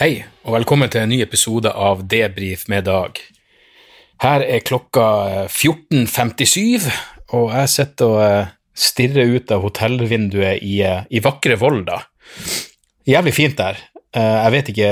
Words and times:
Hei, 0.00 0.22
og 0.48 0.54
velkommen 0.56 0.88
til 0.92 1.02
en 1.04 1.10
ny 1.12 1.18
episode 1.24 1.70
av 1.76 2.06
Debrif 2.08 2.66
med 2.72 2.86
Dag. 2.88 3.18
Her 4.24 4.44
er 4.44 4.62
klokka 4.64 5.04
eh, 5.44 5.52
14.57, 5.52 6.88
og 7.36 7.52
jeg 7.52 7.72
sitter 7.72 8.08
og 8.08 8.20
eh, 8.24 8.50
stirrer 8.80 9.34
ut 9.36 9.52
av 9.52 9.64
hotellvinduet 9.66 10.62
i, 10.64 10.78
eh, 10.86 11.02
i 11.12 11.20
vakre 11.24 11.56
Volda. 11.60 12.00
Jævlig 13.08 13.34
fint 13.36 13.56
der. 13.60 13.80
Eh, 14.16 14.36
Jeg 14.44 14.52
vet 14.56 14.68
ikke 14.72 14.90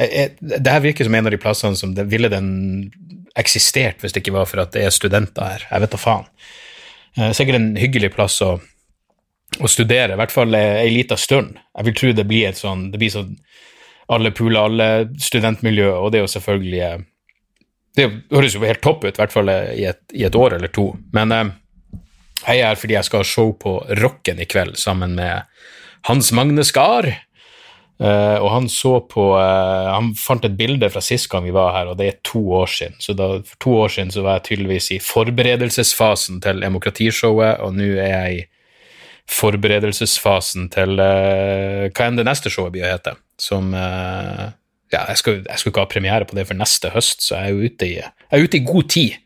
jeg- 0.00 0.12
jeg- 0.12 0.36
Det 0.40 0.72
her 0.72 0.80
virker 0.80 1.04
som 1.04 1.14
en 1.14 1.26
av 1.26 1.30
de 1.30 1.38
plassene 1.38 1.76
som 1.76 1.94
det 1.94 2.06
ville 2.08 2.28
den 2.28 2.90
eksistert 3.36 3.98
hvis 4.00 4.12
det 4.12 4.22
ikke 4.22 4.32
var 4.36 4.46
for 4.46 4.60
at 4.60 4.72
det 4.72 4.82
er 4.84 4.90
studenter 4.90 5.42
her. 5.44 5.66
Jeg 5.70 5.80
vet 5.80 5.90
da 5.90 5.96
faen. 5.96 6.26
Eh, 7.16 7.30
Sikkert 7.32 7.54
en 7.54 7.76
hyggelig 7.76 8.12
plass 8.14 8.40
å 8.40 8.60
å 9.60 9.68
studere, 9.68 10.14
i 10.14 10.20
hvert 10.20 10.34
fall 10.34 10.54
ei 10.56 10.90
lita 10.92 11.16
stund. 11.20 11.58
Jeg 11.76 11.88
vil 11.88 11.96
tro 11.96 12.12
det 12.16 12.26
blir 12.28 12.48
et 12.48 12.58
sånn, 12.60 12.88
det 12.92 13.00
blir 13.00 13.12
sånn 13.12 13.34
alle 14.10 14.32
pooler, 14.34 14.60
alle 14.66 14.88
studentmiljø, 15.22 15.92
og 15.94 16.10
det 16.10 16.20
er 16.20 16.26
jo 16.26 16.34
selvfølgelig 16.34 16.82
eh, 16.86 16.98
Det 17.98 18.06
høres 18.30 18.54
jo 18.54 18.62
helt 18.62 18.82
topp 18.82 19.04
ut, 19.04 19.14
i 19.14 19.20
hvert 19.20 19.34
fall 19.34 19.50
eh, 19.52 19.72
i 19.82 19.86
et, 19.90 20.02
i 20.14 20.24
et 20.26 20.36
år 20.38 20.56
eller 20.58 20.70
to. 20.74 20.92
Men 21.14 21.34
eh, 21.34 21.52
jeg 22.40 22.60
er 22.62 22.70
her 22.70 22.78
fordi 22.80 22.96
jeg 22.96 23.08
skal 23.08 23.22
ha 23.22 23.28
show 23.28 23.52
på 23.60 23.76
Rocken 24.00 24.40
i 24.40 24.48
kveld 24.50 24.78
sammen 24.80 25.14
med 25.18 25.46
Hans 26.08 26.30
Magne 26.32 26.64
Skar. 26.66 27.10
Eh, 28.00 28.36
og 28.40 28.48
han 28.54 28.68
så 28.72 28.94
på 29.04 29.24
eh, 29.36 29.88
Han 29.92 30.14
fant 30.16 30.46
et 30.48 30.54
bilde 30.56 30.88
fra 30.88 31.02
sist 31.04 31.28
gang 31.28 31.44
vi 31.44 31.52
var 31.52 31.74
her, 31.74 31.90
og 31.90 31.98
det 32.00 32.06
er 32.08 32.22
to 32.24 32.40
år 32.56 32.70
siden. 32.72 32.96
Så 33.02 33.14
da, 33.18 33.34
for 33.44 33.60
to 33.60 33.74
år 33.82 33.92
siden 33.92 34.14
så 34.14 34.24
var 34.24 34.38
jeg 34.38 34.46
tydeligvis 34.48 34.90
i 34.96 35.02
forberedelsesfasen 35.04 36.40
til 36.40 36.64
demokratishowet, 36.64 37.60
og 37.60 37.76
nå 37.76 37.92
er 37.98 38.14
jeg 38.14 38.38
i 38.38 38.46
forberedelsesfasen 39.30 40.68
til 40.74 41.00
eh, 41.02 41.88
hva 41.90 42.06
enn 42.08 42.18
det 42.18 42.26
neste 42.26 42.50
showet 42.52 42.74
blir 42.74 42.86
å 42.86 42.94
hete. 42.94 43.16
Som 43.40 43.74
eh, 43.76 44.48
Ja, 44.90 45.04
jeg 45.12 45.20
skal, 45.20 45.42
ikke 45.46 45.84
ha 45.84 45.90
premiere 45.90 46.26
på 46.26 46.34
det 46.34 46.48
for 46.48 46.58
neste 46.58 46.90
høst, 46.90 47.22
så 47.22 47.38
jeg 47.38 47.52
er 47.52 47.68
ute 47.70 47.86
i, 47.86 47.96
er 48.02 48.42
ute 48.42 48.58
i 48.58 48.64
god 48.66 48.88
tid, 48.90 49.20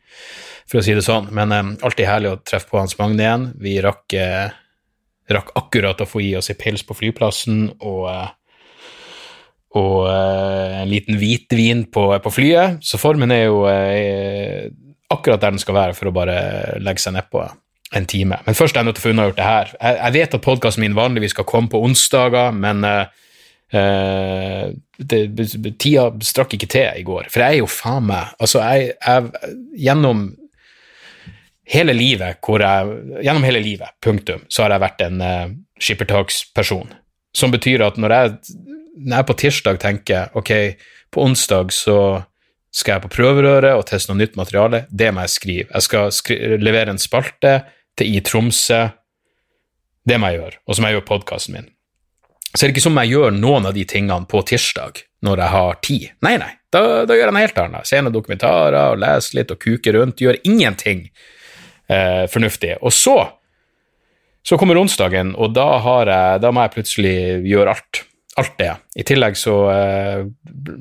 for 0.69 0.81
å 0.81 0.85
si 0.85 0.97
det 0.97 1.07
sånn. 1.07 1.31
Men 1.35 1.55
eh, 1.57 1.73
alltid 1.87 2.11
herlig 2.11 2.35
å 2.35 2.41
treffe 2.45 2.69
på 2.73 2.83
Hans 2.83 2.99
Magne 3.01 3.25
igjen. 3.25 3.51
Vi 3.65 3.79
rakk, 3.85 4.17
uh, 4.21 4.53
rakk 5.33 5.55
akkurat 5.57 6.05
å 6.05 6.09
få 6.09 6.21
gi 6.21 6.35
oss 6.37 6.53
en 6.53 6.61
pils 6.61 6.85
på 6.85 6.97
flyplassen 7.01 7.69
og 7.81 8.09
uh, 8.13 8.33
og 9.75 10.05
eh, 10.07 10.75
en 10.85 10.87
liten 10.87 11.17
hvitvin 11.19 11.81
på, 11.91 12.05
på 12.23 12.31
flyet, 12.31 12.77
så 12.87 12.95
formen 12.95 13.33
er 13.35 13.49
jo 13.49 13.65
akkurat 15.11 15.43
der 15.43 15.57
den 15.57 15.59
skal 15.59 15.75
være 15.75 15.97
for 15.99 16.07
å 16.07 16.13
bare 16.15 16.37
legge 16.79 17.03
seg 17.03 17.17
nedpå 17.17 17.43
en 17.99 18.07
time. 18.11 18.39
Men 18.47 18.57
først 18.57 18.77
er 18.77 18.83
jeg 18.83 18.91
nødt 18.91 18.99
til 18.99 19.05
å 19.05 19.07
få 19.09 19.13
unnagjort 19.15 19.39
det 19.39 19.49
her. 19.49 19.75
Jeg, 19.81 19.99
jeg 20.01 20.17
vet 20.17 20.37
at 20.39 20.45
podkasten 20.45 20.85
min 20.85 20.97
vanligvis 20.97 21.35
skal 21.37 21.47
komme 21.49 21.71
på 21.73 21.81
onsdager, 21.85 22.55
men 22.57 22.85
eh, 22.89 23.05
det, 24.99 25.21
tida 25.83 26.09
strakk 26.25 26.57
ikke 26.57 26.71
til 26.71 27.01
i 27.01 27.05
går. 27.07 27.29
For 27.33 27.43
jeg 27.43 27.59
er 27.59 27.63
jo 27.63 27.71
faen 27.71 28.09
meg 28.11 28.35
Altså, 28.39 28.63
jeg, 28.63 28.95
jeg 29.03 29.55
Gjennom 29.87 30.27
hele 31.75 31.95
livet 31.97 32.39
hvor 32.45 32.63
jeg 32.63 33.23
Gjennom 33.25 33.47
hele 33.47 33.63
livet, 33.65 33.95
punktum, 34.05 34.45
så 34.49 34.65
har 34.65 34.75
jeg 34.75 34.85
vært 34.85 35.03
en 35.07 35.25
uh, 35.25 35.55
skippertaksperson. 35.83 36.93
Som 37.35 37.55
betyr 37.55 37.83
at 37.83 37.99
når 37.99 38.15
jeg, 38.15 38.55
når 39.01 39.17
jeg 39.17 39.29
på 39.31 39.39
tirsdag 39.43 39.81
tenker 39.83 40.39
ok, 40.39 40.53
på 41.11 41.25
onsdag 41.25 41.73
så 41.75 41.99
skal 42.75 42.97
jeg 42.97 43.05
på 43.05 43.13
prøverøret 43.17 43.79
og 43.79 43.87
teste 43.87 44.11
noe 44.11 44.19
nytt 44.19 44.37
materiale. 44.39 44.85
Det 44.91 45.11
må 45.15 45.25
jeg 45.25 45.35
skrive. 45.35 45.71
Jeg 45.71 45.87
skal 45.87 46.15
skri 46.15 46.39
levere 46.59 46.95
en 46.95 47.01
spalte 47.01 47.61
til 47.99 48.17
i 48.17 48.23
Tromsø. 48.25 48.81
Det 50.05 50.19
må 50.21 50.31
jeg 50.31 50.41
gjøre, 50.41 50.61
og 50.67 50.75
så 50.75 50.83
må 50.83 50.91
jeg 50.91 50.99
gjøre 50.99 51.09
podkasten 51.09 51.57
min. 51.57 51.71
Så 52.55 52.61
det 52.61 52.65
er 52.65 52.71
det 52.71 52.75
ikke 52.77 52.85
som 52.85 52.99
jeg 53.01 53.15
gjør 53.15 53.33
noen 53.35 53.67
av 53.67 53.75
de 53.75 53.85
tingene 53.91 54.31
på 54.31 54.43
tirsdag, 54.47 55.01
når 55.27 55.41
jeg 55.43 55.53
har 55.55 55.79
tid. 55.83 56.05
Nei, 56.23 56.35
nei, 56.39 56.53
da, 56.71 56.83
da 57.09 57.17
gjør 57.17 57.31
jeg 57.31 57.35
noe 57.35 57.47
helt 57.47 57.63
annet. 57.65 57.89
Ser 57.89 58.05
noen 58.05 58.15
dokumentarer 58.15 58.93
og 58.93 59.01
leser 59.03 59.41
litt 59.41 59.55
og 59.55 59.63
kuker 59.63 59.99
rundt. 59.99 60.23
Gjør 60.23 60.39
ingenting 60.47 61.09
eh, 61.89 62.27
fornuftig. 62.31 62.77
Og 62.83 62.95
så 62.95 63.17
så 64.45 64.59
kommer 64.61 64.77
onsdagen, 64.77 65.31
og 65.41 65.55
da, 65.57 65.71
jeg, 66.05 66.41
da 66.45 66.51
må 66.53 66.67
jeg 66.67 66.75
plutselig 66.75 67.17
gjøre 67.49 67.73
alt. 67.73 68.03
Alt 68.37 68.57
det. 68.59 68.73
I 68.99 69.05
tillegg 69.07 69.39
så 69.39 69.55
eh, 69.73 70.25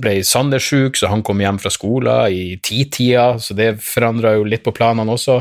ble 0.04 0.18
Sander 0.26 0.60
sjuk, 0.60 0.98
så 1.00 1.08
han 1.12 1.22
kom 1.24 1.40
hjem 1.40 1.62
fra 1.62 1.72
skolen 1.72 2.34
i 2.34 2.58
titida, 2.66 3.38
så 3.40 3.56
det 3.56 3.78
forandra 3.86 4.34
jo 4.36 4.48
litt 4.50 4.66
på 4.66 4.74
planene 4.76 5.16
også. 5.16 5.38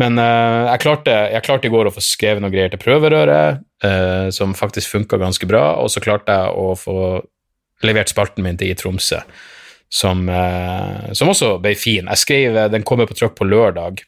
Men 0.00 0.18
uh, 0.20 0.68
jeg, 0.72 0.80
klarte, 0.84 1.14
jeg 1.32 1.44
klarte 1.46 1.68
i 1.68 1.72
går 1.72 1.88
å 1.88 1.94
få 1.94 2.02
skrevet 2.04 2.44
noen 2.44 2.52
greier 2.52 2.72
til 2.72 2.82
prøverøret, 2.82 3.62
uh, 3.84 4.28
som 4.34 4.56
faktisk 4.56 4.92
funka 4.92 5.20
ganske 5.20 5.48
bra, 5.48 5.70
og 5.80 5.88
så 5.92 6.02
klarte 6.04 6.36
jeg 6.36 6.52
å 6.52 6.74
få 6.76 6.98
levert 7.84 8.12
spalten 8.12 8.44
min 8.44 8.58
til 8.60 8.72
i 8.72 8.76
Tromsø, 8.76 9.22
som, 9.92 10.26
uh, 10.28 11.08
som 11.16 11.32
også 11.32 11.54
ble 11.64 11.72
fin. 11.80 12.12
Jeg 12.12 12.22
skrev, 12.24 12.60
Den 12.72 12.84
kommer 12.84 13.08
på 13.08 13.16
trykk 13.16 13.38
på 13.38 13.48
lørdag, 13.48 14.04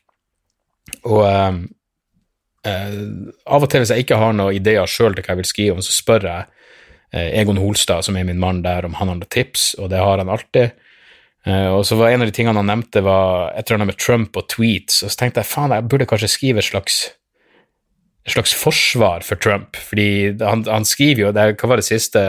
og 1.08 1.24
av 2.68 3.62
og 3.62 3.68
til 3.70 3.80
hvis 3.80 3.90
jeg 3.94 4.02
ikke 4.02 4.16
har 4.18 4.32
noen 4.34 4.56
ideer 4.56 4.88
sjøl 4.90 5.14
til 5.14 5.24
hva 5.24 5.34
jeg 5.34 5.40
vil 5.40 5.46
skrive 5.46 5.74
om, 5.76 5.82
så 5.84 5.92
spør 5.94 6.26
jeg 6.26 7.28
Egon 7.38 7.60
Holstad, 7.60 8.04
som 8.04 8.16
er 8.18 8.26
min 8.28 8.40
mann 8.40 8.60
der, 8.64 8.84
om 8.84 8.96
han 8.98 9.08
har 9.08 9.16
noen 9.20 9.30
tips, 9.32 9.70
og 9.78 9.88
det 9.92 10.00
har 10.02 10.20
han 10.20 10.32
alltid. 10.32 10.74
Eh, 11.46 11.70
og 11.70 11.84
så 11.86 11.98
var 11.98 12.10
en 12.10 12.24
av 12.24 12.30
de 12.30 12.34
tingene 12.34 12.58
han 12.58 12.68
nevnte, 12.70 13.04
var 13.06 13.52
et 13.52 13.68
eller 13.68 13.80
annet 13.80 13.92
med 13.92 14.00
Trump 14.02 14.36
og 14.36 14.48
tweets, 14.50 15.02
og 15.04 15.12
så 15.12 15.20
tenkte 15.20 15.44
jeg 15.44 15.50
faen, 15.52 15.74
jeg 15.76 15.88
burde 15.90 16.08
kanskje 16.10 16.32
skrive 16.34 16.62
et 16.62 16.70
slags 16.70 17.00
et 18.28 18.34
slags 18.34 18.52
forsvar 18.52 19.24
for 19.24 19.40
Trump, 19.40 19.76
fordi 19.76 20.36
han, 20.42 20.66
han 20.68 20.84
skriver 20.84 21.22
jo 21.22 21.32
det, 21.32 21.46
Hva 21.56 21.70
var 21.70 21.80
det 21.80 21.86
siste? 21.86 22.20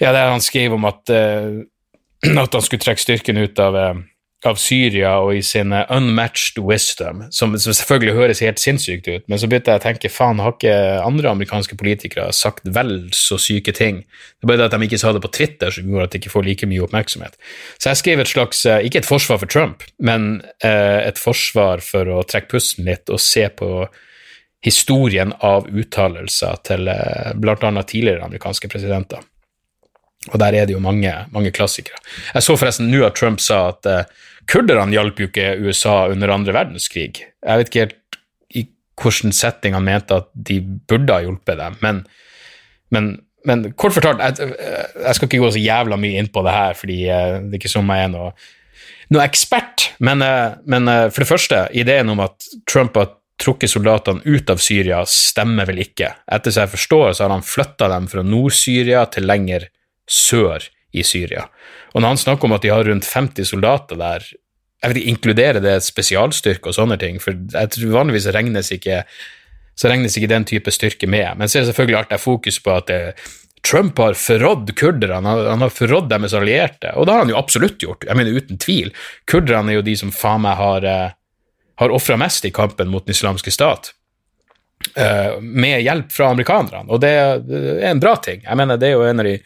Ja, 0.00 0.12
det 0.14 0.20
er 0.20 0.30
han 0.30 0.44
skrev 0.44 0.76
om 0.76 0.86
at, 0.86 1.10
eh, 1.10 1.64
at 2.44 2.54
han 2.54 2.64
skulle 2.64 2.84
trekke 2.84 3.02
styrken 3.02 3.40
ut 3.42 3.58
av 3.62 3.76
eh, 3.76 4.02
av 4.48 4.56
Syria 4.60 5.12
og 5.20 5.34
i 5.36 5.42
sin 5.44 5.72
unmatched 5.72 6.60
wisdom, 6.64 7.26
som, 7.34 7.52
som 7.60 7.74
selvfølgelig 7.76 8.16
høres 8.16 8.42
helt 8.44 8.62
sinnssykt 8.62 9.08
ut, 9.10 9.26
men 9.28 9.40
så 9.40 9.48
begynte 9.50 9.74
jeg 9.74 9.82
å 9.82 9.84
tenke 9.84 10.12
faen, 10.12 10.40
har 10.40 10.54
ikke 10.54 10.76
andre 11.04 11.32
amerikanske 11.34 11.76
politikere 11.80 12.30
sagt 12.36 12.68
vel 12.72 13.10
så 13.16 13.36
syke 13.40 13.74
ting? 13.76 14.02
Det 14.40 14.46
er 14.46 14.52
bare 14.52 14.62
det 14.62 14.68
at 14.70 14.76
de 14.76 14.88
ikke 14.88 15.00
sa 15.02 15.12
det 15.12 15.22
på 15.24 15.32
Twitter 15.36 15.74
som 15.74 15.90
gjorde 15.90 16.08
at 16.08 16.14
de 16.14 16.22
ikke 16.22 16.32
får 16.32 16.46
like 16.48 16.68
mye 16.70 16.84
oppmerksomhet. 16.86 17.36
Så 17.76 17.92
jeg 17.92 18.00
skrev 18.00 18.22
et 18.24 18.32
slags, 18.32 18.62
eh, 18.64 18.84
ikke 18.88 19.02
et 19.02 19.10
forsvar 19.10 19.42
for 19.42 19.52
Trump, 19.52 19.84
men 20.00 20.30
eh, 20.64 21.00
et 21.04 21.20
forsvar 21.20 21.84
for 21.84 22.08
å 22.08 22.22
trekke 22.24 22.54
pusten 22.54 22.88
litt 22.88 23.12
og 23.12 23.20
se 23.20 23.44
på 23.52 23.84
historien 24.64 25.32
av 25.44 25.68
uttalelser 25.68 26.64
til 26.68 26.88
eh, 26.92 27.32
annet 27.36 27.92
tidligere 27.92 28.24
amerikanske 28.24 28.72
presidenter. 28.72 29.20
Og 30.28 30.36
der 30.40 30.52
er 30.52 30.68
det 30.68 30.74
jo 30.74 30.82
mange, 30.84 31.12
mange 31.32 31.52
klassikere. 31.54 31.96
Jeg 32.34 32.44
så 32.44 32.56
forresten 32.60 32.90
nå 32.92 33.00
at 33.06 33.16
Trump 33.16 33.40
sa 33.40 33.62
at 33.70 33.88
uh, 33.88 34.02
kurderne 34.50 34.92
hjalp 34.92 35.22
jo 35.22 35.30
ikke 35.30 35.54
USA 35.64 36.10
under 36.12 36.34
andre 36.34 36.52
verdenskrig. 36.52 37.22
Jeg 37.24 37.60
vet 37.60 37.70
ikke 37.70 37.86
helt 37.86 38.20
i 38.52 38.66
hvilken 39.00 39.32
setting 39.32 39.78
han 39.78 39.86
mente 39.86 40.20
at 40.20 40.28
de 40.34 40.58
burde 40.60 41.16
ha 41.16 41.24
hjulpet 41.24 41.56
dem, 41.62 41.78
men, 41.80 42.02
men, 42.92 43.10
men 43.48 43.70
kort 43.72 43.96
fortalt, 43.96 44.20
jeg, 44.20 44.52
jeg, 44.60 45.16
skal 45.16 45.30
ikke 45.30 45.40
gå 45.46 45.52
så 45.56 45.64
jævla 45.64 45.96
mye 46.00 46.20
inn 46.20 46.28
på 46.34 46.44
det 46.44 46.56
her, 46.58 46.76
fordi 46.76 47.00
uh, 47.08 47.38
det 47.40 47.56
er 47.56 47.62
ikke 47.62 47.72
som 47.72 47.94
jeg 47.94 48.10
er 48.10 48.12
noe, 48.12 48.34
noe 49.16 49.24
ekspert, 49.24 49.88
men, 50.04 50.20
uh, 50.20 50.60
men 50.68 50.92
for 51.08 51.24
det 51.24 51.30
første, 51.32 51.64
ideen 51.72 52.12
om 52.12 52.20
at 52.28 52.52
Trump 52.68 53.00
har 53.00 53.14
trukket 53.40 53.72
soldatene 53.72 54.20
ut 54.28 54.52
av 54.52 54.60
Syria, 54.60 55.00
stemmer 55.08 55.64
vel 55.70 55.80
ikke. 55.80 56.12
Etter 56.28 56.52
som 56.52 56.66
jeg 56.66 56.76
forstår, 56.76 57.12
så 57.16 57.24
har 57.24 57.32
han 57.32 57.46
flytta 57.56 57.88
dem 57.88 58.08
fra 58.12 58.20
Nord-Syria 58.20 59.06
til 59.08 59.24
lenger 59.24 59.70
sør 60.10 60.66
i 60.90 61.04
Syria. 61.06 61.46
Og 61.94 62.02
når 62.02 62.14
han 62.14 62.22
snakker 62.24 62.48
om 62.48 62.56
at 62.56 62.64
de 62.64 62.72
har 62.72 62.86
rundt 62.86 63.06
50 63.06 63.52
soldater 63.54 63.98
der 64.00 64.24
jeg 64.80 64.88
vet 64.88 64.96
ikke, 64.96 65.10
Inkludere 65.12 65.60
det 65.60 65.74
spesialstyrke 65.84 66.70
og 66.70 66.76
sånne 66.76 66.96
ting? 67.00 67.18
For 67.20 67.36
jeg 67.36 67.72
tror 67.74 67.98
vanligvis 67.98 68.30
regnes 68.32 68.72
ikke 68.72 69.02
så 69.80 69.88
regnes 69.88 70.16
ikke 70.16 70.28
den 70.28 70.44
type 70.48 70.72
styrke 70.72 71.08
med. 71.08 71.38
Men 71.40 71.48
så 71.48 71.58
er 71.58 71.62
det 71.62 71.70
selvfølgelig 71.70 72.08
det 72.10 72.20
fokus 72.20 72.58
på 72.60 72.72
at 72.74 72.88
det, 72.90 73.00
Trump 73.66 73.98
har 74.00 74.16
forrådd 74.16 74.72
kurderne, 74.76 75.20
han, 75.28 75.46
han 75.46 75.64
har 75.64 75.72
forrådd 75.72 76.08
deres 76.10 76.34
allierte, 76.36 76.94
og 76.96 77.06
det 77.06 77.14
har 77.14 77.24
han 77.24 77.32
jo 77.32 77.38
absolutt 77.38 77.82
gjort, 77.82 78.06
jeg 78.08 78.16
mener 78.16 78.36
uten 78.36 78.60
tvil. 78.60 78.92
Kurderne 79.28 79.72
er 79.72 79.80
jo 79.80 79.86
de 79.86 79.96
som 80.00 80.12
faen 80.14 80.44
meg 80.46 80.56
har, 80.56 80.86
uh, 80.88 81.48
har 81.82 81.96
ofra 81.96 82.16
mest 82.20 82.48
i 82.48 82.52
kampen 82.56 82.88
mot 82.92 83.04
den 83.04 83.16
islamske 83.16 83.52
stat. 83.52 83.92
Uh, 84.96 85.36
med 85.44 85.82
hjelp 85.84 86.08
fra 86.12 86.30
amerikanerne, 86.32 86.88
og 86.88 87.02
det 87.04 87.12
er 87.12 87.90
en 87.90 88.00
bra 88.00 88.14
ting. 88.24 88.40
Jeg 88.46 88.56
mener, 88.56 88.80
det 88.80 88.88
er 88.88 88.96
jo 88.96 89.04
en 89.04 89.20
av 89.20 89.28
de, 89.28 89.36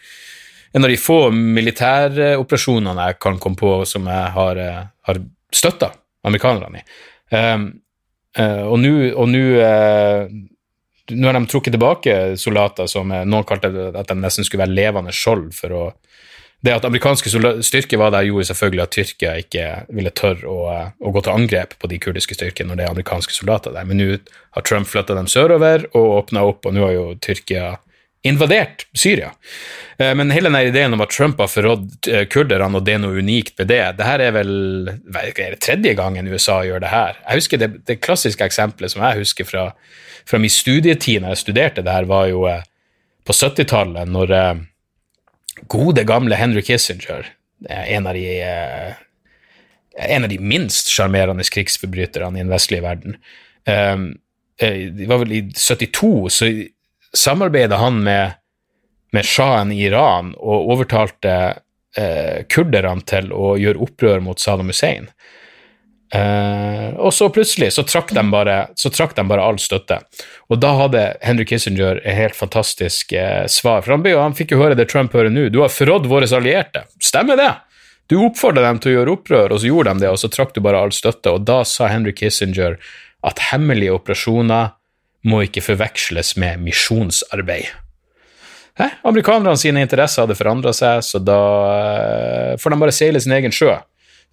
en 0.74 0.84
av 0.84 0.90
de 0.90 0.98
få 0.98 1.18
militæroperasjonene 1.30 3.08
jeg 3.08 3.20
kan 3.22 3.38
komme 3.42 3.58
på 3.58 3.76
som 3.88 4.06
jeg 4.10 4.34
har, 4.34 4.58
uh, 4.58 4.84
har 5.08 5.22
støtta 5.54 5.92
amerikanerne 6.26 6.82
i. 6.82 6.86
Um, 7.34 7.72
Uh, 8.34 8.66
og 8.66 8.80
nå 8.82 8.90
uh, 9.62 10.26
Nå 11.14 11.28
har 11.28 11.36
de 11.36 11.46
trukket 11.46 11.74
tilbake 11.76 12.14
soldater 12.40 12.88
som 12.88 13.10
noen 13.12 13.44
kalte 13.44 13.68
at 13.92 14.08
de 14.08 14.14
nesten 14.16 14.46
skulle 14.46 14.64
være 14.64 14.74
levende 14.74 15.12
skjold 15.12 15.50
for 15.52 15.74
å 15.76 15.82
Det 16.64 16.72
at 16.72 16.86
amerikanske 16.88 17.28
styrker 17.60 18.00
var 18.00 18.14
der, 18.14 18.24
gjorde 18.24 18.46
selvfølgelig 18.48 18.82
at 18.82 18.92
Tyrkia 18.96 19.32
ikke 19.36 19.66
ville 19.92 20.10
tørre 20.16 20.48
å, 20.48 20.62
å, 20.96 21.10
gå 21.12 21.20
til 21.20 21.34
angrep 21.34 21.74
på 21.76 21.90
de 21.92 21.98
kurdiske 22.00 22.38
styrkene 22.38 22.70
når 22.70 22.80
det 22.80 22.86
er 22.86 22.94
amerikanske 22.94 23.36
soldater 23.36 23.74
der. 23.76 23.84
Men 23.84 24.00
nå 24.00 24.06
har 24.56 24.64
Trump 24.64 24.88
flytta 24.88 25.14
dem 25.18 25.28
sørover 25.28 25.84
og 25.92 26.14
åpna 26.22 26.46
opp, 26.48 26.64
og 26.64 26.72
nå 26.72 26.86
har 26.86 26.94
jo 26.96 27.04
Tyrkia 27.20 27.74
invadert 28.24 28.86
Syria. 28.92 29.32
Eh, 29.98 30.14
men 30.14 30.30
hele 30.30 30.48
denne 30.48 30.62
ideen 30.64 30.96
om 30.96 31.02
at 31.04 31.12
Trump 31.12 31.38
har 31.42 31.50
forrådt 31.52 32.08
eh, 32.08 32.24
kurderne, 32.30 32.70
og 32.72 32.86
det 32.86 32.96
er 32.96 33.02
noe 33.02 33.20
unikt 33.20 33.58
med 33.60 33.68
det 33.68 33.82
Det 33.98 34.06
her 34.08 34.22
er 34.24 34.34
vel 34.38 34.54
er 34.88 35.32
det 35.36 35.60
tredje 35.60 35.94
gangen 35.98 36.30
USA 36.32 36.62
gjør 36.64 36.80
det 36.82 36.92
her. 36.92 37.20
Jeg 37.20 37.42
husker 37.42 37.60
Det, 37.60 37.70
det 37.86 38.00
klassiske 38.00 38.44
eksempelet 38.44 38.94
som 38.94 39.04
jeg 39.04 39.20
husker 39.20 39.48
fra, 39.48 39.64
fra 40.24 40.40
min 40.40 40.52
studietid 40.52 41.20
når 41.20 41.36
jeg 41.36 41.44
studerte 41.44 41.84
det 41.84 41.92
her, 41.92 42.08
var 42.08 42.30
jo 42.32 42.46
eh, 42.48 42.64
på 43.24 43.32
70-tallet, 43.32 44.08
når 44.08 44.32
gode, 45.72 46.02
gamle 46.04 46.36
Henry 46.36 46.60
Kissinger, 46.60 47.30
en 47.64 48.06
av 48.06 48.12
de 48.12 48.26
en 49.94 50.26
av 50.26 50.28
de 50.28 50.36
minst 50.42 50.90
sjarmerende 50.92 51.46
krigsforbryterne 51.48 52.36
i 52.36 52.42
den 52.42 52.52
vestlige 52.52 52.84
verden. 52.84 53.16
Det 53.64 55.08
var 55.08 55.22
vel 55.22 55.32
i 55.32 55.40
72, 55.56 56.12
så 56.36 56.50
samarbeidet 57.16 57.78
han 57.78 58.02
med, 58.04 58.38
med 59.12 59.26
sjahen 59.28 59.72
i 59.72 59.84
Iran 59.86 60.34
og 60.38 60.70
overtalte 60.74 61.34
eh, 61.96 62.44
kurderne 62.50 63.06
til 63.08 63.32
å 63.32 63.54
gjøre 63.60 63.82
opprør 63.86 64.24
mot 64.24 64.40
Saddam 64.40 64.72
Hussein. 64.72 65.10
Eh, 66.14 66.94
og 66.94 67.14
så 67.14 67.28
plutselig 67.32 67.72
så 67.74 67.82
trakk, 67.82 68.12
bare, 68.30 68.58
så 68.78 68.90
trakk 68.92 69.16
de 69.16 69.24
bare 69.26 69.42
all 69.42 69.58
støtte. 69.58 69.98
Og 70.52 70.60
da 70.62 70.74
hadde 70.78 71.04
Henry 71.24 71.46
Kissinger 71.48 71.98
et 72.04 72.18
helt 72.18 72.38
fantastisk 72.38 73.12
eh, 73.18 73.46
svar. 73.50 73.82
For 73.82 73.96
han, 73.96 74.06
han, 74.06 74.36
fikk 74.36 74.54
jo 74.54 74.60
høre 74.62 74.78
det 74.78 74.90
Trump 74.92 75.14
hører 75.16 75.32
nå. 75.32 75.48
Du 75.50 75.62
har 75.64 75.72
forrådt 75.74 76.06
våre 76.10 76.28
allierte. 76.36 76.84
Stemmer 77.02 77.40
det? 77.40 77.50
Du 78.12 78.18
oppfordra 78.20 78.66
dem 78.66 78.78
til 78.82 78.92
å 78.92 78.96
gjøre 78.98 79.12
opprør, 79.16 79.54
og 79.54 79.62
så 79.62 79.70
gjorde 79.70 79.94
de 79.94 80.04
det, 80.04 80.10
og 80.12 80.20
så 80.20 80.28
trakk 80.28 80.52
du 80.54 80.60
bare 80.62 80.82
all 80.84 80.92
støtte. 80.92 81.32
Og 81.32 81.46
da 81.48 81.62
sa 81.66 81.88
Henry 81.88 82.12
Kissinger 82.14 82.76
at 83.24 83.40
hemmelige 83.50 83.94
operasjoner 83.96 84.74
må 85.24 85.44
ikke 85.46 85.64
forveksles 85.64 86.34
med 86.40 86.60
misjonsarbeid. 86.64 87.72
Hæ? 88.78 88.88
Amerikanerne 89.06 89.56
sine 89.58 89.84
interesser 89.84 90.24
hadde 90.24 90.36
forandra 90.38 90.72
seg, 90.74 91.02
så 91.06 91.20
da 91.22 91.40
eh, 91.70 92.54
får 92.60 92.74
de 92.74 92.78
bare 92.82 92.94
seile 92.94 93.22
sin 93.22 93.34
egen 93.36 93.54
sjø, 93.54 93.76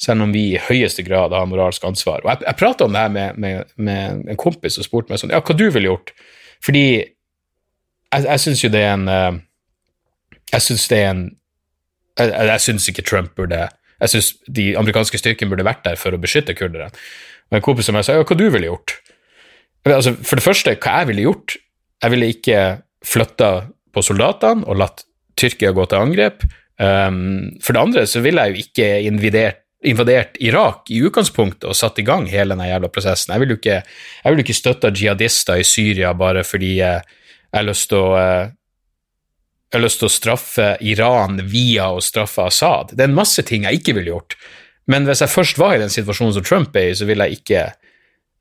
selv 0.02 0.26
om 0.26 0.34
vi 0.34 0.48
i 0.56 0.62
høyeste 0.70 1.06
grad 1.06 1.36
har 1.38 1.50
moralsk 1.50 1.86
ansvar. 1.86 2.26
Og 2.26 2.32
Jeg, 2.34 2.44
jeg 2.48 2.60
prata 2.60 2.88
om 2.88 2.96
det 2.96 3.04
her 3.06 3.14
med, 3.14 3.38
med, 3.38 3.74
med, 3.78 4.24
en 4.34 4.40
kompis 4.42 4.80
og 4.82 4.88
spurte 4.88 5.14
meg 5.14 5.22
sånn, 5.22 5.34
ja, 5.34 5.44
hva 5.46 5.58
du 5.58 5.68
ville 5.70 5.92
gjort? 5.92 6.16
Fordi 6.66 6.86
jeg, 6.98 8.26
jeg 8.26 8.44
syns 8.44 8.64
jo 8.66 8.72
det 8.74 8.82
er 8.86 8.96
en 8.98 9.08
eh, 9.10 9.38
Jeg 10.52 10.66
syns 10.66 10.88
det 10.92 10.98
er 11.00 11.12
en 11.14 11.22
Jeg, 12.20 12.34
jeg 12.50 12.62
syns 12.66 12.88
ikke 12.92 13.06
Trump 13.08 13.32
burde 13.38 13.62
Jeg 14.02 14.12
syns 14.12 14.34
de 14.46 14.66
amerikanske 14.78 15.22
styrkene 15.22 15.54
burde 15.54 15.66
vært 15.66 15.86
der 15.86 15.98
for 16.02 16.14
å 16.14 16.20
beskytte 16.22 16.58
kurderne. 16.58 16.92
Og 17.52 17.58
en 17.60 17.64
kompis 17.64 17.88
som 17.90 17.98
jeg 18.00 18.08
sa, 18.08 18.16
ja, 18.16 18.26
hva 18.26 18.38
du 18.38 18.46
ville 18.50 18.70
gjort? 18.70 18.94
Altså, 19.88 20.14
for 20.22 20.38
det 20.38 20.46
første, 20.46 20.76
hva 20.78 21.00
jeg 21.02 21.10
ville 21.10 21.24
gjort 21.26 21.56
Jeg 22.04 22.14
ville 22.14 22.28
ikke 22.30 22.58
flytta 23.06 23.50
på 23.92 24.04
soldatene 24.06 24.68
og 24.70 24.78
latt 24.78 25.04
Tyrkia 25.38 25.72
gå 25.74 25.84
til 25.90 25.98
angrep. 25.98 26.44
Um, 26.82 27.58
for 27.64 27.74
det 27.74 27.82
andre 27.82 28.04
så 28.10 28.22
ville 28.24 28.44
jeg 28.46 28.54
jo 28.54 28.64
ikke 28.66 28.88
invadert, 29.06 29.60
invadert 29.86 30.38
Irak 30.42 30.90
i 30.94 31.02
utgangspunktet 31.06 31.68
og 31.70 31.78
satt 31.78 32.00
i 32.02 32.06
gang 32.06 32.28
hele 32.30 32.56
den 32.56 32.66
jævla 32.66 32.90
prosessen. 32.94 33.34
Jeg 33.34 33.44
ville 33.44 33.56
jo 33.56 33.62
ikke, 33.62 33.82
jeg 34.24 34.34
vil 34.34 34.44
ikke 34.44 34.58
støtta 34.58 34.94
jihadister 34.94 35.62
i 35.62 35.68
Syria 35.68 36.14
bare 36.18 36.46
fordi 36.46 36.76
jeg, 36.80 37.06
jeg 37.50 37.58
har 37.58 37.68
lyst 37.68 37.90
til 37.92 38.02
å 38.02 38.10
uh, 38.18 38.50
jeg 39.72 39.80
har 39.80 39.86
lyst 39.86 40.02
til 40.02 40.10
å 40.10 40.12
straffe 40.12 40.66
Iran 40.84 41.38
via 41.48 41.86
å 41.96 42.02
straffe 42.04 42.44
Assad. 42.44 42.90
Det 42.92 43.06
er 43.06 43.08
en 43.08 43.16
masse 43.16 43.40
ting 43.48 43.64
jeg 43.64 43.80
ikke 43.80 43.94
ville 43.96 44.12
gjort. 44.12 44.36
Men 44.92 45.06
hvis 45.08 45.22
jeg 45.24 45.32
først 45.32 45.62
var 45.62 45.78
i 45.78 45.80
den 45.80 45.94
situasjonen 45.94 46.34
som 46.36 46.44
Trump 46.44 46.76
er 46.76 46.90
i, 46.90 46.98
så 46.98 47.08
ville 47.08 47.30
jeg 47.30 47.40
ikke 47.40 47.62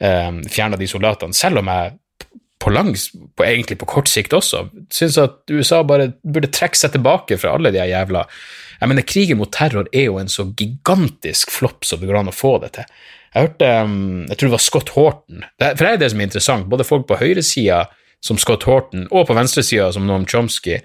um, 0.01 0.07
ehm, 0.09 0.41
fjerna 0.49 0.79
de 0.81 0.89
soldatene, 0.91 1.37
selv 1.37 1.63
om 1.63 1.71
jeg 1.71 1.97
på 2.61 2.73
lang, 2.75 2.91
på, 3.37 3.45
egentlig 3.45 3.79
på 3.81 3.89
kort 3.89 4.11
sikt 4.11 4.35
også, 4.37 4.67
syns 4.93 5.17
at 5.21 5.39
USA 5.49 5.81
bare 5.87 6.11
burde 6.21 6.51
trekke 6.53 6.77
seg 6.77 6.93
tilbake 6.93 7.39
fra 7.41 7.55
alle 7.57 7.73
de 7.73 7.81
jævla 7.81 8.27
Jeg 8.81 8.89
mener, 8.89 9.05
krigen 9.05 9.41
mot 9.41 9.51
terror 9.53 9.89
er 9.93 10.07
jo 10.09 10.19
en 10.21 10.29
så 10.29 10.45
gigantisk 10.57 11.51
flopp 11.53 11.85
som 11.89 12.01
det 12.01 12.09
går 12.09 12.21
an 12.21 12.33
å 12.33 12.37
få 12.37 12.59
det 12.63 12.71
til. 12.77 13.01
Jeg 13.35 13.47
hørte 13.47 13.71
um, 13.85 14.27
Jeg 14.29 14.37
tror 14.37 14.49
det 14.49 14.57
var 14.57 14.65
Scott 14.65 14.93
Horton. 14.97 15.45
For 15.61 15.85
det 15.85 15.91
er 15.91 16.01
det 16.01 16.11
som 16.13 16.21
er 16.21 16.29
interessant. 16.29 16.69
Både 16.73 16.87
folk 16.89 17.07
på 17.09 17.19
høyresida, 17.21 17.85
som 18.25 18.41
Scott 18.41 18.65
Horton, 18.69 19.07
og 19.11 19.29
på 19.29 19.37
venstresida, 19.37 19.91
som 19.93 20.05
Noam 20.09 20.27
Chomsky, 20.29 20.81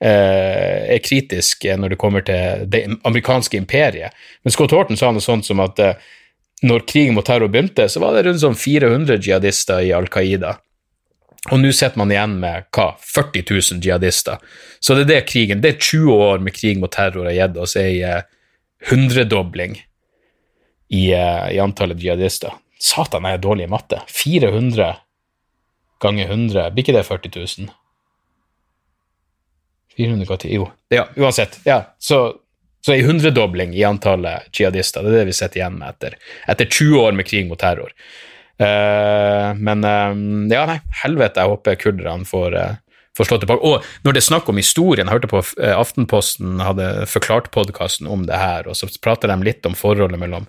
eh, 0.00 0.94
er 0.94 1.02
kritiske 1.04 1.76
når 1.78 1.94
det 1.94 1.98
kommer 2.00 2.24
til 2.26 2.64
det 2.70 2.86
amerikanske 3.06 3.58
imperiet. 3.60 4.16
Men 4.42 4.54
Scott 4.54 4.74
Horton 4.74 4.98
sa 4.98 5.12
noe 5.14 5.24
sånt 5.24 5.46
som 5.46 5.62
at 5.62 5.78
eh, 5.82 6.10
når 6.66 6.84
krigen 6.88 7.16
mot 7.16 7.24
terror 7.24 7.48
begynte, 7.48 7.88
så 7.88 8.02
var 8.02 8.16
det 8.16 8.26
rundt 8.26 8.42
sånn 8.42 8.58
400 8.58 9.20
jihadister 9.24 9.80
i 9.86 9.94
Al 9.96 10.10
Qaida. 10.12 10.58
Og 11.48 11.60
nå 11.62 11.70
sitter 11.72 11.96
man 11.96 12.10
igjen 12.12 12.34
med 12.42 12.66
hva, 12.76 12.90
40 13.00 13.46
000 13.48 13.80
jihadister. 13.80 14.42
Så 14.80 14.96
det 14.96 15.06
er 15.06 15.10
det 15.10 15.28
krigen 15.30 15.62
Det 15.64 15.70
er 15.72 15.78
20 15.80 16.12
år 16.12 16.42
med 16.44 16.54
krig 16.56 16.80
mot 16.80 16.92
terror 16.92 17.30
har 17.30 17.36
gitt 17.36 17.56
oss 17.60 17.76
ei 17.80 18.02
uh, 18.04 18.20
hundredobling 18.90 19.78
i, 20.90 21.04
uh, 21.14 21.48
i, 21.48 21.56
antallet 21.62 22.02
jihadister. 22.02 22.52
Satan, 22.80 23.24
jeg 23.24 23.40
er 23.40 23.44
dårlig 23.44 23.64
i 23.68 23.72
matte. 23.72 24.02
400 24.12 24.92
ganger 26.00 26.28
100, 26.28 26.68
blir 26.74 26.84
ikke 26.84 26.96
det 26.96 27.06
40 27.08 27.32
000? 27.64 27.72
400 29.96 30.28
ganger 30.28 30.44
10 30.44 30.54
Jo, 30.58 30.68
ja, 30.92 31.08
uansett. 31.16 31.60
Ja, 31.64 31.82
så 31.98 32.22
så 32.84 32.94
ei 32.94 33.04
hundredobling 33.04 33.74
i 33.76 33.84
antallet 33.84 34.48
jihadister. 34.56 35.04
Det 35.04 35.12
er 35.12 35.20
det 35.20 35.30
vi 35.30 35.36
sitter 35.36 35.60
igjen 35.60 35.78
med 35.80 35.94
etter, 35.94 36.16
etter 36.48 36.68
20 36.68 37.00
år 37.02 37.16
med 37.16 37.28
krig 37.28 37.48
mot 37.48 37.60
terror. 37.60 37.92
Uh, 38.60 39.56
men 39.56 39.84
uh, 39.84 40.12
ja, 40.52 40.66
nei, 40.68 40.80
helvete, 41.02 41.40
jeg 41.40 41.52
håper 41.52 41.78
kurderne 41.80 42.28
får, 42.28 42.56
uh, 42.56 43.22
tilbake. 43.30 43.60
Og 43.60 43.86
når 44.04 44.16
det 44.16 44.22
er 44.22 44.28
snakk 44.28 44.48
om 44.52 44.60
historien, 44.60 45.08
jeg 45.08 45.16
hørte 45.18 45.32
på 45.32 45.42
Aftenposten 45.70 46.60
hadde 46.64 46.90
forklart 47.08 47.50
podkasten 47.52 48.08
om 48.08 48.26
det 48.28 48.40
her, 48.40 48.68
og 48.68 48.76
så 48.76 48.88
prater 49.04 49.32
de 49.32 49.40
litt 49.44 49.66
om 49.68 49.76
forholdet 49.76 50.20
mellom 50.20 50.48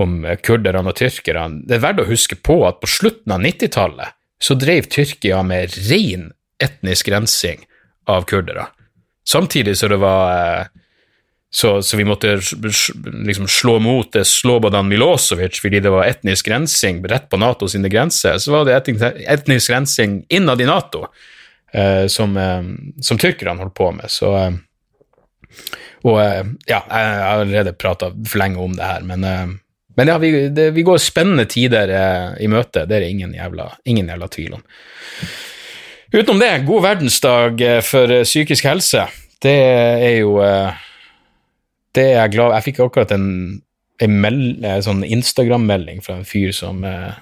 om 0.00 0.22
kurderne 0.40 0.88
og 0.88 0.96
tyrkerne. 0.96 1.66
Det 1.68 1.76
er 1.76 1.82
verdt 1.82 2.00
å 2.00 2.08
huske 2.08 2.38
på 2.40 2.62
at 2.64 2.78
på 2.80 2.88
slutten 2.88 3.34
av 3.34 3.42
90-tallet 3.44 4.16
så 4.42 4.56
drev 4.56 4.88
Tyrkia 4.88 5.42
med 5.44 5.74
ren 5.90 6.30
etnisk 6.62 7.10
rensing 7.12 7.60
av 8.08 8.24
kurdere. 8.30 8.70
Samtidig 9.28 9.76
så 9.78 9.90
det 9.92 10.00
var 10.02 10.70
så, 11.54 11.82
så, 11.82 11.96
vi 11.96 12.04
måtte 12.08 12.38
liksom 13.26 13.48
slå 13.48 13.76
mot 13.78 14.16
Slobodan 14.26 14.88
Milosevic 14.88 15.60
fordi 15.60 15.82
det 15.84 15.92
var 15.92 16.08
etnisk 16.08 16.48
rensing 16.48 17.02
rett 17.04 17.28
på 17.28 17.36
NATO 17.36 17.68
sine 17.68 17.90
grenser. 17.92 18.38
Så 18.40 18.54
var 18.54 18.64
det 18.64 18.78
etnisk 19.28 19.70
rensing 19.70 20.22
innad 20.32 20.64
i 20.64 20.68
Nato 20.70 21.04
eh, 21.72 22.06
som, 22.08 22.36
eh, 22.40 22.62
som 23.04 23.20
tyrkerne 23.20 23.60
holdt 23.60 23.76
på 23.76 23.90
med. 23.98 24.08
Så 24.08 24.32
eh, 24.38 24.56
Og 26.08 26.18
eh, 26.18 26.46
ja, 26.66 26.80
jeg 26.82 27.10
har 27.22 27.42
allerede 27.44 27.74
prata 27.78 28.10
for 28.10 28.42
lenge 28.42 28.62
om 28.62 28.74
det 28.76 28.86
her, 28.86 29.04
men, 29.06 29.24
eh, 29.24 29.52
men 29.98 30.10
ja, 30.10 30.18
vi, 30.18 30.32
det, 30.50 30.70
vi, 30.74 30.84
går 30.86 30.98
spennende 31.02 31.46
tider 31.50 31.92
eh, 31.94 32.28
i 32.42 32.50
møte. 32.50 32.86
Det 32.88 32.96
er 32.96 33.06
det 33.06 33.12
ingen 33.14 33.34
jævla, 33.36 33.68
ingen 33.84 34.10
jævla 34.10 34.28
tvil 34.32 34.56
om. 34.58 34.64
Utenom 36.12 36.42
det, 36.42 36.52
god 36.68 36.82
verdensdag 36.84 37.62
for 37.86 38.10
psykisk 38.26 38.66
helse. 38.68 39.06
Det 39.40 39.54
er 39.56 40.18
jo 40.18 40.34
det 41.96 42.06
er 42.08 42.16
jeg 42.22 42.32
glad 42.36 42.54
Jeg 42.56 42.66
fikk 42.70 42.80
akkurat 42.84 43.12
en, 43.14 43.26
en, 44.00 44.16
en 44.24 44.86
sånn 44.86 45.04
Instagram-melding 45.04 46.00
fra 46.04 46.18
en 46.18 46.28
fyr 46.28 46.54
som 46.56 46.84
eh, 46.88 47.12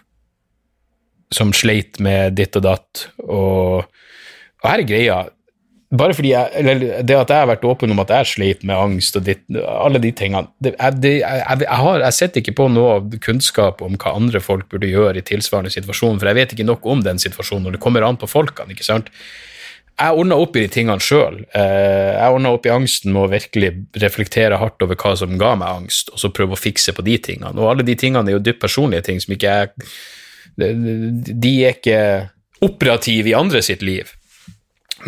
som 1.30 1.52
sleit 1.54 2.00
med 2.02 2.34
ditt 2.38 2.56
og 2.58 2.64
datt, 2.66 3.04
og, 3.22 3.84
og 3.86 4.66
her 4.66 4.82
er 4.82 4.88
greia 4.88 5.18
bare 5.90 6.14
fordi 6.14 6.30
jeg, 6.30 6.50
eller 6.60 7.02
det 7.02 7.16
at 7.18 7.32
jeg 7.32 7.42
har 7.42 7.48
vært 7.50 7.64
åpen 7.66 7.90
om 7.90 7.98
at 7.98 8.12
jeg 8.14 8.28
sliter 8.30 8.66
med 8.70 8.78
angst 8.78 9.16
og 9.18 9.24
ditt, 9.26 9.40
alle 9.58 9.98
de 9.98 10.12
tingene 10.14 10.46
det, 10.62 10.76
det, 11.02 11.16
jeg, 11.18 11.40
jeg, 11.64 11.78
har, 11.80 12.04
jeg 12.04 12.14
sitter 12.14 12.44
ikke 12.44 12.54
på 12.60 12.68
noe 12.70 13.18
kunnskap 13.24 13.82
om 13.82 13.96
hva 13.98 14.12
andre 14.14 14.42
folk 14.42 14.68
burde 14.70 14.90
gjøre 14.90 15.18
i 15.18 15.26
tilsvarende 15.26 15.72
situasjon, 15.74 16.20
for 16.20 16.30
jeg 16.30 16.38
vet 16.38 16.54
ikke 16.54 16.68
nok 16.68 16.86
om 16.94 17.02
den 17.02 17.18
situasjonen 17.18 17.66
når 17.66 17.76
det 17.76 17.82
kommer 17.82 18.06
an 18.06 18.20
på 18.20 18.30
folkene. 18.30 18.70
ikke 18.76 18.86
sant? 18.86 19.10
Jeg 20.00 20.16
ordna 20.16 20.36
opp 20.40 20.54
i 20.56 20.62
de 20.64 20.70
tingene 20.72 21.02
sjøl. 21.04 21.42
Eh, 21.56 22.12
jeg 22.16 22.36
ordna 22.36 22.54
opp 22.56 22.64
i 22.64 22.72
angsten 22.72 23.12
med 23.12 23.26
å 23.26 23.32
virkelig 23.32 23.72
reflektere 24.00 24.60
hardt 24.60 24.80
over 24.84 24.96
hva 25.00 25.12
som 25.18 25.36
ga 25.40 25.52
meg 25.60 25.82
angst, 25.82 26.12
og 26.14 26.22
så 26.22 26.32
prøve 26.32 26.56
å 26.56 26.60
fikse 26.60 26.94
på 26.96 27.04
de 27.04 27.18
tingene. 27.20 27.52
Og 27.60 27.72
alle 27.72 27.84
de 27.84 27.96
tingene 28.00 28.30
er 28.30 28.38
jo 28.38 28.44
dypt 28.46 28.62
personlige 28.62 29.08
ting 29.10 29.20
som 29.20 29.34
ikke 29.36 29.56
er 29.64 29.74
De 30.60 31.52
er 31.64 31.76
ikke 31.76 32.00
operative 32.64 33.30
i 33.30 33.36
andre 33.36 33.62
sitt 33.64 33.84
liv. 33.84 34.08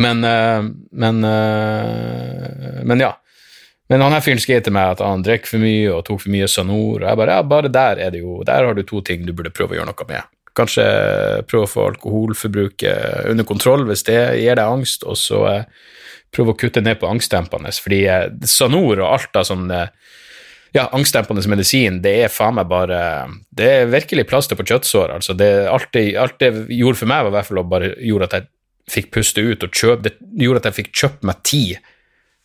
Men, 0.01 0.23
uh, 0.25 0.63
men, 0.91 1.19
uh, 1.25 2.79
men 2.83 3.03
ja. 3.03 3.11
Men 3.91 4.01
han 4.01 4.15
her 4.15 4.23
fyren 4.25 4.41
skrev 4.41 4.63
til 4.65 4.73
meg 4.73 4.95
at 4.95 5.03
han 5.05 5.25
drikker 5.25 5.51
for 5.51 5.61
mye 5.61 5.89
og 5.93 6.05
tok 6.07 6.23
for 6.23 6.33
mye 6.33 6.47
Sanor. 6.49 7.03
Og 7.03 7.05
jeg 7.05 7.19
bare 7.19 7.35
ja, 7.37 7.43
bare 7.45 7.69
der 7.69 7.99
er 8.01 8.13
det 8.15 8.23
jo 8.23 8.39
Der 8.47 8.65
har 8.65 8.73
du 8.73 8.81
to 8.87 9.03
ting 9.05 9.27
du 9.27 9.33
burde 9.35 9.53
prøve 9.53 9.75
å 9.75 9.81
gjøre 9.81 9.91
noe 9.91 10.07
med. 10.09 10.31
Kanskje 10.53 10.85
prøve 11.49 11.65
å 11.65 11.71
få 11.71 11.87
alkoholforbruket 11.91 13.29
under 13.31 13.47
kontroll 13.49 13.87
hvis 13.89 14.05
det 14.05 14.19
gir 14.37 14.59
deg 14.59 14.63
angst, 14.63 15.05
og 15.07 15.17
så 15.17 15.39
uh, 15.49 15.87
prøve 16.33 16.53
å 16.53 16.59
kutte 16.59 16.83
ned 16.83 16.99
på 17.01 17.09
angstdempende. 17.09 17.73
Fordi 17.83 18.03
Sanor 18.49 19.01
og 19.01 19.09
alt 19.09 19.41
av 19.41 19.47
sånn 19.49 19.71
ja, 20.73 20.87
angstdempende 20.89 21.45
medisin, 21.49 21.99
det 22.01 22.15
er 22.23 22.33
faen 22.33 22.57
meg 22.57 22.65
bare 22.69 22.99
Det 23.53 23.69
er 23.69 23.91
virkelig 23.91 24.25
plaster 24.29 24.57
på 24.57 24.65
kjøttsår. 24.65 25.13
Altså, 25.19 25.35
det, 25.37 25.51
alt, 25.69 25.91
det, 25.93 26.15
alt 26.17 26.39
det 26.41 26.51
gjorde 26.73 27.03
for 27.03 27.11
meg, 27.11 27.25
var 27.25 27.33
i 27.33 27.35
hvert 27.37 27.49
fall 27.49 27.61
å 27.61 27.67
bare 27.75 27.93
gjorde 28.01 28.29
at 28.29 28.37
jeg 28.39 28.49
fikk 28.93 29.11
puste 29.15 29.43
ut 29.45 29.63
og 29.63 29.77
kjøpe 29.77 30.09
Det 30.09 30.43
gjorde 30.43 30.63
at 30.63 30.71
jeg 30.71 30.79
fikk 30.81 30.89
kjøpt 31.03 31.27
meg 31.29 31.43
tid 31.45 31.91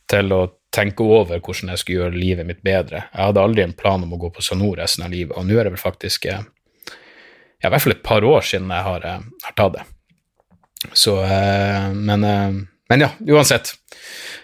til 0.09 0.37
å 0.37 0.43
tenke 0.73 1.05
over 1.05 1.41
hvordan 1.41 1.73
jeg 1.73 1.81
skulle 1.81 2.03
gjøre 2.03 2.21
livet 2.21 2.49
mitt 2.49 2.61
bedre. 2.65 3.07
Jeg 3.15 3.31
hadde 3.31 3.43
aldri 3.43 3.65
en 3.65 3.75
plan 3.77 4.05
om 4.05 4.13
å 4.13 4.21
gå 4.21 4.31
på 4.33 4.45
Sanor 4.45 4.77
resten 4.81 5.07
av 5.07 5.13
livet, 5.13 5.33
og 5.37 5.49
nå 5.49 5.57
er 5.57 5.67
det 5.69 5.75
vel 5.75 5.81
faktisk 5.81 6.29
eh, 6.29 6.45
ja, 7.59 7.69
i 7.69 7.73
hvert 7.73 7.85
fall 7.85 7.97
et 7.97 8.05
par 8.07 8.25
år 8.25 8.45
siden 8.47 8.71
jeg 8.71 8.87
har, 8.87 9.07
eh, 9.07 9.25
har 9.47 9.57
tatt 9.59 9.79
det. 9.79 9.87
Så 10.95 11.17
eh, 11.25 11.89
men, 11.95 12.23
men, 12.91 13.03
ja, 13.03 13.11
uansett. 13.35 13.75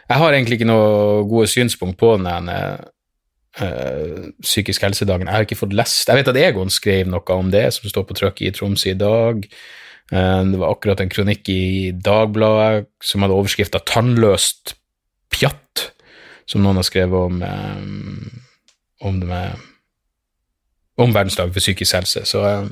Jeg 0.08 0.20
har 0.20 0.34
egentlig 0.34 0.58
ikke 0.58 0.68
noe 0.68 1.22
gode 1.30 1.46
synspunkt 1.48 1.96
på 1.96 2.10
den 2.20 2.50
uh, 2.50 4.26
psykisk 4.44 4.82
helsedagen. 4.84 5.30
Jeg 5.30 5.32
har 5.32 5.46
ikke 5.46 5.56
fått 5.56 5.72
lest 5.72 6.10
Jeg 6.10 6.18
vet 6.18 6.28
at 6.28 6.36
Egon 6.36 6.68
skrev 6.68 7.08
noe 7.08 7.38
om 7.38 7.48
det, 7.54 7.70
som 7.72 7.88
står 7.88 8.04
på 8.10 8.18
trykk 8.18 8.42
i 8.44 8.52
Tromsø 8.52 8.90
i 8.92 8.98
dag. 9.00 9.46
Eh, 10.12 10.44
det 10.44 10.60
var 10.60 10.74
akkurat 10.74 11.00
en 11.00 11.12
kronikk 11.12 11.48
i 11.48 11.92
Dagbladet 11.92 12.88
som 13.02 13.24
hadde 13.24 13.36
overskrifta 13.36 13.80
'Tannløst 13.80 14.74
pjatt', 15.32 15.90
som 16.46 16.62
noen 16.62 16.76
har 16.76 16.84
skrevet 16.84 17.14
om, 17.14 17.42
eh, 17.42 17.80
om 19.00 19.20
det 19.20 19.28
med 19.28 19.56
om 20.96 21.12
verdensdag 21.12 21.52
for 21.52 21.60
psykisk 21.60 21.94
helse. 21.94 22.24
Så 22.24 22.44
eh, 22.44 22.68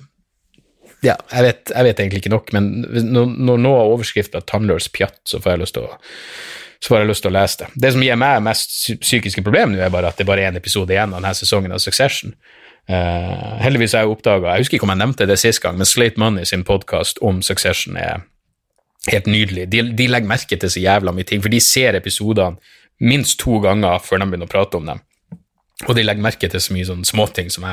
ja, 1.02 1.16
jeg 1.32 1.46
vet, 1.48 1.72
jeg 1.74 1.86
vet 1.88 2.00
egentlig 2.00 2.22
ikke 2.22 2.32
nok, 2.32 2.52
men 2.54 2.68
når, 2.86 3.32
noe 3.58 3.78
av 3.80 3.92
overskrifta 3.96 4.42
'tannløs 4.46 4.88
pjatt', 4.94 5.22
så 5.26 5.40
får 5.42 5.56
jeg 5.56 5.62
lyst 5.62 7.22
til 7.24 7.30
å 7.30 7.34
lese 7.34 7.62
det. 7.62 7.70
Det 7.74 7.92
som 7.94 8.02
gir 8.02 8.18
meg 8.18 8.42
mest 8.46 8.76
psykiske 9.02 9.42
problemer 9.42 9.74
nå, 9.74 9.82
er 9.82 9.94
bare 9.94 10.12
at 10.12 10.18
det 10.18 10.26
bare 10.26 10.46
er 10.46 10.52
én 10.52 10.58
episode 10.58 10.94
igjen 10.94 11.14
av 11.14 11.20
denne 11.20 11.34
sesongen 11.34 11.74
av 11.74 11.82
Succession. 11.82 12.34
Uh, 12.90 13.58
heldigvis 13.62 13.92
har 13.94 14.02
jeg 14.02 14.10
oppdaga 14.10 14.56
Jeg 14.56 14.64
husker 14.64 14.74
ikke 14.74 14.86
om 14.88 14.90
jeg 14.90 14.98
nevnte 15.04 15.26
det 15.30 15.36
sist 15.38 15.62
gang, 15.62 15.76
men 15.78 15.86
Slate 15.86 16.18
Money 16.18 16.44
sin 16.48 16.64
podkast 16.66 17.20
om 17.22 17.38
Succession 17.42 17.96
er 17.96 18.24
helt 19.10 19.26
nydelig. 19.30 19.68
De, 19.70 19.84
de, 19.94 20.08
legger 20.10 20.30
merke 20.30 20.58
til 20.58 20.70
så 20.70 20.82
jævla 20.82 21.14
mye 21.14 21.26
ting, 21.26 21.42
for 21.42 21.52
de 21.52 21.60
ser 21.62 21.98
episodene 21.98 22.58
minst 23.02 23.38
to 23.42 23.58
ganger 23.62 24.02
før 24.02 24.22
de 24.22 24.28
begynner 24.30 24.50
å 24.50 24.54
prate 24.54 24.78
om 24.78 24.90
dem. 24.90 25.02
Og 25.88 25.96
de 25.96 26.04
legger 26.04 26.22
merke 26.22 26.50
til 26.50 26.62
så 26.62 26.74
mye 26.74 26.86
sånne 26.86 27.08
småting 27.08 27.48
som, 27.50 27.66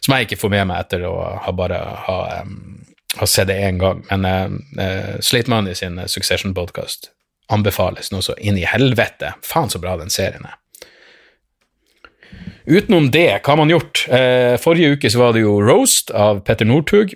som 0.00 0.14
jeg 0.14 0.28
ikke 0.28 0.40
får 0.40 0.52
med 0.54 0.68
meg 0.70 0.84
etter 0.86 1.04
å 1.08 1.14
ha 1.44 1.52
bare 1.56 1.80
ha, 2.06 2.18
um, 2.46 2.78
ha 3.18 3.28
sett 3.28 3.50
det 3.50 3.58
én 3.66 3.80
gang. 3.82 4.04
Men 4.08 4.60
uh, 4.78 5.18
Slate 5.20 5.52
Money 5.52 5.76
sin 5.76 6.00
Succession-podkast 6.08 7.10
anbefales 7.52 8.10
nå 8.10 8.22
så 8.24 8.34
inn 8.40 8.56
i 8.58 8.64
helvete. 8.66 9.34
Faen 9.44 9.70
så 9.70 9.82
bra 9.82 9.98
den 10.00 10.12
serien 10.12 10.48
er. 10.48 10.56
Utenom 12.66 13.12
det, 13.14 13.28
hva 13.44 13.52
har 13.52 13.60
man 13.60 13.70
gjort? 13.70 14.06
Uh, 14.10 14.56
forrige 14.62 14.96
uke 14.96 15.12
så 15.12 15.22
var 15.22 15.36
det 15.36 15.44
jo 15.44 15.60
roast 15.62 16.10
av 16.16 16.40
Petter 16.46 16.66
Northug 16.66 17.14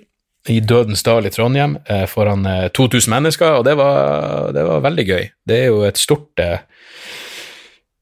i 0.49 0.59
Dødens 0.59 1.03
dal 1.05 1.27
i 1.27 1.31
Trondheim 1.33 1.77
eh, 1.85 2.05
foran 2.09 2.45
eh, 2.49 2.67
2000 2.73 3.13
mennesker, 3.13 3.59
og 3.59 3.65
det 3.67 3.75
var, 3.77 4.49
det 4.55 4.63
var, 4.65 4.81
veldig 4.87 5.05
gøy. 5.05 5.27
Det 5.45 5.57
er 5.57 5.67
jo 5.69 5.83
et 5.85 6.01
stort 6.01 6.41
eh, 6.41 6.63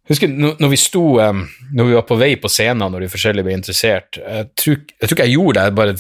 Husker 0.09 0.31
når 0.33 0.71
vi 0.71 0.79
sto 0.79 1.03
eh, 1.21 1.45
Når 1.75 1.85
vi 1.89 1.95
var 1.99 2.05
på 2.09 2.17
vei 2.19 2.33
på 2.41 2.49
scenen 2.51 2.89
når 2.89 3.05
de 3.05 3.13
forskjellige 3.13 3.45
ble 3.45 3.55
interessert 3.59 4.17
Jeg 4.17 4.49
tror, 4.57 4.81
jeg 4.95 5.05
tror 5.05 5.17
ikke 5.17 5.27
jeg 5.29 5.37
gjorde 5.37 5.59
det, 5.59 5.65
jeg 5.69 5.79
bare 5.79 5.97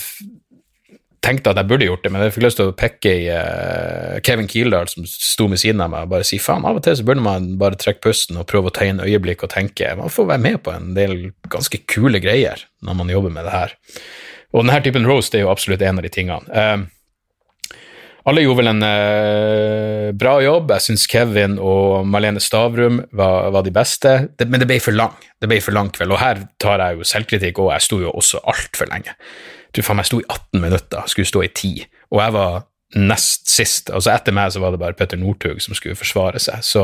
tenkte 1.19 1.51
at 1.51 1.59
jeg 1.59 1.67
burde 1.67 1.87
gjort 1.87 2.05
det, 2.05 2.11
men 2.13 2.21
jeg 2.23 2.33
fikk 2.35 2.45
lyst 2.45 2.59
til 2.61 2.69
å 2.71 2.75
pekke 2.79 3.11
i 3.11 3.23
uh, 3.27 4.19
Kevin 4.23 4.47
Kildahl, 4.47 4.87
som 4.87 5.03
sto 5.09 5.49
ved 5.51 5.59
siden 5.59 5.83
av 5.83 5.91
meg, 5.91 6.05
og 6.07 6.13
bare 6.13 6.27
si 6.27 6.39
faen, 6.39 6.63
av 6.63 6.79
og 6.79 6.85
til 6.85 6.95
så 6.95 7.05
burde 7.07 7.25
man 7.25 7.49
bare 7.59 7.79
trekke 7.79 7.99
pusten 8.05 8.39
og 8.39 8.47
prøve 8.47 8.71
å 8.71 8.75
ta 8.75 8.87
inn 8.87 9.01
øyeblikk 9.03 9.43
og 9.43 9.51
tenke. 9.51 9.91
Man 9.99 10.13
får 10.13 10.29
være 10.31 10.45
med 10.45 10.61
på 10.63 10.71
en 10.71 10.93
del 10.95 11.17
ganske 11.51 11.81
kule 11.91 12.21
greier 12.23 12.63
når 12.85 12.99
man 13.01 13.11
jobber 13.11 13.35
med 13.35 13.49
det 13.49 13.55
her. 13.55 13.75
Og 14.53 14.63
denne 14.63 14.79
typen 14.85 15.09
roast 15.09 15.35
er 15.35 15.43
jo 15.43 15.51
absolutt 15.51 15.83
en 15.85 15.99
av 15.99 16.07
de 16.07 16.13
tingene. 16.13 16.47
Uh, 16.55 16.87
alle 18.27 18.43
gjorde 18.43 18.59
vel 18.59 18.71
en 18.73 18.83
eh, 18.85 20.09
bra 20.19 20.35
jobb. 20.43 20.73
Jeg 20.75 20.87
syns 20.89 21.05
Kevin 21.09 21.55
og 21.61 22.07
Malene 22.09 22.41
Stavrum 22.43 22.99
var, 23.15 23.51
var 23.55 23.63
de 23.63 23.71
beste, 23.75 24.15
det, 24.35 24.49
men 24.49 24.59
det 24.59 24.67
ble 24.69 24.81
for 24.83 24.97
lang. 24.97 25.15
Det 25.39 25.47
ble 25.47 25.61
for 25.63 25.75
lang 25.77 25.93
kveld, 25.95 26.11
og 26.15 26.21
her 26.23 26.43
tar 26.59 26.83
jeg 26.83 26.99
jo 26.99 27.07
selvkritikk, 27.07 27.63
og 27.63 27.71
jeg 27.75 27.87
sto 27.87 28.01
jo 28.03 28.11
også 28.11 28.43
altfor 28.49 28.91
lenge 28.91 29.15
tror 29.73 29.85
faen 29.85 29.99
meg 29.99 30.07
jeg 30.07 30.11
sto 30.11 30.19
i 30.19 30.27
18 30.27 30.63
minutter, 30.63 31.07
skulle 31.11 31.29
stå 31.29 31.45
i 31.45 31.51
10, 31.53 31.87
og 32.09 32.21
jeg 32.23 32.35
var 32.35 32.59
nest 32.97 33.51
sist. 33.51 33.91
Altså 33.93 34.09
etter 34.15 34.33
meg 34.33 34.49
så 34.49 34.61
var 34.63 34.73
det 34.73 34.79
bare 34.81 34.97
Petter 34.97 35.19
Northug 35.21 35.59
som 35.61 35.75
skulle 35.77 35.97
forsvare 35.97 36.39
seg. 36.41 36.63
Så, 36.65 36.81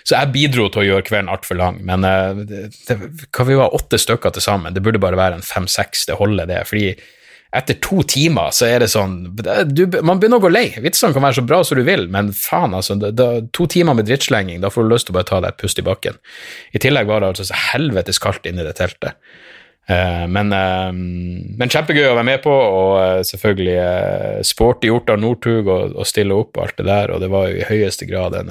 så 0.00 0.14
jeg 0.16 0.32
bidro 0.32 0.70
til 0.72 0.80
å 0.80 0.86
gjøre 0.86 1.04
kvelden 1.04 1.28
altfor 1.28 1.58
lang. 1.60 1.82
Men 1.84 2.06
eh, 2.08 2.40
det, 2.48 2.62
det, 2.88 2.96
hva 3.36 3.44
vi 3.44 3.58
var 3.58 3.76
åtte 3.76 4.00
stykker 4.00 4.32
til 4.32 4.46
sammen, 4.46 4.72
det 4.72 4.80
burde 4.86 5.02
bare 5.02 5.20
være 5.20 5.36
en 5.36 5.44
fem-seks, 5.44 6.06
det 6.08 6.16
holder 6.16 6.48
det. 6.48 6.62
fordi 6.70 6.86
etter 7.56 7.78
to 7.82 8.02
timer 8.08 8.52
så 8.54 8.68
er 8.68 8.84
det 8.84 8.90
sånn 8.92 9.16
du, 9.32 9.82
Man 10.04 10.20
begynner 10.20 10.40
å 10.40 10.44
gå 10.44 10.50
lei. 10.52 10.66
Vitsene 10.82 11.16
kan 11.16 11.24
være 11.24 11.38
så 11.38 11.46
bra 11.46 11.62
som 11.64 11.78
du 11.78 11.84
vil, 11.86 12.06
men 12.12 12.30
faen, 12.36 12.76
altså. 12.76 12.98
Da, 13.00 13.28
to 13.56 13.68
timer 13.70 13.96
med 13.96 14.08
drittslenging, 14.10 14.60
da 14.62 14.70
får 14.72 14.86
du 14.86 14.92
lyst 14.92 15.08
til 15.08 15.16
å 15.16 15.18
bare 15.18 15.30
ta 15.30 15.40
deg 15.42 15.54
et 15.54 15.62
pust 15.62 15.80
i 15.80 15.86
bakken. 15.86 16.20
I 16.76 16.82
tillegg 16.82 17.08
var 17.08 17.22
det 17.22 17.32
altså 17.32 17.48
så 17.48 17.60
helvetes 17.72 18.20
kaldt 18.22 18.48
inni 18.48 18.66
det 18.66 18.76
teltet. 18.78 19.18
Uh, 19.86 20.24
men, 20.26 20.50
uh, 20.50 20.90
men, 20.92 21.70
kjempegøy 21.70 22.08
å 22.08 22.16
være 22.16 22.26
med 22.26 22.40
på, 22.42 22.50
og 22.52 22.94
uh, 22.98 23.20
selvfølgelig 23.26 24.46
sporty 24.48 24.90
gjort 24.90 25.12
av 25.14 25.20
Northug 25.22 25.70
å 25.70 26.06
stille 26.08 26.34
opp 26.34 26.58
og 26.58 26.64
alt 26.64 26.80
det 26.80 26.88
der, 26.88 27.14
og 27.14 27.22
det 27.22 27.30
var 27.30 27.52
jo 27.52 27.60
i 27.60 27.68
høyeste 27.68 28.08
grad 28.10 28.34
en 28.40 28.50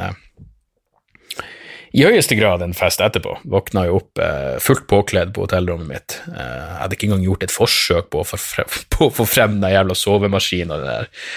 i 1.96 2.04
høyeste 2.04 2.36
grad 2.36 2.64
en 2.66 2.75
fest 2.75 3.00
etterpå. 3.04 3.38
Våkna 3.48 3.86
jo 3.88 4.02
opp 4.02 4.20
eh, 4.20 4.58
fullt 4.64 4.84
påkledd 4.92 5.32
på 5.36 5.46
hotellrommet 5.46 5.88
mitt. 5.88 6.18
Eh, 6.28 6.74
hadde 6.82 6.98
ikke 6.98 7.08
engang 7.08 7.24
gjort 7.24 7.46
et 7.48 7.54
forsøk 7.56 8.10
på 8.12 8.22
å 8.22 8.28
få 8.28 8.40
frem, 8.42 8.74
på 8.96 9.10
få 9.16 9.28
frem 9.30 9.60
den 9.62 9.72
jævla 9.72 9.98
sovemaskinen. 9.98 10.75
og 10.75 10.84
det 10.84 10.98
Der. 10.98 11.32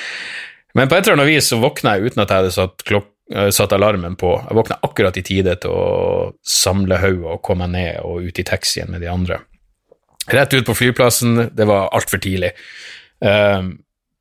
Men 0.79 0.91
på 0.91 0.99
et 0.99 1.07
eller 1.07 1.21
annet 1.21 1.31
vis 1.31 1.53
så 1.53 1.61
våkna 1.63 1.97
jeg 1.97 2.11
uten 2.11 2.25
at 2.25 2.33
jeg 2.33 2.43
hadde 2.43 2.57
satt, 2.57 2.85
klok 2.89 3.15
satt 3.53 3.75
alarmen 3.77 4.17
på. 4.17 4.31
Jeg 4.49 4.57
våkna 4.57 4.79
akkurat 4.87 5.17
i 5.21 5.23
tide 5.27 5.55
til 5.61 5.75
å 5.75 5.87
samle 6.49 6.97
hodet 7.03 7.35
og 7.35 7.43
komme 7.45 7.67
ned 7.69 8.01
og 8.01 8.25
ut 8.25 8.41
i 8.41 8.47
taxien 8.47 8.89
med 8.89 9.05
de 9.05 9.11
andre. 9.13 9.43
Rett 10.33 10.55
ut 10.55 10.65
på 10.65 10.77
flyplassen, 10.77 11.51
det 11.57 11.67
var 11.69 11.91
altfor 11.97 12.21
tidlig. 12.25 12.55
Um, 13.21 13.75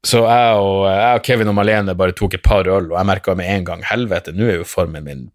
så 0.08 0.22
jeg 0.24 0.60
og, 0.60 0.82
jeg 0.88 1.20
og, 1.20 1.24
Kevin 1.26 1.52
og 1.52 1.58
Malene 1.58 1.96
bare 2.00 2.16
tok 2.16 2.38
et 2.38 2.44
par 2.44 2.68
øl, 2.68 2.92
og 2.92 2.98
jeg 3.00 3.10
merka 3.10 3.36
med 3.36 3.50
en 3.52 3.66
gang 3.68 3.84
helvete, 3.88 4.36
nå 4.36 4.48
er 4.48 4.60
jo 4.62 4.68
formen 4.68 5.08
min 5.08 5.26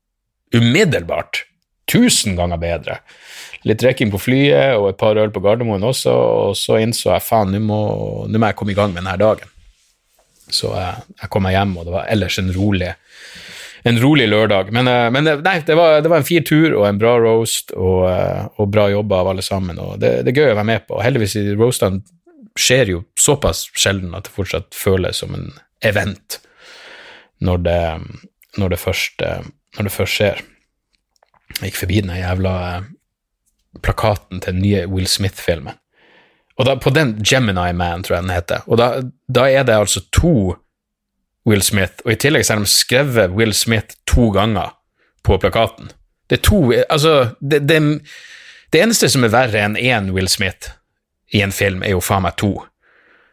umiddelbart 0.54 1.44
tusen 1.90 2.36
ganger 2.38 2.60
bedre. 2.62 2.98
Litt 3.68 3.82
drikking 3.82 4.10
på 4.10 4.20
flyet 4.20 4.76
og 4.78 4.88
et 4.90 5.00
par 5.00 5.18
øl 5.20 5.30
på 5.34 5.42
Gardermoen 5.44 5.84
også, 5.86 6.12
og 6.12 6.56
så 6.58 6.80
innså 6.82 7.12
jeg 7.12 7.24
faen, 7.26 7.52
nå 7.54 7.62
må, 7.62 7.80
må, 8.26 8.46
jeg 8.46 8.58
komme 8.58 8.74
i 8.74 8.78
gang 8.78 8.94
med 8.94 9.04
denne 9.04 9.18
dagen. 9.20 9.50
Så 10.52 10.72
jeg, 10.74 11.04
jeg 11.22 11.30
kom 11.32 11.46
meg 11.46 11.56
hjem, 11.56 11.76
og 11.78 11.86
det 11.86 11.94
var 11.94 12.10
ellers 12.12 12.40
en 12.42 12.50
rolig 12.54 12.90
en 13.82 13.98
rolig 13.98 14.28
lørdag. 14.28 14.72
Men, 14.72 14.88
eh, 14.88 15.10
men 15.10 15.26
eh, 15.26 15.40
nei, 15.42 15.58
det 15.66 15.74
var, 15.74 16.00
det 16.00 16.10
var, 16.10 16.22
en 16.22 16.26
fin 16.26 16.44
tur 16.46 16.74
og 16.76 16.86
en 16.86 16.98
bra 17.00 17.16
roast, 17.20 17.74
og, 17.74 18.04
eh, 18.10 18.44
og 18.62 18.70
bra 18.70 18.88
jobba 18.92 19.22
av 19.22 19.32
alle 19.32 19.44
sammen. 19.46 19.78
og 19.78 19.98
det, 20.02 20.20
det, 20.22 20.32
er 20.32 20.42
gøy 20.42 20.52
å 20.52 20.58
være 20.60 20.70
med 20.70 20.86
på. 20.88 21.00
Heldigvis 21.02 21.36
i 21.40 21.46
roastene 21.56 22.02
skjer 22.58 22.94
jo 22.94 23.02
såpass 23.18 23.66
sjelden 23.72 24.14
at 24.14 24.28
det 24.28 24.36
fortsatt 24.36 24.76
føles 24.76 25.22
som 25.22 25.34
en 25.34 25.50
event 25.82 26.38
når 27.42 27.64
det, 27.64 27.82
når 28.60 28.74
det, 28.74 28.78
først, 28.78 29.24
når 29.76 29.88
det 29.88 29.94
først 29.94 30.18
skjer. 30.18 30.42
Jeg 31.60 31.70
gikk 31.70 31.78
forbi 31.82 32.00
den 32.00 32.16
jævla 32.16 32.54
plakaten 33.82 34.40
til 34.40 34.54
den 34.54 34.62
nye 34.62 34.86
Will 34.88 35.08
Smith-filmen. 35.08 35.78
Og 36.58 36.66
da, 36.68 36.74
På 36.76 36.90
den 36.90 37.16
Gemini 37.24 37.72
Man, 37.72 38.02
tror 38.02 38.16
jeg 38.16 38.22
den 38.22 38.34
heter. 38.34 38.60
Og 38.66 38.78
da, 38.78 39.02
da 39.28 39.48
er 39.48 39.62
det 39.62 39.78
altså 39.78 40.04
to 40.12 40.54
Will 41.46 41.62
Smith, 41.62 41.92
og 42.04 42.12
i 42.12 42.20
tillegg 42.22 42.44
så 42.46 42.54
har 42.54 42.62
de 42.62 42.70
skrevet 42.70 43.30
Will 43.34 43.54
Smith 43.54 43.96
to 44.06 44.28
ganger 44.30 44.76
på 45.24 45.38
plakaten. 45.42 45.90
Det 46.30 46.38
er 46.38 46.42
to 46.42 46.72
Altså, 46.72 47.34
det, 47.40 47.68
det, 47.68 48.02
det 48.72 48.82
eneste 48.82 49.08
som 49.08 49.24
er 49.24 49.32
verre 49.32 49.64
enn 49.64 49.76
én 49.76 50.12
Will 50.14 50.28
Smith 50.28 50.70
i 51.32 51.42
en 51.42 51.52
film, 51.52 51.82
er 51.82 51.96
jo 51.96 52.00
faen 52.00 52.22
meg 52.22 52.36
to. 52.38 52.52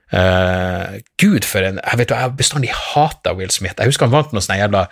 Uh, 0.09 0.97
Gud, 1.21 1.45
for 1.45 1.61
en 1.61 1.77
Jeg 1.83 1.97
vet 1.99 2.09
du, 2.09 2.15
jeg 2.15 2.23
har 2.23 2.33
bestandig 2.37 2.71
hata 2.73 3.35
Will 3.37 3.51
Smith. 3.51 3.75
Jeg 3.77 3.91
husker 3.91 4.07
han 4.07 4.15
vant 4.15 4.33
noe 4.33 4.41
sånn 4.41 4.57
jævla 4.57 4.87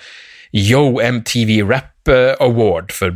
Yo 0.56 1.00
MTV 1.02 1.62
Rap 1.68 1.94
Award 2.40 2.94
for, 2.96 3.12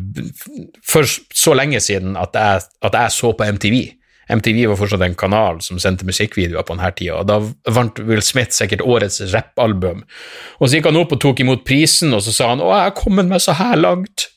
for 0.83 1.07
så 1.07 1.53
lenge 1.55 1.79
siden 1.79 2.17
at 2.19 2.35
jeg, 2.35 2.63
at 2.83 2.97
jeg 2.97 3.15
så 3.15 3.31
på 3.37 3.47
MTV. 3.55 3.77
MTV 4.31 4.65
var 4.69 4.79
fortsatt 4.79 5.03
en 5.05 5.17
kanal 5.19 5.59
som 5.63 5.79
sendte 5.81 6.07
musikkvideoer 6.07 6.65
på 6.67 6.75
denne 6.75 6.91
tida, 6.95 7.19
og 7.19 7.27
da 7.27 7.39
vant 7.75 7.99
Will 8.07 8.23
Smith 8.23 8.55
sikkert 8.55 8.83
årets 8.85 9.19
rappalbum. 9.33 10.05
Og 10.59 10.67
så 10.67 10.77
gikk 10.77 10.91
han 10.91 10.99
opp 11.01 11.15
og 11.15 11.21
tok 11.23 11.41
imot 11.43 11.65
prisen, 11.67 12.13
og 12.15 12.23
så 12.23 12.35
sa 12.35 12.51
han 12.53 12.63
'Å, 12.63 12.69
jeg 12.71 12.87
har 12.89 12.95
kommet 12.99 13.27
meg 13.27 13.41
så 13.43 13.57
her 13.59 13.75
langt'. 13.75 14.29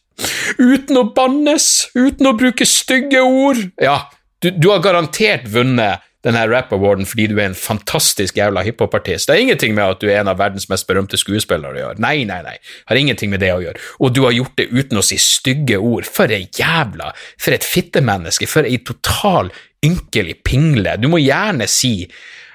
Uten 0.58 0.96
å 0.96 1.10
bannes, 1.14 1.88
uten 1.94 2.26
å 2.26 2.36
bruke 2.38 2.66
stygge 2.66 3.22
ord. 3.22 3.58
Ja, 3.82 4.06
du, 4.42 4.50
du 4.50 4.70
har 4.70 4.82
garantert 4.82 5.48
vunnet 5.50 6.02
denne 6.24 6.44
rap-awarden 6.48 7.08
fordi 7.08 7.28
du 7.30 7.36
er 7.38 7.50
en 7.50 7.58
fantastisk 7.58 8.38
jævla 8.40 8.64
hiphop-artist. 8.66 9.28
Det 9.28 9.36
har 9.36 9.42
ingenting 9.44 9.74
med 9.76 9.84
at 9.84 10.00
du 10.00 10.08
er 10.08 10.22
en 10.22 10.30
av 10.32 10.40
verdens 10.40 10.68
mest 10.72 10.88
berømte 10.88 11.20
skuespillere 11.20 11.76
å 11.76 11.82
gjøre. 11.82 12.00
Nei, 12.04 12.16
nei, 12.28 12.40
nei. 12.46 12.56
Har 12.88 13.00
ingenting 13.00 13.32
med 13.32 13.44
det 13.44 13.52
å 13.54 13.60
gjøre. 13.62 13.82
Og 14.00 14.14
du 14.16 14.22
har 14.24 14.36
gjort 14.36 14.56
det 14.60 14.70
uten 14.72 15.00
å 15.00 15.04
si 15.04 15.20
stygge 15.20 15.80
ord. 15.80 16.08
For 16.08 16.32
ei 16.32 16.46
jævla 16.48 17.12
For 17.40 17.54
et 17.54 17.66
fittemenneske. 17.66 18.48
For 18.50 18.66
ei 18.68 18.80
total 18.86 19.52
ynkelig 19.84 20.40
pingle. 20.46 20.96
Du 21.00 21.10
må 21.12 21.20
gjerne 21.22 21.68
si 21.70 22.08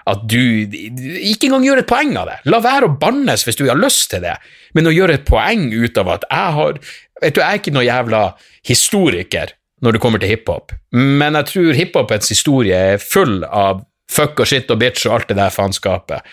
at 0.10 0.24
du 0.26 0.40
Ikke 0.40 1.50
engang 1.50 1.68
gjør 1.68 1.84
et 1.84 1.90
poeng 1.90 2.16
av 2.18 2.32
det. 2.32 2.40
La 2.50 2.62
være 2.64 2.90
å 2.90 2.96
bannes 2.98 3.46
hvis 3.46 3.60
du 3.60 3.68
har 3.68 3.78
lyst 3.78 4.10
til 4.14 4.24
det, 4.26 4.40
men 4.74 4.90
å 4.90 4.96
gjøre 4.96 5.20
et 5.20 5.28
poeng 5.28 5.68
ut 5.70 6.02
av 6.02 6.16
at 6.18 6.26
jeg 6.30 6.58
har 6.58 6.82
Vet 7.20 7.36
du, 7.36 7.42
jeg 7.42 7.52
er 7.52 7.58
ikke 7.60 7.74
noe 7.76 7.84
jævla 7.84 8.20
historiker 8.64 9.50
når 9.82 9.96
det 9.96 10.02
kommer 10.04 10.22
til 10.22 10.34
hiphop, 10.34 10.74
men 10.92 11.38
jeg 11.40 11.52
tror 11.54 11.78
hiphopens 11.78 12.30
historie 12.34 12.76
er 12.94 13.04
full 13.04 13.44
av 13.46 13.86
fuck 14.10 14.40
og 14.42 14.50
shit 14.50 14.72
og 14.74 14.80
bitch 14.82 15.08
og 15.08 15.20
alt 15.20 15.30
det 15.32 15.38
der 15.40 15.54
faenskapet. 15.54 16.26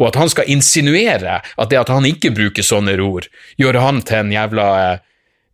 Og 0.00 0.08
at 0.08 0.18
han 0.20 0.30
skal 0.32 0.48
insinuere 0.52 1.40
at 1.42 1.70
det 1.70 1.80
at 1.80 1.92
han 1.92 2.06
ikke 2.08 2.32
bruker 2.36 2.64
sånne 2.64 2.96
ord, 3.04 3.28
gjør 3.60 3.80
han 3.82 4.00
til 4.08 4.22
en 4.22 4.32
jævla 4.32 4.68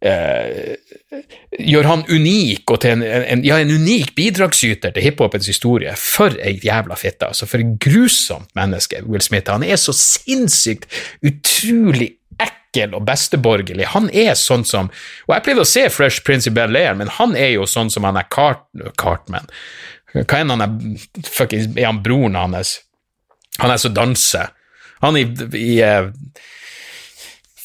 eh, 0.04 0.76
Gjør 1.58 1.86
han 1.88 2.04
unik 2.12 2.70
og 2.70 2.82
til 2.84 2.98
en, 2.98 3.02
en, 3.02 3.40
ja, 3.42 3.56
en 3.58 3.72
unik 3.72 4.12
bidragsyter 4.14 4.92
til 4.94 5.02
hiphopens 5.02 5.48
historie. 5.48 5.94
For 5.98 6.36
ei 6.44 6.58
jævla 6.62 6.94
fitte, 7.00 7.30
altså. 7.32 7.48
For 7.48 7.64
et 7.64 7.78
grusomt 7.82 8.52
menneske, 8.58 9.00
Will 9.08 9.24
Smith. 9.24 9.50
Han 9.50 9.64
er 9.66 9.80
så 9.80 9.94
sinnssykt 9.96 10.86
utrolig 11.24 12.12
ekkel 12.42 12.94
og 12.96 13.04
besteborgerlig. 13.08 13.88
Han 13.94 14.08
er 14.14 14.34
sånn 14.38 14.64
som 14.68 14.90
Og 15.26 15.34
jeg 15.34 15.44
pleide 15.46 15.64
å 15.64 15.68
se 15.68 15.86
Fresh 15.92 16.24
Prince 16.26 16.50
i 16.50 16.54
Bel-Air, 16.54 16.96
men 16.98 17.12
han 17.18 17.36
er 17.36 17.54
jo 17.56 17.66
sånn 17.68 17.90
som 17.92 18.06
han 18.08 18.18
er 18.20 18.28
Cart, 18.32 18.64
Cartman. 19.00 19.48
Hva 20.14 20.40
er 20.40 20.46
han 20.48 20.64
er, 20.64 20.76
fucking, 21.26 21.74
er 21.76 21.90
han 21.90 22.02
broren 22.04 22.38
hans? 22.38 22.78
Han 23.58 23.74
er 23.74 23.80
så 23.82 23.90
danser. 23.92 24.54
Han 25.02 25.18
i, 25.18 25.26
i 25.58 25.74
uh, 25.84 26.08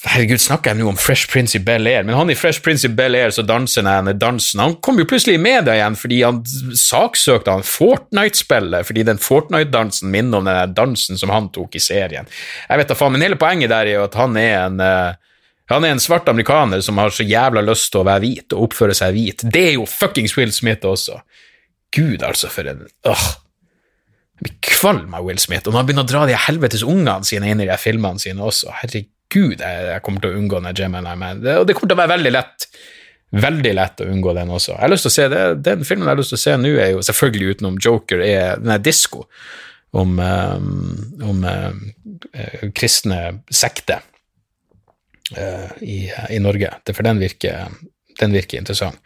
Herregud, 0.04 0.42
snakker 0.44 0.74
jeg 0.74 0.82
nå 0.82 0.90
om 0.92 0.98
Fresh 1.00 1.30
Prince 1.32 1.56
i 1.56 1.62
Bel-Air? 1.64 2.04
Men 2.04 2.18
han 2.18 2.32
i 2.32 2.36
Fresh 2.36 2.60
Prince 2.64 2.90
i 2.90 2.92
Bel-Air 2.92 3.32
så 3.32 3.46
danser 3.48 3.86
denne 3.88 4.12
dansen. 4.20 4.60
Han 4.60 4.76
kom 4.84 4.98
jo 5.00 5.06
plutselig 5.08 5.38
i 5.38 5.42
media 5.42 5.78
igjen 5.78 5.96
fordi 5.96 6.18
han 6.26 6.42
saksøkte 6.44 7.54
han 7.56 7.64
Fortnite-spillet, 7.64 8.84
fordi 8.90 9.06
den 9.08 9.22
Fortnite-dansen 9.24 10.12
minner 10.12 10.42
om 10.42 10.50
den 10.50 10.76
dansen 10.76 11.20
som 11.20 11.32
han 11.32 11.48
tok 11.56 11.80
i 11.80 11.84
serien. 11.84 12.28
Jeg 12.68 12.82
vet 12.82 12.92
da 12.92 12.98
faen, 13.00 13.16
men 13.16 13.24
hele 13.24 13.40
poenget 13.40 13.72
der 13.72 13.88
er 13.88 14.02
jo 14.02 14.04
at 14.10 14.20
han 14.20 14.36
er 14.42 14.58
en 14.66 14.84
uh, 14.84 15.38
han 15.72 15.88
er 15.88 15.96
en 15.96 16.04
svart 16.04 16.28
amerikaner 16.28 16.84
som 16.84 17.00
har 17.00 17.16
så 17.16 17.24
jævla 17.24 17.64
lyst 17.64 17.88
til 17.94 18.04
å 18.04 18.08
være 18.10 18.26
hvit 18.26 18.54
og 18.58 18.68
oppføre 18.68 18.98
seg 18.98 19.16
hvit. 19.16 19.46
Det 19.48 19.64
er 19.70 19.74
jo 19.78 19.88
fuckings 19.88 20.36
Will 20.36 20.52
Smith 20.52 20.84
også. 20.86 21.22
Gud, 21.96 22.20
altså, 22.28 22.52
for 22.52 22.68
en 22.68 22.84
øh. 22.84 23.26
Jeg 24.34 24.50
blir 24.50 24.60
kvalm 24.68 25.16
av 25.16 25.24
Will 25.24 25.40
Smith, 25.40 25.64
og 25.70 25.72
når 25.72 25.80
han 25.80 25.88
begynner 25.88 26.04
å 26.04 26.12
dra 26.12 26.28
de 26.28 26.38
helvetes 26.50 26.84
ungene 26.84 27.24
sine 27.24 27.54
inn 27.54 27.64
i 27.64 27.70
de 27.70 27.80
filmene 27.80 28.20
sine 28.20 28.44
også, 28.44 28.74
herregud 28.82 29.08
gud, 29.34 29.60
jeg, 29.60 29.86
jeg 29.90 30.04
kommer 30.06 30.24
til 30.24 30.34
å 30.34 30.40
unngå 30.40 30.62
den 30.64 30.78
Gemini 30.78 31.16
Man. 31.20 31.42
Det, 31.44 31.58
og 31.60 31.68
det 31.68 31.76
kommer 31.78 31.92
til 31.92 31.98
å 31.98 32.04
være 32.04 32.14
veldig 32.16 32.34
lett. 32.36 32.68
Veldig 33.34 33.74
lett 33.74 34.02
å 34.04 34.08
unngå 34.14 34.34
den 34.38 34.54
også. 34.54 34.76
Jeg 34.76 34.84
har 34.84 34.92
lyst 34.94 35.08
til 35.08 35.12
å 35.12 35.16
se 35.16 35.28
det, 35.34 35.44
Den 35.66 35.86
filmen 35.88 36.06
jeg 36.06 36.14
har 36.14 36.20
lyst 36.20 36.34
til 36.36 36.40
å 36.40 36.44
se 36.44 36.56
nå, 36.62 36.74
er 36.78 36.92
jo 36.94 37.06
selvfølgelig 37.06 37.56
utenom 37.56 37.80
Joker, 37.82 38.22
er 38.22 38.62
den 38.62 38.74
er 38.76 38.84
Disko. 38.84 39.26
Om, 39.94 40.18
um, 40.18 41.02
om 41.22 41.44
uh, 41.46 41.74
kristne 42.74 43.18
sekter 43.54 44.00
uh, 45.38 45.70
i, 45.86 46.08
i, 46.34 46.40
Norge. 46.42 46.72
For 46.90 47.06
den 47.06 47.22
virker, 47.22 47.76
den 48.18 48.34
virker 48.34 48.58
interessant. 48.58 48.98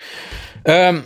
Um, 0.63 1.01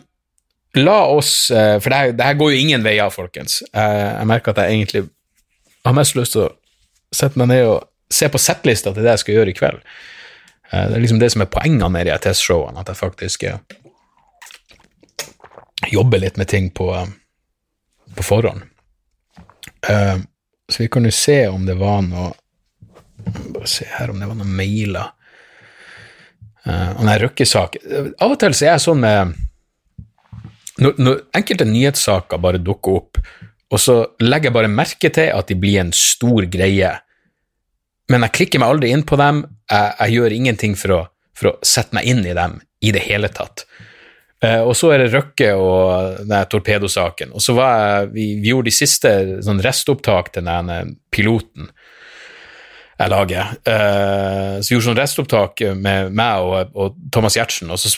la 0.78 1.00
oss 1.10 1.50
For 1.50 1.90
det 1.90 1.98
her, 1.98 2.14
det 2.14 2.28
her, 2.28 2.38
går 2.38 2.54
jo 2.54 2.62
ingen 2.62 2.86
veier, 2.86 3.10
folkens. 3.12 3.58
jeg 3.74 4.30
merker 4.30 4.54
at 4.54 4.62
jeg 4.62 4.78
egentlig 4.78 5.02
har 5.84 5.98
mest 5.98 6.16
lyst 6.16 6.38
til 6.38 6.46
å 6.46 6.52
sette 7.12 7.42
meg 7.42 7.50
ned 7.52 7.66
og 7.68 7.91
se 8.12 8.30
på 8.30 8.42
settlista 8.42 8.94
til 8.94 9.06
det 9.06 9.16
jeg 9.16 9.24
skal 9.24 9.40
gjøre 9.40 9.54
i 9.54 9.58
kveld. 9.58 9.80
Eh, 10.72 10.88
det 10.90 10.98
er 10.98 11.04
liksom 11.04 11.20
det 11.20 11.32
som 11.34 11.44
er 11.44 11.52
poengene 11.52 11.90
med 11.92 12.08
de 12.08 12.18
testshowene, 12.24 12.80
at 12.82 12.92
jeg 12.92 13.00
faktisk 13.00 13.44
eh, 13.50 13.60
jobber 15.92 16.24
litt 16.24 16.40
med 16.40 16.52
ting 16.52 16.70
på, 16.76 16.92
eh, 16.96 17.08
på 18.16 18.28
forhånd. 18.28 18.68
Så 19.82 20.78
vi 20.78 20.88
kan 20.94 21.06
jo 21.06 21.12
se 21.12 21.48
om 21.50 21.66
det 21.66 21.74
var 21.80 22.04
noe 22.06 22.32
Bare 23.22 23.68
se 23.70 23.86
her 23.86 24.10
om 24.10 24.18
det 24.18 24.26
var 24.26 24.38
noen 24.38 24.54
mailer. 24.58 25.12
Og 26.66 27.02
nei, 27.06 27.18
Røkke-sak 27.22 27.76
Av 27.86 28.32
og 28.34 28.40
til 28.42 28.56
så 28.58 28.66
er 28.66 28.72
jeg 28.72 28.82
sånn 28.82 29.04
med 29.04 29.36
når, 30.82 30.96
når 30.98 31.20
enkelte 31.38 31.68
nyhetssaker 31.70 32.42
bare 32.42 32.62
dukker 32.62 32.98
opp, 32.98 33.20
og 33.70 33.82
så 33.82 33.96
legger 34.24 34.50
jeg 34.50 34.56
bare 34.56 34.72
merke 34.74 35.12
til 35.14 35.30
at 35.36 35.52
de 35.52 35.58
blir 35.62 35.84
en 35.84 35.94
stor 35.94 36.48
greie 36.50 36.90
men 38.12 38.26
jeg 38.28 38.36
klikker 38.38 38.62
meg 38.62 38.74
aldri 38.74 38.92
inn 38.94 39.06
på 39.08 39.20
dem. 39.20 39.46
Jeg, 39.72 39.96
jeg 40.00 40.18
gjør 40.18 40.36
ingenting 40.36 40.76
for 40.80 40.96
å, 40.96 41.00
for 41.38 41.54
å, 41.54 41.56
sette 41.66 41.96
meg 41.98 42.10
inn 42.12 42.26
i 42.28 42.36
dem 42.38 42.60
i 42.84 42.94
det 42.96 43.06
hele 43.08 43.32
tatt. 43.34 43.66
Uh, 44.42 44.64
og 44.66 44.74
så 44.78 44.90
er 44.94 45.04
det 45.04 45.12
Røkke 45.14 45.52
og 45.54 46.24
den 46.26 46.50
torpedosaken. 46.50 47.36
Og 47.38 47.44
så 47.46 47.56
var 47.58 47.76
jeg, 47.78 48.12
vi, 48.16 48.28
vi 48.42 48.52
gjorde 48.54 48.72
de 48.72 48.76
siste 48.76 49.14
sånn 49.46 49.62
restopptak 49.62 50.34
til 50.34 50.48
den 50.50 50.96
piloten 51.14 51.70
jeg 53.02 53.12
lager. 53.14 53.54
Uh, 53.66 54.58
så 54.60 54.66
vi 54.66 54.76
gjorde 54.76 54.88
sånn 54.90 55.02
restopptak 55.02 55.66
med 55.78 56.16
meg 56.18 56.48
og, 56.48 56.74
og 56.74 56.98
Thomas 57.14 57.38
Giertsen, 57.38 57.70
og 57.74 57.82
så, 57.82 57.94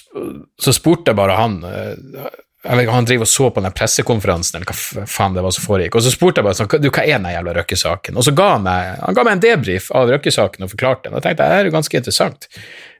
så, 0.59 0.75
spurte 0.75 1.11
jeg 1.11 1.19
bare 1.19 1.39
han 1.39 1.59
uh, 1.63 2.27
vet, 2.63 2.89
Han 2.89 3.05
driver 3.05 3.27
og 3.27 3.31
så 3.31 3.49
på 3.51 3.61
den 3.63 3.75
pressekonferansen, 3.75 4.57
eller 4.57 4.71
hva 4.71 5.05
faen 5.09 5.35
det 5.35 5.43
var 5.43 5.55
som 5.55 5.67
foregikk. 5.67 5.97
Og 5.99 6.05
så 6.05 6.13
spurte 6.13 6.41
jeg 6.41 6.47
bare 6.47 6.59
sånn, 6.59 6.71
du, 6.79 6.89
hva 6.89 7.03
er 7.03 7.19
den 7.19 7.29
jævla 7.33 7.55
Røkke-saken? 7.59 8.17
Og 8.17 8.27
så 8.27 8.33
ga 8.37 8.49
han 8.55 8.65
meg, 8.65 8.97
han 9.03 9.17
ga 9.17 9.27
meg 9.27 9.37
en 9.37 9.45
debrief 9.45 9.91
av 9.95 10.11
Røkke-saken 10.13 10.65
og 10.65 10.73
forklarte 10.73 11.07
den. 11.07 11.15
Og 11.15 11.19
jeg 11.19 11.27
tenkte 11.29 11.49
det 11.51 11.59
er 11.61 11.69
jo 11.69 11.75
ganske 11.77 11.99
interessant. 12.01 12.49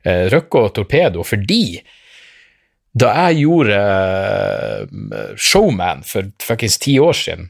Eh, 0.03 0.25
Røkke 0.33 0.65
og 0.67 0.73
Torpedo, 0.77 1.25
fordi 1.27 1.63
da 2.93 3.09
jeg 3.25 3.47
gjorde 3.47 3.77
uh, 4.93 5.31
Showman 5.39 6.03
for 6.05 6.29
fuckings 6.43 6.77
ti 6.77 6.99
år 7.01 7.15
siden, 7.17 7.47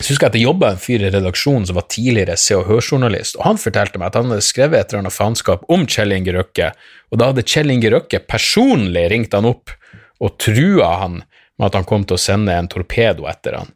så 0.00 0.12
husker 0.12 0.28
jeg 0.28 0.30
at 0.30 0.36
det 0.38 0.44
jobba 0.44 0.68
en 0.72 0.80
fyr 0.80 1.02
i 1.02 1.10
redaksjonen 1.12 1.66
som 1.68 1.76
var 1.76 1.88
tidligere 1.92 2.36
Se 2.40 2.54
og 2.56 2.68
Hør-journalist, 2.70 3.36
og 3.36 3.48
han 3.48 3.60
fortalte 3.60 4.00
meg 4.00 4.08
at 4.08 4.20
han 4.20 4.30
hadde 4.32 4.46
skrevet 4.46 4.78
et 4.78 4.92
eller 4.92 5.02
annet 5.02 5.16
faenskap 5.16 5.66
om 5.74 5.84
Kjell 5.90 6.14
Inge 6.16 6.32
Røkke, 6.38 6.70
og 7.10 7.20
da 7.20 7.32
hadde 7.32 7.44
Kjell 7.44 7.74
Inge 7.74 7.90
Røkke 7.92 8.22
personlig 8.30 9.04
ringt 9.12 9.36
han 9.36 9.48
opp 9.50 9.74
og 10.20 10.38
trua 10.40 10.94
han 11.02 11.20
med 11.60 11.68
at 11.68 11.76
han 11.76 11.86
kom 11.88 12.06
til 12.08 12.16
å 12.16 12.22
sende 12.22 12.56
en 12.56 12.70
torpedo 12.72 13.28
etter 13.30 13.60
han 13.60 13.70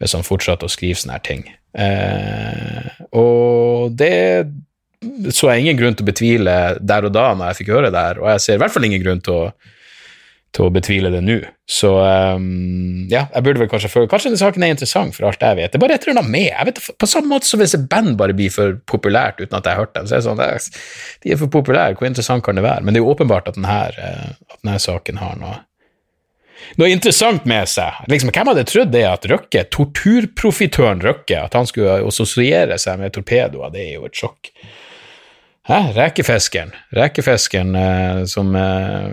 hvis 0.00 0.16
han 0.16 0.24
fortsatte 0.24 0.64
å 0.64 0.72
skrive 0.72 0.96
sånne 0.96 1.18
her 1.18 1.24
ting. 1.26 1.42
Eh, 1.76 2.86
og 3.20 3.92
det 4.00 4.14
så 5.32 5.50
jeg 5.50 5.64
ingen 5.64 5.78
grunn 5.78 5.96
til 5.96 6.04
å 6.04 6.10
betvile 6.10 6.54
der 6.80 7.06
og 7.08 7.12
da 7.14 7.30
når 7.32 7.52
jeg 7.52 7.62
fikk 7.62 7.74
høre 7.74 7.92
det 7.92 8.06
her, 8.08 8.20
og 8.20 8.32
jeg 8.34 8.42
ser 8.44 8.58
i 8.58 8.62
hvert 8.62 8.74
fall 8.74 8.88
ingen 8.88 9.00
grunn 9.04 9.22
til 9.24 9.36
å, 9.36 9.44
til 10.56 10.66
å 10.66 10.72
betvile 10.74 11.12
det 11.12 11.22
nå. 11.24 11.38
Så 11.70 11.92
um, 12.00 13.06
ja, 13.12 13.26
jeg 13.30 13.46
burde 13.46 13.62
vel 13.62 13.70
kanskje 13.70 13.92
føle 13.92 14.10
Kanskje 14.10 14.32
denne 14.32 14.40
saken 14.42 14.66
er 14.66 14.74
interessant, 14.74 15.16
for 15.16 15.28
alt 15.28 15.44
jeg 15.44 15.60
vet. 15.60 15.72
Det 15.72 15.78
er 15.78 15.84
bare 15.84 15.96
et 15.96 16.04
eller 16.04 16.20
annet 16.20 16.34
med. 16.34 16.48
Jeg 16.48 16.68
vet, 16.68 16.82
På 17.00 17.08
samme 17.08 17.32
måte 17.32 17.48
som 17.48 17.62
hvis 17.62 17.76
et 17.78 17.86
band 17.92 18.16
bare 18.20 18.36
blir 18.36 18.52
for 18.52 18.76
populært 18.90 19.40
uten 19.40 19.56
at 19.56 19.68
jeg 19.68 19.76
har 19.76 19.84
hørt 19.84 19.96
dem, 19.96 20.10
så 20.10 20.18
er 20.18 20.24
det 20.24 20.28
sånn 20.28 20.76
De 21.24 21.32
er 21.32 21.40
for 21.40 21.52
populære, 21.60 21.96
hvor 21.96 22.10
interessant 22.10 22.44
kan 22.44 22.60
det 22.60 22.66
være? 22.66 22.84
Men 22.84 22.96
det 22.96 23.00
er 23.00 23.06
jo 23.06 23.14
åpenbart 23.14 23.52
at 23.52 23.60
denne, 23.60 23.80
eh, 23.94 24.30
at 24.52 24.60
denne 24.60 24.80
saken 24.82 25.22
har 25.22 25.40
noe 25.40 25.60
noe 26.80 26.90
interessant 26.92 27.46
med 27.48 27.68
seg. 27.70 28.02
Liksom, 28.10 28.32
hvem 28.34 28.52
hadde 28.52 28.66
trodd 28.68 28.92
det 28.94 29.06
at 29.08 29.26
Røkke, 29.30 29.64
torturprofitøren 29.74 31.02
Røkke, 31.04 31.40
at 31.44 31.56
han 31.58 31.68
skulle 31.68 32.00
assosiere 32.06 32.78
seg 32.80 33.00
med 33.00 33.14
torpedoer? 33.16 33.72
Det 33.74 33.84
er 33.86 33.92
jo 33.98 34.08
et 34.08 34.22
sjokk. 34.22 34.52
Hæ? 35.70 35.92
Rekefiskeren. 35.94 36.72
Rekefiskeren 36.96 37.74
eh, 37.76 38.24
som 38.24 38.54
eh, 38.56 39.10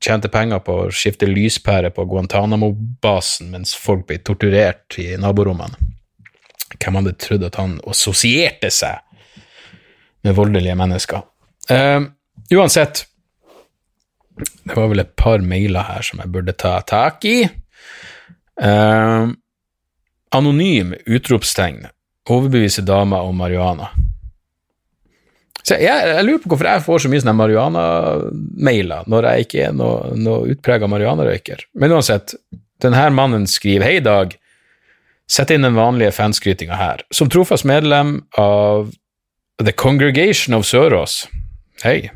tjente 0.00 0.30
penger 0.32 0.62
på 0.64 0.78
å 0.84 0.90
skifte 0.90 1.28
lyspære 1.28 1.92
på 1.94 2.06
Guantánamo-basen 2.10 3.52
mens 3.52 3.76
folk 3.78 4.06
ble 4.08 4.18
torturert 4.24 4.98
i 4.98 5.12
naborommene. 5.20 5.78
Hvem 6.72 6.98
hadde 6.98 7.14
trodd 7.20 7.44
at 7.46 7.58
han 7.60 7.76
assosierte 7.86 8.72
seg 8.72 9.04
med 10.24 10.34
voldelige 10.34 10.74
mennesker. 10.78 11.22
Eh, 11.70 12.00
uansett 12.56 13.04
Det 14.38 14.76
var 14.76 14.88
vel 14.92 15.02
et 15.02 15.16
par 15.18 15.42
mailer 15.44 15.86
her 15.88 16.04
som 16.06 16.22
jeg 16.22 16.32
burde 16.32 16.54
ta 16.56 16.78
tak 16.88 17.24
i. 17.28 17.42
Eh, 18.62 19.26
anonym 20.32 20.94
utropstegn. 21.06 21.84
Overbevise 22.30 22.84
dama 22.86 23.20
om 23.26 23.36
marihuana. 23.36 23.90
Så 25.62 25.76
jeg, 25.78 26.06
jeg, 26.08 26.24
lurer 26.26 26.42
på 26.42 26.50
hvorfor 26.50 26.68
jeg 26.68 26.82
får 26.86 27.02
så 27.02 27.10
mye 27.10 27.22
sånne 27.22 27.38
marihuana-mailer 27.38 29.10
når 29.10 29.28
jeg 29.28 29.46
ikke 29.46 29.60
er 29.68 29.76
noe, 29.78 30.14
noe 30.18 30.54
utprega 30.54 30.88
marihuanarøyker. 30.90 31.66
Men 31.78 31.94
uansett, 31.94 32.34
denne 32.82 33.04
mannen 33.14 33.46
skriver 33.50 33.86
Hei, 33.86 34.00
Dag. 34.02 34.34
Sett 35.30 35.52
inn 35.54 35.64
den 35.64 35.78
vanlige 35.78 36.14
fanskrytinga 36.16 36.76
her. 36.76 37.04
Som 37.14 37.30
trofast 37.30 37.66
medlem 37.68 38.18
av 38.38 38.90
The 39.62 39.74
Congregation 39.78 40.58
of 40.58 40.66
Sørås 40.66 41.22
Hei. 41.84 42.10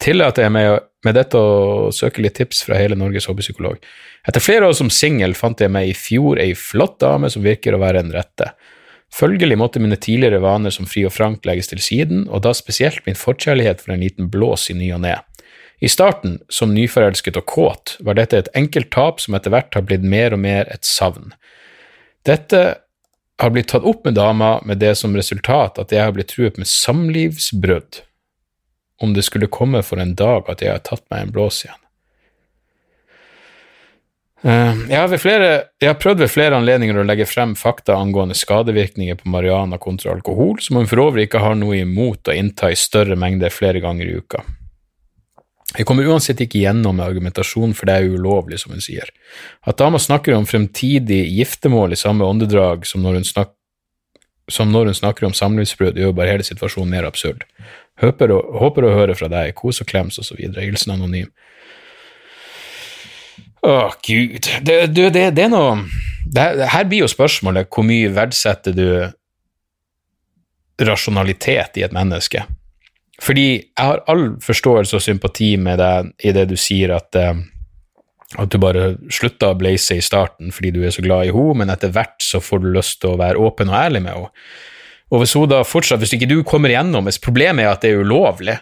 Tillater 0.00 0.46
jeg 0.46 0.52
meg 0.54 0.78
med 1.04 1.16
dette 1.16 1.36
å 1.36 1.90
søke 1.92 2.22
litt 2.24 2.38
tips 2.40 2.62
fra 2.64 2.78
hele 2.80 2.96
Norges 2.96 3.26
hobbypsykolog. 3.28 3.80
Etter 4.28 4.42
flere 4.42 4.68
år 4.68 4.76
som 4.76 4.88
singel 4.92 5.34
fant 5.36 5.60
jeg 5.60 5.72
meg 5.72 5.90
i 5.90 5.96
fjor 5.96 6.40
ei 6.40 6.54
flott 6.56 6.98
dame 7.04 7.28
som 7.32 7.44
virker 7.44 7.76
å 7.76 7.80
være 7.82 8.00
en 8.00 8.12
rette. 8.14 8.50
Følgelig 9.12 9.58
måtte 9.60 9.82
mine 9.82 9.98
tidligere 10.00 10.40
vaner 10.40 10.72
som 10.72 10.86
fri 10.88 11.02
og 11.04 11.12
frank 11.12 11.44
legges 11.48 11.68
til 11.72 11.82
siden, 11.82 12.26
og 12.30 12.44
da 12.46 12.54
spesielt 12.56 13.04
min 13.08 13.18
forkjærlighet 13.18 13.82
for 13.82 13.92
en 13.92 14.04
liten 14.04 14.30
blås 14.32 14.68
i 14.70 14.76
ny 14.78 14.92
og 14.96 15.02
ne. 15.04 15.16
I 15.80 15.88
starten, 15.88 16.38
som 16.52 16.72
nyforelsket 16.76 17.40
og 17.40 17.48
kåt, 17.48 17.96
var 18.04 18.16
dette 18.16 18.38
et 18.38 18.52
enkelt 18.56 18.92
tap 18.94 19.20
som 19.20 19.36
etter 19.36 19.52
hvert 19.52 19.74
har 19.76 19.84
blitt 19.88 20.04
mer 20.04 20.36
og 20.36 20.40
mer 20.44 20.68
et 20.72 20.84
savn. 20.86 21.32
Dette 22.28 22.62
har 23.40 23.52
blitt 23.52 23.70
tatt 23.72 23.84
opp 23.88 24.04
med 24.04 24.16
dama 24.20 24.58
med 24.68 24.80
det 24.80 24.92
som 25.00 25.16
resultat 25.16 25.80
at 25.80 25.92
jeg 25.92 26.04
har 26.04 26.12
blitt 26.16 26.32
truet 26.32 26.60
med 26.60 26.68
samlivsbrudd 26.68 28.04
om 29.00 29.14
det 29.16 29.24
skulle 29.26 29.50
komme 29.50 29.82
for 29.86 30.00
en 30.00 30.14
dag 30.14 30.48
at 30.52 30.64
jeg 30.64 30.74
har 30.74 30.84
tatt 30.84 31.06
meg 31.12 31.24
en 31.24 31.32
blås 31.34 31.64
igjen. 31.64 31.80
Eh, 34.42 34.78
jeg 34.88 34.96
har, 34.96 35.16
flere, 35.20 35.48
jeg 35.80 35.90
har, 35.90 35.98
prøvd 36.00 36.22
ved 36.24 36.32
flere 36.32 36.56
anledninger 36.56 36.96
å 36.96 37.04
legge 37.04 37.28
frem 37.28 37.52
fakta 37.58 37.98
angående 38.00 38.36
skadevirkninger 38.38 39.18
på 39.20 39.28
marihuana 39.32 39.76
kontra 39.80 40.14
alkohol, 40.14 40.56
som 40.64 40.80
hun 40.80 40.88
for 40.88 41.02
øvrig 41.04 41.28
ikke 41.28 41.42
har 41.44 41.58
noe 41.60 41.82
imot 41.82 42.30
å 42.30 42.36
innta 42.36 42.72
i 42.72 42.78
større 42.78 43.18
mengder 43.20 43.52
flere 43.52 43.82
ganger 43.84 44.08
i 44.08 44.16
uka. 44.16 44.44
Jeg 45.76 45.86
kommer 45.86 46.08
uansett 46.08 46.40
ikke 46.42 46.64
gjennom 46.64 46.96
med 46.98 47.06
argumentasjon, 47.06 47.76
for 47.78 47.86
det 47.86 47.94
er 48.00 48.10
ulovlig, 48.10 48.58
som 48.58 48.72
hun 48.74 48.82
sier. 48.82 49.12
At 49.62 49.78
dama 49.78 50.00
snakker 50.02 50.34
om 50.34 50.48
fremtidig 50.48 51.20
giftermål 51.36 51.94
i 51.94 52.00
samme 52.00 52.26
åndedrag 52.26 52.88
som 52.88 53.04
når 53.04 53.20
hun, 53.20 53.28
snak 53.28 53.52
som 54.50 54.72
når 54.72 54.90
hun 54.90 54.98
snakker 54.98 55.28
om 55.28 55.36
samlivsbrudd, 55.36 56.00
gjør 56.00 56.16
bare 56.16 56.32
hele 56.32 56.46
situasjonen 56.46 56.90
mer 56.90 57.06
absurd. 57.06 57.44
Håper 58.00 58.32
å, 58.32 58.40
håper 58.62 58.86
å 58.86 58.94
høre 58.96 59.16
fra 59.18 59.28
deg, 59.28 59.54
kos 59.58 59.82
og 59.82 59.88
klems 59.90 60.18
osv. 60.22 60.38
Hilsen 60.56 60.94
anonym. 60.94 61.28
Å, 63.60 63.90
gud. 64.06 64.46
Det, 64.64 64.86
det, 64.88 65.10
det, 65.12 65.24
det 65.36 65.44
er 65.44 65.50
noe 65.52 65.82
det, 66.24 66.44
Her 66.72 66.86
blir 66.88 67.04
jo 67.04 67.10
spørsmålet 67.12 67.68
hvor 67.68 67.84
mye 67.84 68.08
verdsetter 68.16 68.72
du 68.76 68.86
rasjonalitet 70.80 71.76
i 71.76 71.84
et 71.84 71.92
menneske? 71.92 72.46
Fordi 73.20 73.48
jeg 73.52 73.84
har 73.84 74.00
all 74.08 74.30
forståelse 74.40 74.96
og 74.96 75.04
sympati 75.04 75.52
med 75.60 75.80
deg 75.82 76.12
i 76.24 76.32
det 76.32 76.46
du 76.48 76.56
sier 76.56 76.94
at, 76.96 77.12
eh, 77.20 77.42
at 78.40 78.48
du 78.48 78.56
bare 78.62 78.94
slutta 79.12 79.52
å 79.52 79.58
blaze 79.60 79.98
i 79.98 80.04
starten 80.04 80.54
fordi 80.56 80.72
du 80.78 80.80
er 80.86 80.94
så 80.94 81.04
glad 81.04 81.28
i 81.28 81.34
henne, 81.34 81.60
men 81.60 81.74
etter 81.74 81.92
hvert 81.92 82.16
så 82.24 82.40
får 82.40 82.64
du 82.64 82.70
lyst 82.72 83.02
til 83.02 83.12
å 83.12 83.20
være 83.20 83.40
åpen 83.44 83.72
og 83.72 83.76
ærlig 83.76 84.06
med 84.06 84.16
henne. 84.16 84.32
Og 85.10 85.22
hvis 85.22 85.34
hun 85.34 85.50
da 85.50 85.64
fortsatt, 85.66 86.00
hvis 86.02 86.14
ikke 86.16 86.28
du 86.30 86.40
kommer 86.46 86.72
igjennom, 86.72 87.08
hvis 87.08 87.20
problemet 87.22 87.64
er 87.64 87.72
at 87.72 87.82
det 87.82 87.92
er 87.92 88.04
ulovlig, 88.04 88.56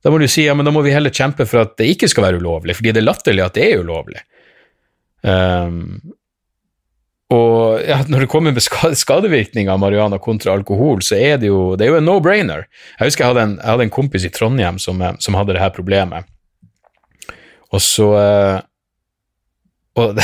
da 0.00 0.12
må 0.12 0.20
du 0.20 0.26
si 0.32 0.46
ja, 0.46 0.54
men 0.56 0.64
da 0.64 0.72
må 0.72 0.80
vi 0.84 0.94
heller 0.94 1.12
kjempe 1.12 1.44
for 1.48 1.60
at 1.62 1.76
det 1.80 1.90
ikke 1.92 2.08
skal 2.08 2.24
være 2.24 2.40
ulovlig, 2.40 2.78
fordi 2.78 2.94
det 2.96 3.02
er 3.02 3.08
latterlig 3.10 3.44
at 3.44 3.58
det 3.58 3.66
er 3.66 3.82
ulovlig. 3.84 4.22
Um, 5.20 6.00
og 7.30 7.84
ja, 7.86 8.00
når 8.10 8.24
det 8.24 8.30
kommer 8.32 8.54
med 8.54 8.64
skadevirkninger 8.64 9.70
av 9.70 9.78
marihuana 9.78 10.18
kontra 10.22 10.56
alkohol, 10.56 11.02
så 11.06 11.14
er 11.14 11.36
det 11.38 11.50
jo, 11.50 11.76
det 11.78 11.86
er 11.86 11.92
jo 11.92 12.00
en 12.00 12.08
no-brainer. 12.08 12.64
Jeg 12.96 13.10
husker 13.12 13.24
jeg 13.24 13.34
hadde, 13.34 13.44
en, 13.46 13.54
jeg 13.60 13.70
hadde 13.70 13.86
en, 13.86 13.92
kompis 13.94 14.26
i 14.26 14.32
Trondheim 14.34 14.80
som, 14.82 14.98
eh, 15.04 15.14
som 15.22 15.38
hadde 15.38 15.54
det 15.54 15.62
her 15.62 15.70
problemet. 15.76 16.26
Og 17.70 17.84
så 17.84 18.08
eh, 18.18 18.56
Og 20.00 20.18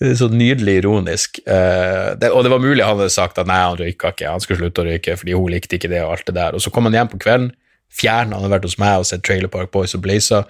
så 0.00 0.28
nydelig 0.28 0.80
ironisk. 0.82 1.38
Eh, 1.46 2.14
det, 2.18 2.30
og 2.30 2.44
det 2.44 2.50
var 2.52 2.62
mulig 2.62 2.84
han 2.84 2.98
hadde 2.98 3.12
sagt 3.14 3.38
at 3.38 3.48
nei, 3.48 3.60
han 3.62 3.78
røyka 3.78 4.10
ikke, 4.14 4.32
han 4.32 4.42
skulle 4.42 4.64
slutte 4.64 4.82
å 4.82 4.88
røyke 4.88 5.16
fordi 5.20 5.36
hun 5.36 5.52
likte 5.54 5.78
ikke 5.78 5.90
det 5.92 6.02
og 6.04 6.16
alt 6.16 6.26
det 6.28 6.36
der. 6.38 6.56
Og 6.56 6.64
så 6.64 6.72
kom 6.74 6.88
han 6.88 6.96
hjem 6.96 7.12
på 7.14 7.20
kvelden, 7.22 7.52
fjern, 7.94 8.34
han 8.34 8.42
hadde 8.42 8.54
vært 8.56 8.68
hos 8.68 8.78
meg 8.82 9.02
og 9.02 9.08
sett 9.08 9.24
Trailer 9.26 9.52
Park 9.52 9.70
Boys 9.74 9.94
og 9.94 10.02
Blazer, 10.04 10.46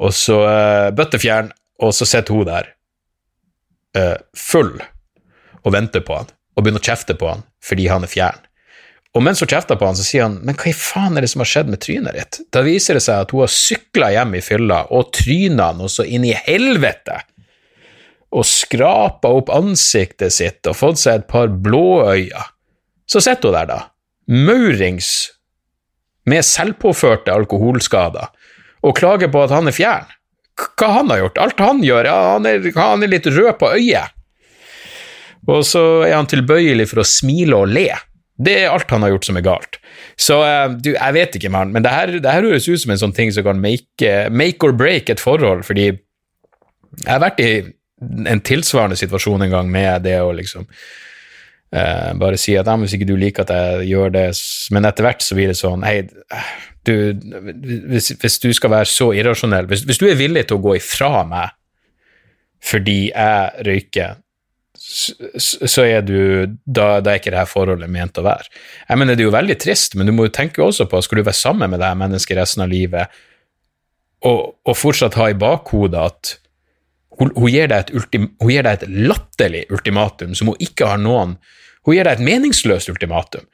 og 0.00 0.14
så 0.16 0.40
uh, 0.42 0.90
bøttefjern, 0.96 1.52
og 1.84 1.92
så 1.94 2.08
sitter 2.08 2.34
hun 2.34 2.48
der 2.48 2.70
uh, 3.98 4.16
full 4.34 4.72
og 5.60 5.74
venter 5.74 6.02
på 6.02 6.16
han, 6.16 6.30
og 6.56 6.64
begynner 6.64 6.82
å 6.82 6.88
kjefte 6.90 7.14
på 7.20 7.28
han 7.30 7.44
fordi 7.62 7.90
han 7.92 8.06
er 8.06 8.10
fjern. 8.10 8.46
Og 9.14 9.24
mens 9.26 9.42
hun 9.42 9.50
kjefter 9.50 9.78
på 9.78 9.88
han, 9.88 9.98
så 9.98 10.06
sier 10.06 10.24
han 10.24 10.38
men 10.46 10.56
hva 10.58 10.70
i 10.70 10.76
faen 10.76 11.18
er 11.18 11.26
det 11.26 11.32
som 11.32 11.42
har 11.42 11.50
skjedd 11.50 11.70
med 11.70 11.82
trynet 11.82 12.16
ditt? 12.16 12.40
Da 12.54 12.62
viser 12.66 12.96
det 12.96 13.02
seg 13.04 13.24
at 13.24 13.34
hun 13.34 13.42
har 13.42 13.52
sykla 13.52 14.10
hjem 14.14 14.36
i 14.38 14.42
fylla 14.44 14.84
og 14.94 15.10
tryna 15.16 15.72
noe 15.76 15.90
så 15.92 16.06
inn 16.06 16.26
i 16.26 16.34
helvete, 16.34 17.18
og 18.30 18.46
skrapa 18.46 19.30
opp 19.40 19.50
ansiktet 19.52 20.34
sitt 20.34 20.66
og 20.70 20.78
fått 20.78 21.02
seg 21.02 21.20
et 21.20 21.28
par 21.30 21.50
blåøyne. 21.50 22.46
Så 23.10 23.22
sitter 23.24 23.50
hun 23.50 23.56
der, 23.58 23.70
da, 23.70 23.80
maurings 24.30 25.10
med 26.30 26.46
selvpåførte 26.46 27.34
alkoholskader, 27.34 28.30
og 28.86 28.96
klager 28.96 29.28
på 29.32 29.42
at 29.44 29.52
han 29.52 29.68
er 29.68 29.76
fjern 29.76 30.16
hva 30.60 30.90
han 30.92 31.08
har 31.08 31.22
gjort. 31.22 31.38
Alt 31.40 31.62
han 31.64 31.82
gjør, 31.84 32.04
ja, 32.04 32.16
han, 32.34 32.46
er, 32.48 32.66
han 32.76 33.04
er 33.04 33.12
litt 33.14 33.28
rød 33.30 33.54
på 33.60 33.70
øyet. 33.78 34.16
Og 35.48 35.64
så 35.64 35.82
er 36.04 36.18
han 36.18 36.28
tilbøyelig 36.28 36.90
for 36.90 37.00
å 37.00 37.08
smile 37.08 37.62
og 37.62 37.72
le. 37.72 37.88
Det 38.40 38.56
er 38.62 38.72
alt 38.72 38.92
han 38.92 39.04
har 39.04 39.14
gjort 39.14 39.28
som 39.28 39.38
er 39.40 39.44
galt. 39.44 39.78
Så 40.20 40.38
uh, 40.44 40.72
du, 40.72 40.92
jeg 40.94 41.16
vet 41.16 41.36
ikke, 41.36 41.52
mann, 41.52 41.72
men 41.72 41.84
det 41.84 41.92
her, 41.92 42.12
det 42.20 42.28
her, 42.28 42.46
høres 42.46 42.68
ut 42.68 42.82
som 42.82 42.92
en 42.94 43.00
sånn 43.00 43.16
ting 43.16 43.32
som 43.32 43.44
kan 43.46 43.60
make, 43.60 44.12
make, 44.32 44.60
or 44.64 44.76
break 44.76 45.12
et 45.12 45.20
forhold, 45.20 45.64
fordi 45.68 45.90
jeg 45.90 47.08
har 47.08 47.22
vært 47.22 47.40
i 47.40 47.50
en 48.00 48.40
tilsvarende 48.40 48.98
situasjon 48.98 49.46
en 49.46 49.52
gang 49.52 49.70
med 49.70 50.06
det 50.06 50.16
å 50.22 50.32
liksom 50.36 50.66
eh, 50.66 52.10
bare 52.20 52.38
si 52.40 52.56
at 52.58 52.68
ja, 52.68 52.76
hvis 52.80 52.96
ikke 52.96 53.08
du 53.10 53.16
liker 53.20 53.44
at 53.44 53.52
jeg 53.54 53.90
gjør 53.92 54.14
det, 54.16 54.26
men 54.74 54.88
etter 54.88 55.06
hvert 55.06 55.24
så 55.24 55.36
blir 55.38 55.52
det 55.52 55.58
sånn 55.58 55.84
hei, 55.86 56.02
du, 56.88 56.94
hvis, 57.90 58.14
hvis, 58.20 58.38
du 58.40 58.50
skal 58.56 58.72
være 58.72 58.88
så 58.88 59.10
irrasjonell 59.12 59.68
hvis, 59.68 59.84
hvis, 59.88 60.00
du 60.00 60.08
er 60.08 60.16
villig 60.16 60.46
til 60.48 60.56
å 60.56 60.64
gå 60.64 60.78
ifra 60.78 61.20
meg 61.28 61.56
fordi 62.64 62.98
jeg 63.08 63.64
røyker, 63.64 64.18
så 64.80 65.84
er 65.84 66.02
du 66.04 66.18
da, 66.64 66.98
da, 67.00 67.12
er 67.12 67.20
ikke 67.20 67.32
det 67.32 67.38
her 67.40 67.48
forholdet 67.48 67.88
ment 67.88 68.18
å 68.20 68.24
være. 68.24 68.50
Jeg 68.88 69.00
mener, 69.00 69.16
Det 69.16 69.24
er 69.24 69.28
jo 69.30 69.32
veldig 69.32 69.56
trist, 69.60 69.96
men 69.96 70.08
du 70.08 70.12
må 70.12 70.26
jo 70.26 70.34
tenke 70.36 70.60
også 70.64 70.84
på 70.88 71.00
skal 71.04 71.20
du 71.20 71.24
være 71.24 71.40
sammen 71.40 71.72
med 71.72 71.80
det 71.80 71.88
her 71.88 71.96
mennesket 72.00 72.36
resten 72.36 72.64
av 72.64 72.68
livet, 72.68 73.08
og, 74.28 74.60
og 74.68 74.76
fortsatt 74.76 75.16
ha 75.16 75.30
i 75.32 75.38
bakhodet 75.40 76.04
at 76.04 76.34
hun, 77.20 77.32
hun, 77.36 77.48
gir 77.52 77.72
ultim, 77.92 78.30
hun 78.40 78.50
gir 78.50 78.64
deg 78.64 78.80
et 78.80 78.92
latterlig 79.10 79.66
ultimatum 79.70 80.34
som 80.36 80.52
hun 80.52 80.62
ikke 80.62 80.88
har 80.88 81.00
noen 81.00 81.36
Hun 81.86 81.96
gir 81.96 82.04
deg 82.04 82.18
et 82.18 82.24
meningsløst 82.24 82.90
ultimatum. 82.92 83.46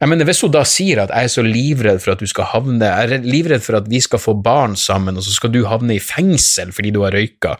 Jeg 0.00 0.10
mener, 0.10 0.26
Hvis 0.28 0.42
hun 0.44 0.52
da 0.52 0.64
sier 0.68 1.00
at 1.00 1.12
jeg 1.14 1.28
er 1.28 1.32
så 1.32 1.42
livredd 1.46 2.02
for 2.02 2.12
at 2.12 2.20
du 2.20 2.28
skal 2.28 2.50
havne, 2.50 2.84
jeg 2.84 3.08
er 3.08 3.24
livredd 3.24 3.62
for 3.64 3.78
at 3.78 3.88
vi 3.88 4.02
skal 4.04 4.20
få 4.20 4.34
barn 4.36 4.76
sammen, 4.76 5.16
og 5.16 5.24
så 5.24 5.32
skal 5.32 5.52
du 5.54 5.62
havne 5.64 5.96
i 5.96 6.02
fengsel 6.02 6.74
fordi 6.76 6.92
du 6.92 7.00
har 7.06 7.14
røyka 7.16 7.54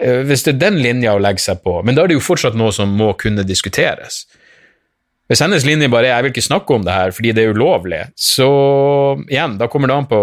eh, 0.00 0.22
Hvis 0.24 0.46
det 0.46 0.54
er 0.54 0.62
den 0.62 0.80
linja 0.80 1.12
å 1.12 1.20
legge 1.20 1.44
seg 1.44 1.60
på, 1.64 1.80
men 1.84 1.98
da 1.98 2.04
er 2.04 2.12
det 2.12 2.16
jo 2.16 2.24
fortsatt 2.24 2.56
noe 2.56 2.72
som 2.72 2.94
må 2.96 3.10
kunne 3.20 3.44
diskuteres. 3.44 4.24
Hvis 5.28 5.44
hennes 5.44 5.66
linje 5.68 5.90
bare 5.92 6.08
er 6.08 6.14
'jeg 6.14 6.24
vil 6.24 6.32
ikke 6.32 6.48
snakke 6.48 6.74
om 6.74 6.84
det 6.84 6.94
her 6.94 7.10
fordi 7.10 7.32
det 7.32 7.44
er 7.44 7.52
ulovlig', 7.52 8.12
så 8.16 8.48
igjen, 9.28 9.58
da 9.58 9.66
kommer 9.68 9.88
det 9.88 9.96
an 9.96 10.06
på 10.06 10.22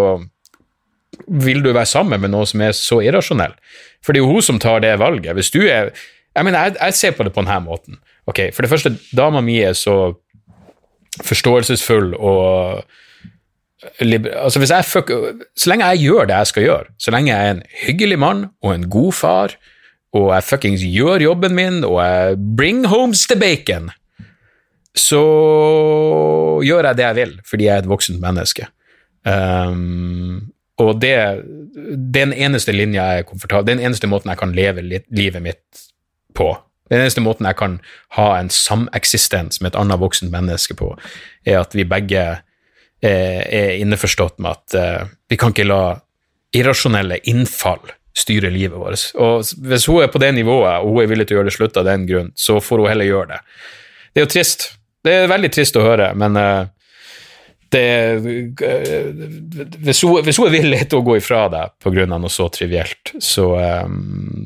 Vil 1.27 1.63
du 1.63 1.71
være 1.73 1.89
sammen 1.89 2.21
med 2.21 2.33
noen 2.33 2.49
som 2.49 2.61
er 2.65 2.75
så 2.77 2.99
irrasjonell? 3.05 3.55
For 4.03 4.13
det 4.13 4.21
er 4.21 4.25
jo 4.25 4.35
hun 4.35 4.45
som 4.45 4.59
tar 4.61 4.83
det 4.83 4.97
valget. 5.01 5.33
Hvis 5.35 5.53
du 5.53 5.61
er 5.63 5.91
Jeg 6.35 6.43
mener, 6.43 6.59
jeg, 6.59 6.75
jeg 6.81 6.93
ser 6.93 7.11
på 7.15 7.23
det 7.23 7.31
på 7.31 7.39
denne 7.41 7.61
måten. 7.63 7.95
Ok, 8.27 8.51
For 8.53 8.61
det 8.61 8.69
første, 8.69 8.97
dama 9.15 9.41
mi 9.41 9.61
er 9.63 9.73
så 9.73 10.15
forståelsesfull 11.23 12.13
og 12.19 12.83
altså 14.01 14.59
hvis 14.59 14.71
jeg 14.71 14.85
fuck, 14.85 15.11
Så 15.57 15.69
lenge 15.69 15.85
jeg 15.85 15.99
gjør 15.99 16.25
det 16.25 16.35
jeg 16.35 16.47
skal 16.47 16.63
gjøre, 16.63 16.85
så 16.99 17.11
lenge 17.11 17.31
jeg 17.31 17.47
er 17.47 17.51
en 17.51 17.63
hyggelig 17.85 18.19
mann 18.19 18.45
og 18.63 18.75
en 18.75 18.89
god 18.89 19.13
far, 19.13 19.55
og 20.13 20.33
jeg 20.33 20.43
fuckings 20.43 20.81
gjør 20.81 21.21
jobben 21.21 21.55
min, 21.55 21.83
og 21.83 21.99
jeg 22.03 22.37
bring 22.57 22.85
homes 22.87 23.27
the 23.27 23.39
bacon, 23.39 23.91
så 24.95 25.21
gjør 26.63 26.87
jeg 26.87 26.97
det 26.97 27.05
jeg 27.05 27.15
vil, 27.15 27.39
fordi 27.49 27.67
jeg 27.67 27.75
er 27.75 27.83
et 27.83 27.89
voksent 27.89 28.21
menneske. 28.21 28.67
Um, 29.25 30.51
og 30.81 30.99
det, 30.99 31.15
den 32.13 32.33
eneste 32.33 32.73
linja 32.75 33.03
jeg 33.07 33.23
er 33.23 33.27
komfortabel 33.29 33.69
Den 33.77 33.83
eneste 33.87 34.09
måten 34.11 34.31
jeg 34.31 34.41
kan 34.41 34.55
leve 34.55 34.83
livet 34.83 35.43
mitt 35.43 35.85
på, 36.35 36.49
den 36.91 37.01
eneste 37.01 37.23
måten 37.23 37.47
jeg 37.47 37.57
kan 37.57 37.77
ha 38.17 38.25
en 38.37 38.51
sameksistens 38.53 39.61
med 39.61 39.71
et 39.71 39.79
annet 39.79 40.01
voksent 40.01 40.33
menneske 40.33 40.75
på, 40.77 40.91
er 41.47 41.61
at 41.63 41.73
vi 41.73 41.87
begge 41.87 42.21
er, 42.21 42.41
er 43.01 43.77
innforstått 43.79 44.37
med 44.43 44.51
at 44.51 44.77
eh, 44.77 45.07
vi 45.31 45.39
kan 45.39 45.55
ikke 45.55 45.67
la 45.67 45.83
irrasjonelle 46.55 47.17
innfall 47.31 47.81
styre 48.15 48.51
livet 48.53 48.77
vårt. 48.79 49.09
Og 49.19 49.43
hvis 49.65 49.87
hun 49.89 50.03
er 50.03 50.11
på 50.11 50.21
det 50.21 50.31
nivået, 50.37 50.83
og 50.83 50.93
hun 50.93 51.03
er 51.03 51.09
villig 51.11 51.27
til 51.27 51.35
å 51.35 51.41
gjøre 51.41 51.49
det 51.49 51.57
slutt 51.57 51.79
av 51.81 51.87
den 51.89 52.05
grunn, 52.07 52.31
så 52.37 52.61
får 52.63 52.83
hun 52.83 52.91
heller 52.91 53.09
gjøre 53.09 53.31
det. 53.33 53.41
Det 54.13 54.21
er 54.21 54.27
jo 54.27 54.31
trist. 54.31 54.69
Det 55.05 55.13
er 55.13 55.29
veldig 55.29 55.51
trist 55.53 55.75
å 55.77 55.83
høre, 55.83 56.11
men 56.17 56.37
eh, 56.39 56.69
det 57.75 57.85
hvis, 59.85 60.01
hun, 60.03 60.21
hvis 60.25 60.39
hun 60.39 60.47
er 60.47 60.55
villig 60.55 60.81
til 60.89 61.01
å 61.01 61.05
gå 61.05 61.17
ifra 61.19 61.45
deg 61.51 62.01
av 62.05 62.19
noe 62.19 62.31
så 62.33 62.49
trivielt, 62.53 63.15
så 63.19 63.51
um, 63.85 64.45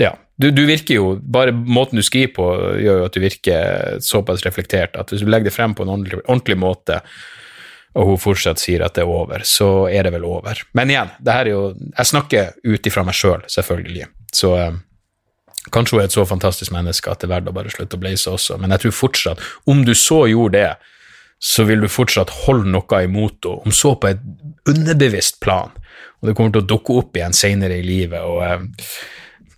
Ja. 0.00 0.14
Du, 0.40 0.48
du, 0.56 0.62
virker 0.64 0.96
jo 0.96 1.08
Bare 1.20 1.52
måten 1.52 1.98
du 1.98 2.04
skriver 2.06 2.32
på, 2.32 2.44
gjør 2.80 3.02
jo 3.02 3.08
at 3.08 3.16
du 3.16 3.20
virker 3.20 3.98
såpass 4.04 4.44
reflektert 4.46 4.96
at 4.96 5.12
hvis 5.12 5.24
du 5.24 5.28
legger 5.28 5.50
det 5.50 5.56
frem 5.56 5.74
på 5.76 5.84
en 5.84 5.92
ordentlig, 5.92 6.22
ordentlig 6.22 6.56
måte, 6.56 7.00
og 7.98 8.06
hun 8.06 8.20
fortsatt 8.22 8.62
sier 8.62 8.84
at 8.86 8.94
det 8.94 9.02
er 9.02 9.10
over, 9.10 9.42
så 9.44 9.88
er 9.90 10.06
det 10.06 10.14
vel 10.14 10.24
over. 10.28 10.62
Men 10.78 10.92
igjen, 10.92 11.10
det 11.18 11.34
her 11.34 11.48
er 11.48 11.56
jo 11.56 11.64
Jeg 11.74 12.12
snakker 12.12 12.54
ut 12.62 12.86
ifra 12.86 13.04
meg 13.04 13.18
sjøl, 13.18 13.42
selv, 13.42 13.50
selvfølgelig. 13.56 14.06
Så 14.36 14.54
um, 14.54 14.78
kanskje 15.74 15.96
hun 15.96 16.02
er 16.04 16.08
et 16.08 16.14
så 16.16 16.24
fantastisk 16.28 16.72
menneske 16.74 17.10
at 17.10 17.20
det 17.20 17.28
er 17.28 17.34
verdt 17.34 17.50
å 17.50 17.56
bare 17.56 17.72
slutte 17.72 17.98
å 17.98 18.02
blaze 18.02 18.30
også, 18.30 18.56
men 18.62 18.72
jeg 18.74 18.84
tror 18.84 18.96
fortsatt, 18.96 19.44
om 19.68 19.84
du 19.84 19.92
så 19.98 20.22
gjorde 20.30 20.56
det, 20.56 20.94
så 21.40 21.64
vil 21.64 21.80
du 21.80 21.88
fortsatt 21.88 22.32
holde 22.44 22.68
noe 22.68 23.02
imot 23.06 23.46
henne, 23.48 23.64
om 23.64 23.72
så 23.72 23.94
på 23.96 24.10
et 24.12 24.20
underbevisst 24.68 25.40
plan, 25.40 25.72
og 26.20 26.28
det 26.28 26.36
kommer 26.36 26.52
til 26.52 26.62
å 26.62 26.68
dukke 26.68 26.98
opp 27.00 27.16
igjen 27.16 27.36
seinere 27.36 27.78
i 27.80 27.86
livet. 27.86 28.20
og 28.20 28.42
eh, 28.44 28.66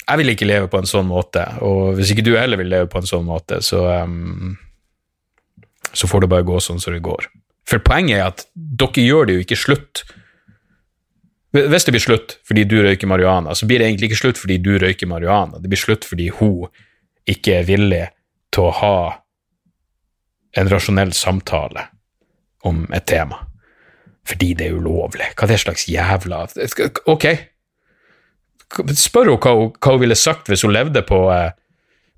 Jeg 0.06 0.20
vil 0.20 0.32
ikke 0.32 0.46
leve 0.46 0.70
på 0.70 0.78
en 0.78 0.86
sånn 0.88 1.08
måte, 1.10 1.42
og 1.66 1.96
hvis 1.98 2.14
ikke 2.14 2.26
du 2.26 2.36
heller 2.36 2.60
vil 2.60 2.70
leve 2.70 2.90
på 2.90 3.02
en 3.02 3.08
sånn 3.08 3.26
måte, 3.26 3.58
så, 3.66 3.82
um, 4.06 4.54
så 5.90 6.06
får 6.06 6.22
det 6.22 6.30
bare 6.30 6.46
gå 6.46 6.60
sånn 6.62 6.78
som 6.82 6.94
det 6.94 7.02
går. 7.02 7.26
For 7.66 7.82
poenget 7.82 8.18
er 8.20 8.28
at 8.28 8.46
dere 8.54 9.02
gjør 9.02 9.26
det 9.26 9.36
jo 9.36 9.44
ikke 9.44 9.58
slutt. 9.58 10.04
Hvis 11.52 11.86
det 11.86 11.94
blir 11.94 12.02
slutt 12.02 12.38
fordi 12.46 12.64
du 12.64 12.78
røyker 12.82 13.10
marihuana, 13.10 13.56
så 13.58 13.66
blir 13.66 13.82
det 13.82 13.90
egentlig 13.90 14.12
ikke 14.12 14.22
slutt 14.22 14.40
fordi 14.40 14.60
du 14.62 14.76
røyker 14.78 15.10
marihuana, 15.10 15.58
det 15.58 15.70
blir 15.70 15.82
slutt 15.82 16.06
fordi 16.06 16.30
hun 16.38 16.70
ikke 17.28 17.58
er 17.58 17.66
villig 17.68 18.06
til 18.54 18.68
å 18.68 18.76
ha 18.78 18.96
en 20.56 20.68
rasjonell 20.68 21.12
samtale 21.16 21.86
om 22.68 22.84
et 22.92 23.06
tema. 23.06 23.40
Fordi 24.28 24.52
det 24.54 24.68
er 24.68 24.78
ulovlig. 24.78 25.32
Hva 25.34 25.46
er 25.46 25.54
det 25.54 25.62
slags 25.62 25.88
jævla 25.90 26.44
Ok, 27.10 27.26
spør 28.96 29.32
henne 29.32 29.40
hva, 29.42 29.54
hva, 29.68 29.94
hun 29.94 30.02
ville 30.04 30.16
sagt 30.18 30.48
hvis 30.48 30.64
hun 30.66 30.74
levde 30.74 31.02
på, 31.06 31.24
eh, 31.34 31.50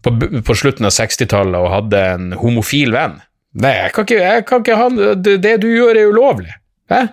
på, 0.04 0.12
på 0.44 0.56
slutten 0.58 0.86
av 0.86 0.94
60-tallet 0.94 1.58
og 1.58 1.72
hadde 1.72 2.02
en 2.14 2.32
homofil 2.38 2.94
venn. 2.94 3.18
Nei, 3.54 3.74
jeg 3.84 3.94
kan 3.94 4.06
ikke, 4.06 4.20
jeg 4.20 4.46
kan 4.48 4.64
ikke 4.64 4.78
ha 4.78 4.88
det, 5.14 5.36
det, 5.42 5.54
du 5.62 5.68
gjør, 5.70 5.94
er 5.94 6.10
ulovlig. 6.10 6.54
Hæ? 6.90 7.06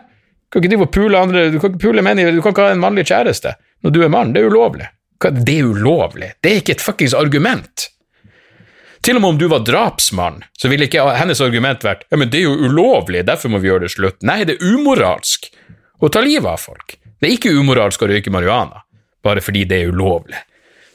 Du 0.51 0.57
kan 0.57 0.67
ikke 0.67 0.89
pule 0.91 1.19
andre, 1.19 1.45
du 1.53 1.59
kan 1.61 1.71
ikke 1.71 1.85
pule 1.85 2.03
menn, 2.03 2.19
du 2.19 2.41
kan 2.43 2.51
ikke 2.51 2.65
ha 2.65 2.73
en 2.75 2.81
mannlig 2.83 3.05
kjæreste 3.07 3.53
når 3.85 3.93
du 3.95 4.01
er 4.03 4.11
mann. 4.11 4.33
Det 4.35 4.41
er 4.41 4.51
ulovlig. 4.51 4.89
Det 5.21 5.53
er 5.53 5.69
ulovlig. 5.69 6.33
Det 6.41 6.51
er 6.51 6.61
ikke 6.63 6.75
et 6.75 6.83
fuckings 6.83 7.15
argument. 7.15 7.87
Til 9.01 9.17
og 9.17 9.23
med 9.23 9.33
om 9.33 9.37
du 9.41 9.47
var 9.49 9.63
drapsmann, 9.65 10.43
så 10.53 10.69
ville 10.69 10.85
ikke 10.85 11.03
hennes 11.17 11.41
argument 11.41 11.81
vært 11.85 12.05
ja, 12.09 12.19
men 12.21 12.29
det 12.29 12.43
er 12.43 12.49
jo 12.51 12.69
ulovlig, 12.69 13.23
derfor 13.25 13.49
må 13.49 13.61
vi 13.61 13.71
gjøre 13.71 13.87
det 13.87 13.95
slutt. 13.95 14.19
Nei, 14.27 14.43
det 14.45 14.59
er 14.59 14.75
umoralsk 14.75 15.49
å 16.01 16.09
ta 16.13 16.21
livet 16.21 16.49
av 16.49 16.61
folk. 16.61 16.97
Det 17.17 17.29
er 17.29 17.35
ikke 17.35 17.53
umoralsk 17.53 18.01
å 18.01 18.09
røyke 18.11 18.33
marihuana, 18.33 18.83
bare 19.25 19.41
fordi 19.41 19.65
det 19.69 19.81
er 19.81 19.93
ulovlig. 19.93 20.37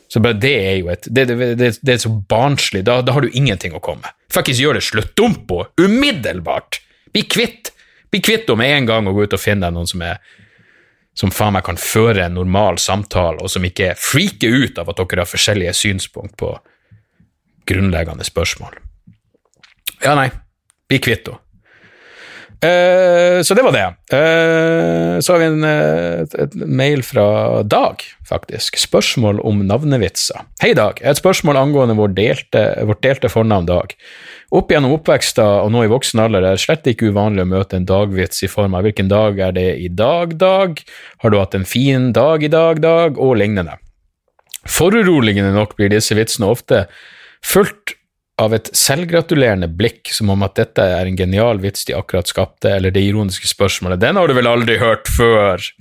Så 0.08 0.22
bare 0.22 0.38
det 0.38 0.54
er 0.54 0.76
jo 0.78 0.90
et 0.92 1.08
Det, 1.10 1.24
det, 1.26 1.48
det, 1.58 1.72
det 1.82 1.94
er 1.96 1.98
så 1.98 2.12
barnslig. 2.30 2.84
Da, 2.86 3.00
da, 3.02 3.10
har 3.12 3.26
du 3.26 3.30
ingenting 3.34 3.74
å 3.74 3.82
komme 3.82 4.06
med. 4.06 4.52
Gjør 4.54 4.78
det 4.78 4.84
slutt. 4.86 5.16
Dump 5.18 5.46
på, 5.48 5.64
umiddelbart! 5.82 6.78
Bli 7.10 7.24
kvitt 7.26 7.72
Bli 8.10 8.20
kvitt 8.22 8.46
henne 8.46 8.60
med 8.60 8.70
en 8.70 8.86
gang 8.86 9.08
og 9.10 9.16
gå 9.16 9.26
ut 9.26 9.34
og 9.34 9.42
finne 9.42 9.66
deg 9.66 9.74
noen 9.74 9.88
som 9.90 10.04
er 10.06 10.20
som 11.16 11.32
faen 11.32 11.54
meg 11.56 11.64
kan 11.64 11.78
føre 11.80 12.26
en 12.26 12.34
normal 12.36 12.76
samtale, 12.76 13.40
og 13.40 13.48
som 13.48 13.64
ikke 13.64 13.94
freaker 13.96 14.52
ut 14.52 14.78
av 14.78 14.90
at 14.92 14.98
dere 15.00 15.22
har 15.24 15.30
forskjellige 15.30 15.72
synspunkt 15.72 16.36
på 16.36 16.50
grunnleggende 17.66 18.26
spørsmål. 18.26 18.79
Ja, 20.05 20.14
nei, 20.18 20.31
bli 20.90 21.02
kvitt 21.02 21.29
henne. 21.31 21.42
Uh, 22.57 23.42
så 23.44 23.52
det 23.55 23.62
var 23.66 23.74
det. 23.74 23.85
Uh, 24.09 25.20
så 25.20 25.35
har 25.35 25.42
vi 25.42 25.48
en, 25.50 25.64
uh, 25.64 26.55
mail 26.64 27.02
fra 27.05 27.62
Dag, 27.68 28.00
faktisk. 28.29 28.79
Spørsmål 28.81 29.42
om 29.44 29.61
navnevitser. 29.68 30.40
Hei, 30.62 30.72
Dag. 30.74 31.02
Et 31.05 31.20
spørsmål 31.20 31.61
angående 31.61 31.98
vår 31.98 32.14
delte, 32.16 32.62
vårt 32.88 33.02
delte 33.05 33.29
fornavn 33.29 33.68
Dag. 33.68 33.92
Opp 34.57 34.72
gjennom 34.72 34.94
oppveksten 34.96 35.66
og 35.66 35.72
nå 35.74 35.85
i 35.85 35.90
voksen 35.90 36.22
alder 36.22 36.46
er 36.46 36.57
det 36.57 36.62
slett 36.62 36.88
ikke 36.88 37.11
uvanlig 37.11 37.44
å 37.44 37.50
møte 37.50 37.76
en 37.76 37.88
dagvits 37.88 38.44
i 38.46 38.50
form 38.50 38.76
av 38.79 38.87
hvilken 38.87 39.11
dag 39.11 39.40
er 39.42 39.57
det 39.57 39.68
i 39.83 39.90
dag, 39.92 40.37
Dag? 40.40 40.81
Har 41.22 41.35
du 41.35 41.38
hatt 41.40 41.57
en 41.59 41.66
fin 41.68 42.12
dag 42.16 42.46
i 42.46 42.52
dag, 42.52 42.81
Dag? 42.81 43.20
Og 43.20 43.37
lignende. 43.42 43.76
Foruroligende 44.66 45.52
nok 45.55 45.76
blir 45.76 45.92
disse 45.92 46.16
vitsene 46.16 46.48
ofte 46.48 46.87
fulgt 47.46 47.94
av 48.37 48.52
et 48.52 48.68
selvgratulerende 48.76 49.68
blikk, 49.72 50.11
som 50.12 50.30
om 50.35 50.42
at 50.44 50.59
dette 50.59 50.85
er 50.85 51.09
en 51.09 51.16
genial 51.16 51.61
vits 51.62 51.87
de 51.88 51.96
akkurat 51.96 52.28
skapte, 52.28 52.68
eller 52.76 52.92
det 52.92 53.04
ironiske 53.06 53.48
spørsmålet 53.48 54.00
'Den 54.00 54.16
har 54.16 54.28
du 54.28 54.35
vel 54.35 54.46
aldri 54.46 54.78
hørt 54.78 55.09
før?' 55.09 55.72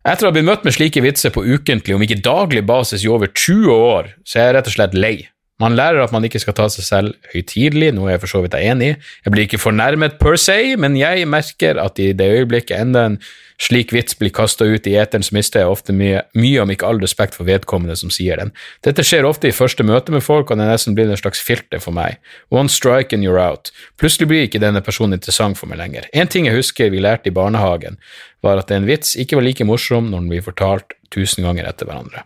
Etter 0.00 0.24
å 0.24 0.28
ha 0.30 0.32
blitt 0.32 0.48
møtt 0.48 0.64
med 0.64 0.72
slike 0.72 1.02
vitser 1.04 1.30
på 1.30 1.44
ukentlig, 1.44 1.94
om 1.94 2.00
ikke 2.00 2.22
daglig 2.24 2.64
basis 2.64 3.04
i 3.04 3.08
over 3.12 3.28
20 3.28 3.68
år, 3.68 4.14
så 4.24 4.38
er 4.38 4.46
jeg 4.46 4.54
rett 4.54 4.70
og 4.70 4.72
slett 4.72 4.94
lei. 4.94 5.28
Man 5.60 5.76
lærer 5.76 6.00
at 6.02 6.12
man 6.14 6.24
ikke 6.24 6.40
skal 6.40 6.56
ta 6.56 6.68
seg 6.72 6.86
selv 6.86 7.30
høytidelig, 7.34 7.92
noe 7.96 8.14
jeg 8.14 8.22
for 8.22 8.32
så 8.32 8.40
vidt 8.44 8.56
er 8.56 8.64
enig 8.72 8.94
i. 8.94 8.96
Jeg 9.26 9.34
blir 9.34 9.46
ikke 9.46 9.60
fornærmet 9.60 10.16
per 10.20 10.38
se, 10.40 10.56
men 10.80 10.96
jeg 10.96 11.28
merker 11.28 11.80
at 11.82 12.00
i 12.00 12.12
det 12.16 12.30
øyeblikket 12.38 12.80
enda 12.80 13.04
en 13.10 13.18
slik 13.60 13.92
vits 13.92 14.16
blir 14.16 14.32
kasta 14.32 14.64
ut 14.64 14.86
i 14.88 14.94
eteren, 14.96 15.24
så 15.26 15.34
mister 15.36 15.60
jeg 15.60 15.68
ofte 15.68 15.92
mye, 15.92 16.22
mye, 16.32 16.62
om 16.62 16.72
ikke 16.72 16.88
all 16.88 17.00
respekt 17.02 17.36
for 17.36 17.44
vedkommende 17.44 17.96
som 18.00 18.12
sier 18.12 18.40
den. 18.40 18.54
Dette 18.86 19.04
skjer 19.04 19.28
ofte 19.28 19.50
i 19.50 19.54
første 19.54 19.84
møte 19.84 20.14
med 20.14 20.24
folk, 20.24 20.48
og 20.48 20.60
det 20.60 20.68
nesten 20.70 20.96
blir 20.96 21.10
en 21.10 21.20
slags 21.20 21.42
filter 21.44 21.82
for 21.82 21.92
meg. 21.92 22.16
One 22.48 22.72
strike 22.72 23.12
and 23.12 23.26
you're 23.26 23.40
out. 23.40 23.68
Plutselig 24.00 24.30
blir 24.30 24.48
ikke 24.48 24.62
denne 24.64 24.80
personen 24.84 25.18
interessant 25.18 25.60
for 25.60 25.68
meg 25.68 25.82
lenger. 25.82 26.08
En 26.16 26.30
ting 26.30 26.48
jeg 26.48 26.56
husker 26.56 26.88
vi 26.92 27.04
lærte 27.04 27.28
i 27.28 27.36
barnehagen, 27.36 28.00
var 28.40 28.62
at 28.62 28.72
en 28.72 28.88
vits 28.88 29.12
ikke 29.20 29.36
var 29.36 29.44
like 29.44 29.68
morsom 29.68 30.08
når 30.08 30.24
den 30.24 30.32
blir 30.32 30.46
fortalt 30.46 30.96
tusen 31.12 31.44
ganger 31.44 31.68
etter 31.68 31.90
hverandre. 31.90 32.24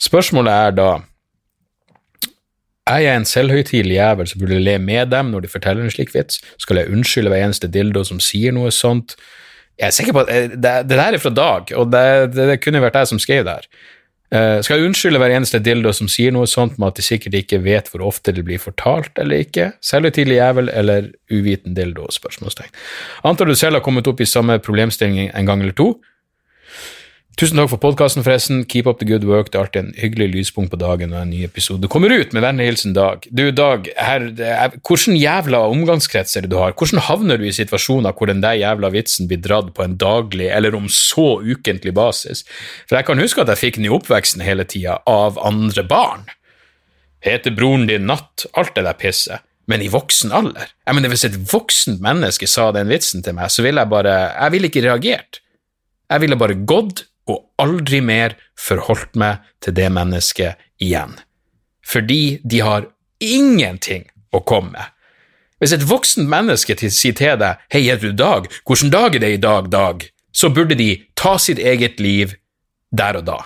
Spørsmålet 0.00 0.52
er 0.52 0.76
da 0.76 0.90
er 2.94 3.04
jeg 3.04 3.20
en 3.20 3.28
selvhøytidelig 3.28 3.96
jævel 3.96 4.30
som 4.30 4.42
burde 4.42 4.60
le 4.62 4.78
med 4.82 5.12
dem 5.12 5.30
når 5.32 5.44
de 5.44 5.52
forteller 5.52 5.86
en 5.86 5.92
slik 5.92 6.14
vits? 6.14 6.40
Skal 6.58 6.82
jeg 6.82 6.92
unnskylde 6.92 7.32
hver 7.32 7.44
eneste 7.46 7.70
dildo 7.70 8.04
som 8.06 8.20
sier 8.22 8.54
noe 8.56 8.72
sånt? 8.74 9.16
Jeg 9.80 9.88
er 9.88 9.96
sikker 9.96 10.16
på 10.16 10.26
at 10.26 10.34
eh, 10.34 10.50
det, 10.52 10.74
det 10.90 10.98
der 10.98 11.16
er 11.16 11.22
fra 11.22 11.32
Dag, 11.32 11.72
og 11.76 11.88
det, 11.92 12.04
det, 12.34 12.50
det 12.52 12.60
kunne 12.60 12.82
vært 12.84 13.00
jeg 13.00 13.12
som 13.14 13.22
skrev 13.22 13.46
det 13.46 13.56
her. 13.60 13.70
Uh, 14.30 14.60
skal 14.62 14.78
jeg 14.78 14.86
unnskylde 14.86 15.18
hver 15.18 15.32
eneste 15.34 15.58
dildo 15.58 15.90
som 15.90 16.06
sier 16.06 16.30
noe 16.30 16.46
sånt 16.46 16.76
med 16.78 16.92
at 16.92 17.00
de 17.00 17.02
sikkert 17.02 17.34
ikke 17.34 17.58
vet 17.64 17.88
hvor 17.90 18.04
ofte 18.06 18.30
det 18.30 18.44
blir 18.46 18.60
fortalt 18.62 19.18
eller 19.18 19.42
ikke? 19.42 19.72
Selvhøytidelig 19.82 20.36
jævel 20.36 20.70
eller 20.70 21.08
uviten 21.34 21.74
dildo? 21.74 22.06
spørsmålstegn. 22.14 22.70
Antar 23.26 23.50
du 23.50 23.56
selv 23.58 23.80
har 23.80 23.82
kommet 23.82 24.06
opp 24.06 24.22
i 24.22 24.28
samme 24.30 24.60
problemstilling 24.62 25.32
en 25.34 25.50
gang 25.50 25.64
eller 25.64 25.74
to? 25.74 25.88
Tusen 27.38 27.56
takk 27.56 27.70
for 27.72 27.80
podkasten, 27.80 28.24
forresten. 28.26 28.64
Keep 28.68 28.88
up 28.90 28.98
the 29.00 29.06
good 29.08 29.24
work. 29.24 29.48
Det 29.48 29.56
er 29.56 29.62
alltid 29.62 29.80
en 29.80 29.94
hyggelig 29.96 30.26
lyspunkt 30.34 30.72
på 30.74 30.78
dagen 30.80 31.12
når 31.12 31.22
en 31.22 31.30
ny 31.32 31.44
episode 31.46 31.88
kommer 31.88 32.12
ut. 32.12 32.34
Med 32.36 32.42
vennlig 32.44 32.66
hilsen 32.68 32.92
Dag. 32.96 33.24
Du, 33.32 33.46
Dag, 33.54 33.86
her, 33.96 34.26
er, 34.44 34.74
hvordan 34.84 35.16
jævla 35.16 35.62
omgangskrets 35.70 36.36
er 36.36 36.44
det 36.44 36.50
du 36.52 36.58
har? 36.60 36.74
Hvordan 36.76 37.00
havner 37.06 37.40
du 37.40 37.46
i 37.48 37.54
situasjoner 37.56 38.12
hvor 38.18 38.28
den 38.28 38.42
der 38.44 38.58
jævla 38.60 38.90
vitsen 38.92 39.30
blir 39.30 39.40
dratt 39.40 39.70
på 39.76 39.86
en 39.86 39.96
daglig, 40.00 40.50
eller 40.52 40.76
om 40.76 40.90
så 40.92 41.38
ukentlig 41.40 41.94
basis? 41.96 42.44
For 42.90 42.98
jeg 42.98 43.08
kan 43.08 43.22
huske 43.22 43.40
at 43.40 43.54
jeg 43.54 43.62
fikk 43.62 43.80
den 43.80 43.88
i 43.88 43.94
oppveksten 43.94 44.44
hele 44.44 44.66
tida, 44.68 44.98
av 45.08 45.40
andre 45.40 45.86
barn. 45.88 46.26
Heter 47.24 47.56
broren 47.56 47.88
din 47.88 48.08
Natt? 48.10 48.44
Alt 48.58 48.74
det 48.76 48.84
der 48.84 48.98
pisset. 49.00 49.46
Men 49.70 49.80
i 49.84 49.88
voksen 49.88 50.32
alder? 50.34 50.74
Jeg 50.84 50.98
mener, 50.98 51.08
Hvis 51.08 51.24
et 51.24 51.40
voksent 51.52 52.02
menneske 52.04 52.48
sa 52.50 52.68
den 52.74 52.90
vitsen 52.90 53.22
til 53.24 53.38
meg, 53.38 53.48
så 53.54 53.62
ville 53.64 53.80
jeg 53.80 53.92
bare 53.92 54.16
Jeg 54.34 54.52
ville 54.52 54.68
ikke 54.68 54.84
reagert. 54.90 55.40
Jeg 56.10 56.20
ville 56.24 56.36
bare 56.36 56.58
gått 56.66 57.06
og 57.30 57.44
aldri 57.62 58.00
mer 58.04 58.36
forholdt 58.58 59.18
meg 59.20 59.44
til 59.62 59.76
det 59.76 59.88
mennesket 59.94 60.60
igjen. 60.82 61.16
Fordi 61.86 62.40
de 62.44 62.62
har 62.64 62.88
ingenting 63.20 64.08
å 64.34 64.42
komme 64.46 64.74
med. 64.74 64.96
Hvis 65.60 65.74
et 65.76 65.84
voksent 65.84 66.28
menneske 66.30 66.76
sier 66.88 67.12
til 67.12 67.36
deg 67.38 67.60
'Hei, 67.70 67.88
er 67.90 67.96
du 68.00 68.12
Dag? 68.12 68.48
Hvordan 68.64 68.90
dag 68.90 69.14
er 69.14 69.20
det 69.20 69.32
i 69.34 69.36
dag, 69.36 69.70
Dag?' 69.70 70.08
så 70.32 70.48
burde 70.48 70.74
de 70.74 71.02
ta 71.16 71.36
sitt 71.38 71.58
eget 71.58 72.00
liv 72.00 72.34
der 72.96 73.16
og 73.18 73.26
da. 73.26 73.38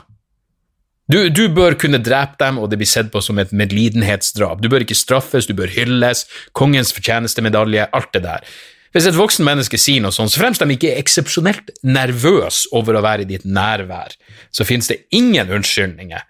Du, 1.13 1.29
du, 1.29 1.49
bør 1.53 1.77
kunne 1.77 2.01
drepe 2.01 2.39
dem, 2.41 2.59
og 2.59 2.71
det 2.71 2.79
blir 2.81 2.89
sett 2.89 3.11
på 3.13 3.21
som 3.21 3.39
et 3.39 3.53
medlidenhetsdrap. 3.53 4.63
Du 4.63 4.71
bør 4.73 4.85
ikke 4.87 4.97
straffes, 4.97 5.47
du 5.47 5.53
bør 5.57 5.69
hylles, 5.69 6.25
kongens 6.53 6.95
fortjenestemedalje, 6.97 7.89
alt 7.93 8.13
det 8.17 8.23
der. 8.25 8.47
Hvis 8.95 9.09
et 9.11 9.17
voksen 9.19 9.43
menneske 9.47 9.79
sier 9.81 10.03
noe 10.05 10.15
sånt, 10.15 10.31
så 10.31 10.39
fremst 10.39 10.63
de 10.63 10.71
ikke 10.71 10.93
er 10.93 11.01
eksepsjonelt 11.03 11.73
nervøse 11.83 12.71
over 12.79 12.95
å 12.95 13.03
være 13.03 13.25
i 13.25 13.31
ditt 13.33 13.47
nærvær, 13.47 14.15
så 14.55 14.67
finnes 14.67 14.87
det 14.91 15.03
ingen 15.15 15.51
unnskyldninger 15.51 16.23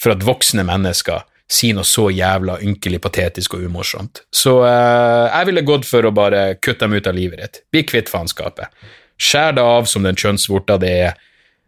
for 0.00 0.12
at 0.12 0.24
voksne 0.24 0.66
mennesker 0.68 1.24
sier 1.50 1.74
noe 1.74 1.88
så 1.88 2.06
jævla 2.12 2.60
ynkelig 2.62 3.00
patetisk 3.02 3.56
og 3.56 3.64
umorsomt. 3.66 4.22
Så 4.30 4.60
eh, 4.68 5.26
jeg 5.32 5.48
ville 5.48 5.66
gått 5.66 5.88
for 5.88 6.06
å 6.06 6.14
bare 6.14 6.44
kutte 6.62 6.84
dem 6.84 6.94
ut 7.00 7.08
av 7.10 7.16
livet 7.16 7.42
ditt. 7.42 7.62
Bli 7.72 7.82
kvitt 7.88 8.12
faenskapet. 8.12 8.70
Skjær 9.20 9.56
det 9.56 9.64
av 9.66 9.88
som 9.90 10.06
den 10.06 10.18
kjønnsvorta 10.20 10.78
det 10.80 10.94
er. 11.08 11.18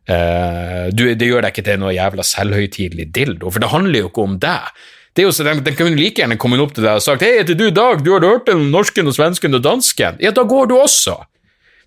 Eh, 0.06 0.86
du, 0.94 1.08
det 1.18 1.28
gjør 1.28 1.46
deg 1.46 1.54
ikke 1.54 1.66
til 1.66 1.80
noe 1.82 1.96
jævla 1.96 2.26
selvhøytidelig 2.26 3.08
dildo, 3.14 3.50
for 3.50 3.64
det 3.64 3.72
handler 3.72 4.04
jo 4.04 4.12
ikke 4.12 4.28
om 4.28 4.36
deg. 4.42 4.84
Det 5.12 5.22
er 5.22 5.28
jo 5.28 5.32
så, 5.34 5.44
Den, 5.44 5.60
den 5.64 5.76
kunne 5.76 5.96
like 5.98 6.22
gjerne 6.22 6.38
kommet 6.40 6.62
opp 6.62 6.72
til 6.76 6.86
deg 6.86 6.96
og 6.96 7.04
sagt 7.04 7.22
'Hei, 7.22 7.38
heter 7.40 7.58
du 7.58 7.70
Dag? 7.70 8.04
Du 8.04 8.12
har 8.14 8.24
hørt 8.24 8.46
den 8.48 8.70
norsken 8.72 9.10
og 9.10 9.16
svensken 9.16 9.54
og 9.54 9.64
dansken?' 9.64 10.20
Ja, 10.20 10.32
da 10.32 10.42
går 10.42 10.70
du 10.70 10.78
også. 10.78 11.18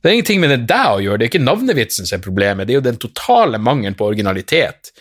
Det 0.02 0.12
er 0.12 0.14
ingenting 0.20 0.42
med 0.44 0.52
det 0.54 0.68
deg 0.70 0.90
å 0.92 1.02
gjøre, 1.02 1.18
det 1.18 1.26
er 1.26 1.32
ikke 1.34 1.46
navnevitsen 1.46 2.06
som 2.06 2.20
er 2.20 2.26
problemet, 2.26 2.68
det 2.68 2.76
er 2.76 2.78
jo 2.78 2.86
den 2.86 3.00
totale 3.02 3.58
mangelen 3.58 3.96
på 3.98 4.06
originalitet. 4.06 4.92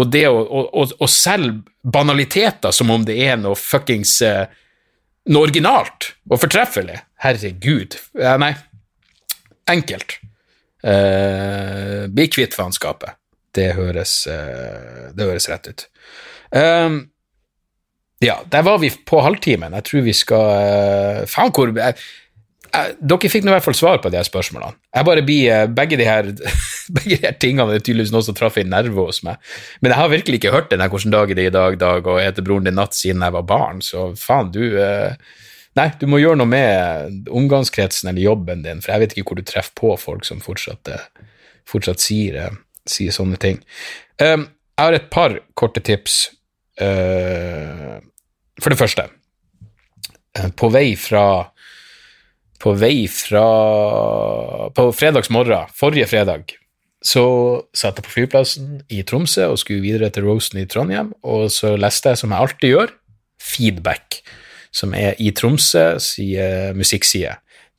Og 0.00 0.08
det 0.08 0.24
å, 0.30 0.38
å, 0.40 0.62
å, 0.72 0.86
å 1.04 1.08
selge 1.10 1.68
banaliteter 1.84 2.72
som 2.72 2.88
om 2.94 3.04
det 3.04 3.18
er 3.26 3.36
noe 3.40 3.58
fuckings 3.58 4.20
eh, 4.24 4.46
Noe 5.28 5.44
originalt 5.44 6.06
og 6.30 6.38
fortreffelig. 6.40 6.94
Herregud. 7.20 7.98
Ja, 8.16 8.38
nei. 8.40 8.54
Enkelt. 9.68 10.14
Uh, 10.80 12.06
bli 12.08 12.24
kvitt 12.32 12.56
faenskapet. 12.56 13.18
Det 13.52 13.66
eh, 13.74 14.14
Det 15.12 15.26
høres 15.26 15.48
rett 15.50 15.68
ut. 15.68 15.84
Um, 16.48 17.10
ja, 18.24 18.40
der 18.50 18.64
var 18.66 18.80
vi 18.82 18.90
på 19.06 19.20
halvtimen. 19.22 19.76
Jeg 19.78 19.86
tror 19.86 20.06
vi 20.06 20.14
skal 20.16 20.48
uh, 21.22 21.26
Faen, 21.30 21.52
hvor 21.54 21.70
jeg, 21.70 21.94
jeg, 22.68 22.94
Dere 22.98 23.30
fikk 23.30 23.46
nå 23.46 23.52
i 23.52 23.54
hvert 23.54 23.66
fall 23.68 23.78
svar 23.78 24.00
på 24.02 24.10
de 24.10 24.18
her 24.18 24.26
spørsmålene. 24.26 24.74
Jeg 24.94 25.06
bare 25.06 25.22
blir, 25.26 25.50
uh, 25.54 25.70
begge, 25.70 25.98
de 26.00 26.08
her, 26.08 26.32
begge 26.96 27.14
de 27.14 27.20
her 27.22 27.36
tingene 27.38 27.76
er 27.76 27.84
tydeligvis 27.84 28.14
noe 28.14 28.26
som 28.26 28.36
traff 28.38 28.58
en 28.58 28.72
nerve 28.74 29.06
hos 29.06 29.22
meg. 29.26 29.38
Men 29.80 29.94
jeg 29.94 30.00
har 30.02 30.14
virkelig 30.14 30.40
ikke 30.40 30.54
hørt 30.54 30.72
den 30.72 30.82
her 30.82 30.90
'Hvordan 30.90 31.14
dag 31.14 31.30
er 31.30 31.38
det 31.38 31.46
i 31.46 31.54
dag', 31.54 31.78
Dag, 31.78 32.06
og 32.06 32.22
heter 32.22 32.42
broren 32.42 32.66
din 32.66 32.74
Natt 32.74 32.98
siden 32.98 33.22
jeg 33.22 33.32
var 33.38 33.46
barn, 33.46 33.82
så 33.82 34.10
faen, 34.18 34.50
du 34.52 34.64
uh, 34.74 35.14
Nei, 35.78 35.92
du 36.00 36.08
må 36.10 36.18
gjøre 36.18 36.40
noe 36.40 36.50
med 36.50 37.28
omgangskretsen 37.30 38.10
eller 38.10 38.24
jobben 38.24 38.64
din, 38.64 38.80
for 38.82 38.94
jeg 38.94 39.02
vet 39.04 39.12
ikke 39.14 39.30
hvor 39.30 39.38
du 39.38 39.46
treffer 39.46 39.74
på 39.78 39.92
folk 40.00 40.26
som 40.26 40.40
fortsatt, 40.42 40.90
fortsatt 41.68 42.02
sier, 42.02 42.56
sier, 42.88 43.14
sånne 43.14 43.38
ting. 43.38 43.60
Um, 44.18 44.48
jeg 44.74 44.88
har 44.88 44.96
et 44.96 45.06
par 45.12 45.36
korte 45.58 45.82
tips. 45.84 46.37
Uh, 46.78 47.98
for 48.62 48.70
det 48.70 48.78
første, 48.78 49.08
uh, 50.38 50.50
på 50.54 50.70
vei 50.70 50.92
fra 50.98 51.50
På 52.58 52.72
vei 52.74 53.06
fra 53.10 53.42
På 54.74 54.88
fredagsmorgen, 54.94 55.70
forrige 55.74 56.06
fredag, 56.10 56.54
så 57.02 57.24
satt 57.74 57.98
jeg 57.98 58.06
på 58.06 58.14
flyplassen 58.14 58.80
i 58.90 59.04
Tromsø 59.06 59.46
og 59.52 59.58
skulle 59.58 59.82
videre 59.82 60.10
til 60.10 60.26
Rosen 60.26 60.58
i 60.58 60.66
Trondheim, 60.66 61.12
og 61.22 61.50
så 61.54 61.76
leste 61.78 62.10
jeg, 62.10 62.18
som 62.18 62.34
jeg 62.34 62.46
alltid 62.46 62.72
gjør, 62.74 62.94
Feedback 63.38 64.18
som 64.74 64.94
er 64.94 65.14
i 65.22 65.30
Tromsø 65.30 65.84
si 66.02 66.32
musikkside. 66.76 67.36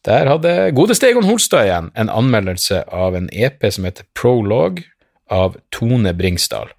Der 0.07 0.29
hadde 0.31 0.71
godeste 0.75 1.09
Egon 1.09 1.27
Holstad 1.27 1.67
igjen 1.67 1.89
en 1.99 2.12
anmeldelse 2.12 2.85
av 2.88 3.17
en 3.19 3.27
EP 3.35 3.65
som 3.67 3.88
heter 3.88 4.07
Prologue 4.15 4.85
av 5.29 5.57
Tone 5.75 6.13
Bringsdal. 6.15 6.71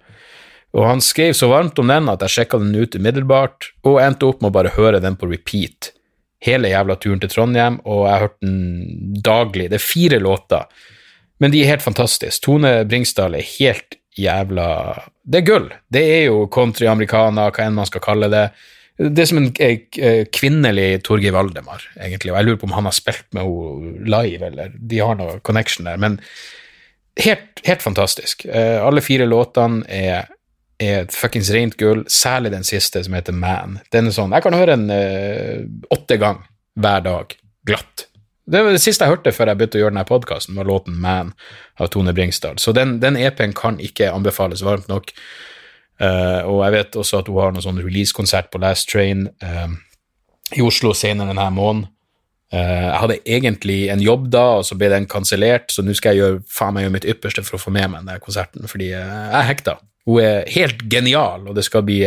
Og 0.77 0.85
han 0.87 1.03
skrev 1.03 1.33
så 1.35 1.49
varmt 1.51 1.79
om 1.81 1.89
den 1.91 2.09
at 2.11 2.21
jeg 2.23 2.35
sjekka 2.35 2.59
den 2.61 2.75
ut 2.75 2.95
umiddelbart, 2.95 3.71
og 3.83 3.99
endte 4.03 4.29
opp 4.29 4.41
med 4.41 4.51
å 4.51 4.57
bare 4.59 4.75
høre 4.77 5.01
den 5.03 5.17
på 5.19 5.27
repeat. 5.31 5.91
Hele 6.41 6.71
jævla 6.71 6.95
turen 6.97 7.21
til 7.21 7.31
Trondheim, 7.31 7.79
og 7.83 8.05
jeg 8.05 8.13
har 8.13 8.25
hørt 8.25 8.37
den 8.41 9.17
daglig. 9.21 9.69
Det 9.69 9.77
er 9.77 9.83
fire 9.83 10.21
låter, 10.23 10.85
men 11.43 11.53
de 11.53 11.61
er 11.61 11.73
helt 11.73 11.85
fantastiske. 11.85 12.43
Tone 12.45 12.79
Bringsdal 12.87 13.35
er 13.37 13.47
helt 13.57 13.97
jævla 14.17 14.67
Det 15.23 15.39
er 15.39 15.45
gull. 15.47 15.67
Det 15.93 16.01
er 16.01 16.23
jo 16.25 16.47
country-americana, 16.51 17.49
hva 17.53 17.65
enn 17.65 17.77
man 17.77 17.87
skal 17.87 18.03
kalle 18.03 18.27
det. 18.31 18.47
Det 19.01 19.23
er 19.23 19.29
som 19.29 19.39
en 19.39 19.51
eh, 19.63 20.25
kvinnelig 20.33 21.03
Torgeir 21.05 21.33
Valdemar, 21.33 21.83
egentlig, 21.97 22.33
og 22.33 22.39
jeg 22.39 22.47
lurer 22.47 22.59
på 22.61 22.67
om 22.69 22.75
han 22.75 22.89
har 22.89 22.95
spilt 22.95 23.27
med 23.33 23.47
henne 23.47 24.09
live, 24.11 24.49
eller 24.51 24.73
de 24.75 24.99
har 25.01 25.17
noe 25.17 25.39
connection 25.45 25.87
der, 25.89 26.01
men 26.01 26.19
helt, 27.21 27.63
helt 27.65 27.81
fantastisk. 27.81 28.45
Eh, 28.45 28.77
alle 28.83 29.03
fire 29.05 29.25
låtene 29.29 29.85
er, 29.87 30.29
er 30.81 31.03
et 31.05 31.15
fuckings 31.15 31.51
rent 31.53 31.77
gull, 31.79 32.03
særlig 32.09 32.51
den 32.53 32.65
siste, 32.67 33.03
som 33.05 33.15
heter 33.17 33.35
Man. 33.37 33.79
Den 33.93 34.09
er 34.09 34.15
sånn, 34.15 34.33
Jeg 34.35 34.45
kan 34.45 34.57
høre 34.57 34.77
den 34.77 34.89
uh, 34.89 35.67
åtte 35.93 36.17
ganger 36.21 36.47
hver 36.81 37.05
dag, 37.05 37.35
glatt. 37.67 38.07
Det 38.51 38.63
var 38.65 38.73
det 38.73 38.81
siste 38.81 39.05
jeg 39.05 39.13
hørte 39.13 39.31
før 39.35 39.51
jeg 39.51 39.59
begynte 39.59 39.77
å 39.77 39.83
gjøre 39.83 39.93
denne 39.93 40.07
podkasten, 40.07 40.57
var 40.57 40.67
låten 40.67 40.97
Man 40.99 41.31
av 41.79 41.91
Tone 41.93 42.13
Bringsdal. 42.15 42.59
Så 42.59 42.73
den, 42.75 42.97
den 43.03 43.19
EP-en 43.19 43.53
kan 43.57 43.79
ikke 43.79 44.11
anbefales 44.11 44.63
varmt 44.65 44.89
nok. 44.91 45.13
Uh, 46.01 46.41
og 46.49 46.63
jeg 46.65 46.75
vet 46.79 46.97
også 46.97 47.21
at 47.21 47.29
hun 47.29 47.37
har 47.37 47.53
noen 47.53 47.63
sånn 47.63 47.81
releasekonsert 47.83 48.49
på 48.49 48.61
Last 48.63 48.89
Train 48.89 49.27
uh, 49.45 49.69
i 50.57 50.63
Oslo 50.65 50.95
senere 50.97 51.29
denne 51.29 51.49
måneden. 51.53 51.89
Uh, 52.51 52.57
jeg 52.89 52.97
hadde 53.03 53.19
egentlig 53.37 53.79
en 53.93 54.01
jobb 54.03 54.25
da, 54.33 54.43
og 54.59 54.65
så 54.67 54.75
ble 54.79 54.89
den 54.91 55.07
kansellert, 55.11 55.69
så 55.71 55.85
nå 55.85 55.93
skal 55.95 56.17
jeg 56.17 56.23
gjøre 56.23 56.41
faen 56.51 56.75
meg 56.75 56.87
gjøre 56.87 56.95
mitt 56.97 57.07
ypperste 57.13 57.45
for 57.47 57.59
å 57.59 57.61
få 57.61 57.71
med 57.75 57.93
meg 57.93 58.09
den 58.09 58.23
konserten, 58.23 58.67
fordi 58.67 58.89
jeg 58.91 59.29
er 59.37 59.47
hekta. 59.47 59.77
Hun 60.07 60.21
er 60.23 60.49
helt 60.49 60.81
genial, 60.89 61.47
og 61.47 61.55
det 61.57 61.65
skal 61.67 61.85
bli 61.85 62.01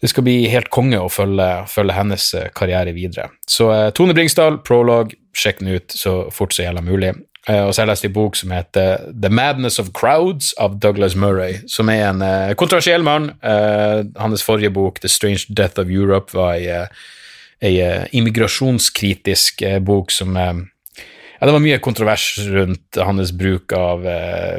det 0.00 0.08
skal 0.08 0.24
bli 0.24 0.48
helt 0.48 0.70
konge 0.72 0.96
å 0.96 1.10
følge, 1.12 1.48
følge 1.68 1.92
hennes 1.92 2.30
karriere 2.56 2.94
videre. 2.96 3.28
Så 3.44 3.68
Tone 3.92 4.14
Bringsdal, 4.16 4.62
prolog, 4.64 5.12
sjekk 5.36 5.60
den 5.60 5.74
ut 5.76 5.92
så 5.92 6.22
fort 6.32 6.56
som 6.56 6.64
gjelder 6.64 6.86
mulig. 6.86 7.10
Og 7.50 7.72
så 7.72 7.82
har 7.82 7.86
jeg 7.86 7.90
lest 7.90 8.06
en 8.08 8.14
bok 8.16 8.36
som 8.36 8.54
heter 8.54 9.04
The 9.12 9.28
Madness 9.32 9.76
of 9.80 9.92
Crowds 9.96 10.54
av 10.60 10.78
Douglas 10.80 11.16
Murray, 11.16 11.60
som 11.68 11.92
er 11.92 12.06
en 12.08 12.24
kontroversiell 12.56 13.04
mann. 13.04 13.30
Hans 14.16 14.44
forrige 14.44 14.72
bok, 14.72 15.00
The 15.04 15.08
Strange 15.12 15.44
Death 15.48 15.80
of 15.80 15.92
Europe, 15.92 16.32
var 16.36 16.56
ei 17.60 17.76
immigrasjonskritisk 18.16 19.66
bok 19.84 20.12
som 20.16 20.36
ja, 21.40 21.48
Det 21.48 21.56
var 21.56 21.64
mye 21.64 21.80
kontrovers 21.80 22.28
rundt 22.52 23.00
hans 23.00 23.32
bruk 23.32 23.72
av 23.72 24.04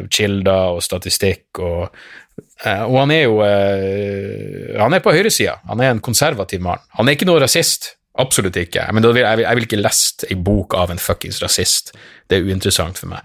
kilder 0.09 0.75
og 0.75 0.81
statistikk, 0.83 1.61
og, 1.61 1.93
og 2.65 2.97
han 2.97 3.13
er 3.13 3.23
jo 3.27 3.37
Han 4.81 4.95
er 4.97 5.03
på 5.05 5.13
høyresida. 5.13 5.59
Han 5.69 5.81
er 5.83 5.93
en 5.93 6.01
konservativ 6.01 6.61
mann. 6.65 6.81
Han 6.97 7.07
er 7.07 7.19
ikke 7.19 7.29
noe 7.29 7.43
rasist. 7.43 7.93
Absolutt 8.19 8.57
ikke. 8.59 8.83
Men 8.91 9.05
vil, 9.05 9.21
jeg, 9.23 9.37
vil, 9.39 9.45
jeg 9.45 9.57
vil 9.57 9.67
ikke 9.67 9.79
lest 9.79 10.25
ei 10.27 10.35
bok 10.35 10.75
av 10.75 10.91
en 10.91 10.99
fuckings 10.99 11.39
rasist. 11.43 11.93
Det 12.27 12.37
er 12.37 12.47
uinteressant 12.47 12.99
for 12.99 13.11
meg. 13.13 13.23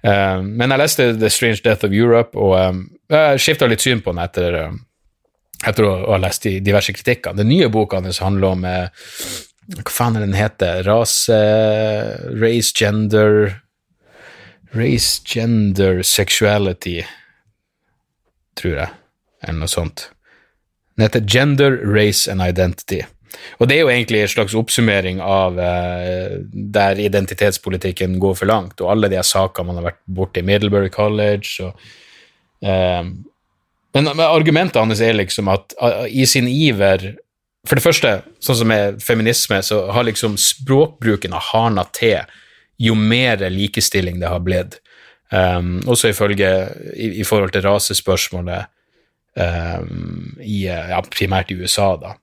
Uh, 0.00 0.40
men 0.40 0.72
jeg 0.72 0.80
leste 0.80 1.08
The 1.18 1.30
Strange 1.32 1.60
Death 1.64 1.84
of 1.84 1.92
Europe, 1.96 2.32
og 2.38 2.56
um, 2.56 2.86
jeg 3.12 3.42
skifta 3.44 3.68
litt 3.68 3.84
syn 3.84 4.00
på 4.04 4.14
den 4.14 4.22
etter, 4.24 4.56
um, 4.70 4.78
etter 5.68 5.88
å, 5.88 5.92
ha 6.14 6.20
lest 6.22 6.48
de 6.48 6.56
diverse 6.64 6.94
kritikkene. 6.96 7.42
Den 7.42 7.52
nye 7.52 7.68
boka 7.72 8.00
hans 8.00 8.22
handler 8.24 8.56
om 8.56 8.64
uh, 8.64 9.12
Hva 9.70 9.92
faen 9.94 10.18
er 10.18 10.24
den 10.26 10.34
heter? 10.36 10.82
Rase 10.88 11.36
Race, 12.40 12.72
gender 12.74 13.62
Race, 14.72 15.20
gender, 15.24 16.00
sexuality, 16.02 17.02
tror 18.56 18.78
jeg, 18.78 18.92
eller 19.44 19.58
noe 19.60 19.68
sånt. 19.68 20.06
Den 20.96 21.04
heter 21.04 21.26
Gender, 21.28 21.76
Race 21.84 22.30
and 22.32 22.40
Identity. 22.44 23.02
Og 23.60 23.68
det 23.68 23.76
er 23.76 23.82
jo 23.82 23.90
egentlig 23.92 24.22
en 24.22 24.32
slags 24.32 24.54
oppsummering 24.56 25.20
av 25.24 25.60
eh, 25.60 26.38
der 26.52 27.00
identitetspolitikken 27.00 28.16
går 28.20 28.38
for 28.40 28.48
langt, 28.48 28.80
og 28.80 28.94
alle 28.94 29.12
de 29.12 29.20
sakene 29.24 29.68
man 29.68 29.80
har 29.80 29.90
vært 29.90 30.00
borti 30.08 30.40
i 30.40 30.48
Middlebury 30.48 30.88
College. 30.92 31.68
Og, 31.68 31.84
eh, 32.64 33.02
men, 33.92 34.08
men, 34.08 34.24
argumentet 34.24 34.80
hans 34.80 35.04
er 35.04 35.18
liksom 35.18 35.52
at 35.52 35.76
uh, 35.82 36.06
i 36.08 36.24
sin 36.28 36.48
iver 36.48 37.10
For 37.68 37.78
det 37.78 37.84
første, 37.84 38.12
sånn 38.42 38.58
som 38.58 38.70
med 38.70 39.02
feminisme, 39.02 39.60
så 39.62 39.84
har 39.94 40.06
liksom 40.08 40.34
språkbruken 40.40 41.34
av 41.36 41.44
hardna 41.52 41.84
til 41.94 42.24
jo 42.82 42.96
mer 42.98 43.44
likestilling 43.52 44.18
det 44.18 44.32
har 44.32 44.42
blitt. 44.42 44.80
Um, 45.32 45.78
også 45.88 46.10
ifølge 46.10 46.48
i, 46.92 47.12
i, 47.22 47.24
forhold 47.24 47.54
til 47.54 47.62
rasespørsmålet 47.64 48.66
um, 49.38 50.34
i, 50.42 50.66
ja, 50.66 50.98
primært 51.08 51.54
i 51.54 51.56
USA, 51.62 51.94
da 51.96 52.16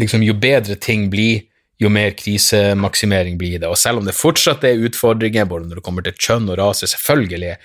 liksom, 0.00 0.22
jo 0.22 0.34
bedre 0.38 0.76
ting 0.80 1.08
blir, 1.12 1.42
jo 1.80 1.90
mer 1.92 2.12
krisemaksimering 2.16 3.38
blir 3.40 3.58
det. 3.58 3.68
Og 3.68 3.78
selv 3.78 4.00
om 4.00 4.06
det 4.06 4.16
fortsatt 4.16 4.64
er 4.64 4.84
utfordringer, 4.86 5.48
både 5.50 5.68
når 5.68 5.80
det 5.80 5.86
kommer 5.86 6.06
til 6.06 6.16
kjønn 6.18 6.50
og 6.52 6.58
rase, 6.60 6.88
selvfølgelig, 6.90 7.56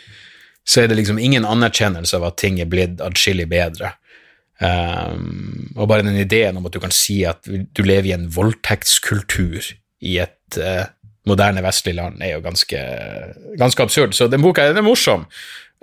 så 0.68 0.82
er 0.82 0.90
det 0.90 0.98
liksom 1.00 1.20
ingen 1.22 1.46
anerkjennelse 1.48 2.18
av 2.18 2.28
at 2.32 2.40
ting 2.42 2.60
er 2.60 2.70
blitt 2.70 3.02
adskillig 3.04 3.48
bedre. 3.52 3.94
Um, 4.58 5.68
og 5.76 5.86
bare 5.92 6.02
den 6.02 6.18
ideen 6.18 6.58
om 6.58 6.66
at 6.66 6.74
du 6.74 6.80
kan 6.82 6.94
si 6.94 7.20
at 7.30 7.46
du 7.46 7.84
lever 7.86 8.10
i 8.10 8.16
en 8.16 8.26
voldtektskultur 8.34 9.62
i 10.02 10.16
et 10.24 10.58
uh, 10.58 10.88
moderne 11.30 11.62
vestlig 11.66 11.94
land, 11.98 12.24
er 12.24 12.38
jo 12.38 12.46
ganske, 12.46 12.82
ganske 13.60 13.86
absurd. 13.86 14.16
Så 14.18 14.30
den 14.32 14.42
boka 14.42 14.66
den 14.70 14.82
er 14.82 14.86
morsom. 14.86 15.28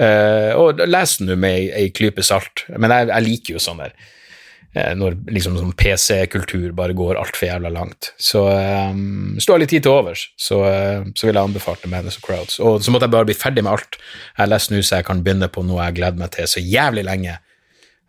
Uh, 0.00 0.50
og 0.58 0.82
les 0.90 1.20
den 1.20 1.36
med 1.38 1.70
ei, 1.76 1.86
klype 1.94 2.24
salt. 2.26 2.66
Men 2.74 2.90
jeg, 2.90 3.12
jeg 3.12 3.26
liker 3.28 3.54
jo 3.54 3.62
sånn 3.62 3.84
der 3.84 3.94
uh, 3.94 4.90
når 4.98 5.20
liksom 5.30 5.60
sånn 5.60 5.76
PC-kultur 5.78 6.74
bare 6.74 6.98
går 6.98 7.20
altfor 7.20 7.52
jævla 7.52 7.70
langt. 7.76 8.10
Så 8.18 8.42
um, 8.50 9.36
hvis 9.36 9.46
du 9.46 9.54
har 9.54 9.62
litt 9.62 9.70
tid 9.70 9.86
til 9.86 9.94
overs, 9.94 10.26
så, 10.34 10.64
så 11.14 11.28
vil 11.28 11.36
jeg 11.36 11.44
anbefale 11.44 11.94
Madness 11.94 12.18
of 12.18 12.26
Crowds. 12.26 12.58
Og 12.58 12.82
så 12.82 12.90
måtte 12.90 13.06
jeg 13.06 13.14
bare 13.14 13.30
bli 13.30 13.38
ferdig 13.38 13.62
med 13.62 13.76
alt 13.76 14.02
jeg 14.34 14.50
leser 14.50 14.74
nå, 14.74 14.82
så 14.82 14.98
jeg 14.98 15.12
kan 15.12 15.22
begynne 15.22 15.52
på 15.52 15.62
noe 15.62 15.86
jeg 15.86 16.00
gleder 16.00 16.26
meg 16.26 16.34
til 16.34 16.50
så 16.50 16.64
jævlig 16.64 17.06
lenge. 17.06 17.38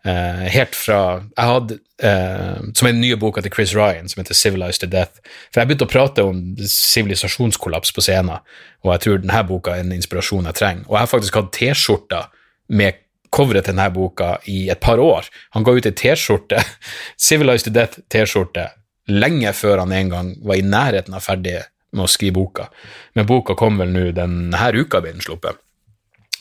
Eh, 0.06 0.42
helt 0.54 0.76
fra 0.78 0.98
Jeg 1.34 1.48
hadde 1.48 1.76
uh, 2.04 2.60
Som 2.78 2.86
er 2.86 2.92
den 2.92 3.00
nye 3.02 3.16
boka 3.18 3.42
til 3.42 3.50
Chris 3.50 3.72
Ryan, 3.74 4.08
som 4.08 4.20
heter 4.20 4.34
'Civilized 4.34 4.80
to 4.80 4.86
Death'. 4.86 5.18
For 5.50 5.60
jeg 5.60 5.68
begynte 5.68 5.86
å 5.88 5.90
prate 5.90 6.22
om 6.22 6.56
sivilisasjonskollaps 6.62 7.92
på 7.92 8.04
scenen, 8.04 8.38
og 8.84 8.92
jeg 8.92 9.00
tror 9.00 9.18
denne 9.18 9.42
boka 9.48 9.74
er 9.74 9.82
en 9.82 9.96
inspirasjon 9.96 10.46
jeg 10.46 10.54
trenger. 10.54 10.84
Og 10.86 10.94
jeg 10.94 11.00
har 11.00 11.06
faktisk 11.06 11.34
hatt 11.34 11.52
T-skjorter 11.52 12.30
med 12.68 13.02
coveret 13.32 13.64
til 13.64 13.74
denne 13.74 13.90
boka 13.90 14.36
i 14.46 14.70
et 14.70 14.80
par 14.80 14.98
år. 15.02 15.26
Han 15.50 15.64
ga 15.64 15.72
ut 15.72 15.86
ei 15.86 15.92
T-skjorte, 15.92 16.62
'Civilized 17.18 17.64
to 17.64 17.74
Death'-T-skjorte, 17.80 18.68
lenge 19.08 19.52
før 19.52 19.78
han 19.78 19.92
en 19.92 20.10
gang 20.10 20.34
var 20.44 20.54
i 20.54 20.62
nærheten 20.62 21.14
av 21.14 21.24
ferdig 21.24 21.62
med 21.92 22.04
å 22.04 22.10
skrive 22.10 22.34
boka. 22.34 22.68
Men 23.14 23.26
boka 23.26 23.54
kom 23.54 23.78
vel 23.78 23.90
nå 23.90 24.12
denne 24.12 24.70
uka, 24.74 25.00
ble 25.00 25.12
den 25.12 25.20
sluppet. 25.24 25.65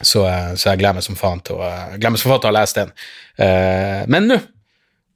Så, 0.02 0.26
eh, 0.28 0.56
så, 0.56 0.70
jeg 0.72 0.82
gleder 0.82 0.98
meg 0.98 1.06
som 1.06 1.16
faen 1.20 1.39
til 1.46 1.56
å, 1.62 1.70
meg 1.96 2.20
som 2.20 2.32
faen 2.32 2.41
til 2.43 2.52
å 2.52 2.58
lese 2.58 2.76
den. 2.82 2.91
Eh, 3.39 4.02
men 4.12 4.24
nå 4.32 4.38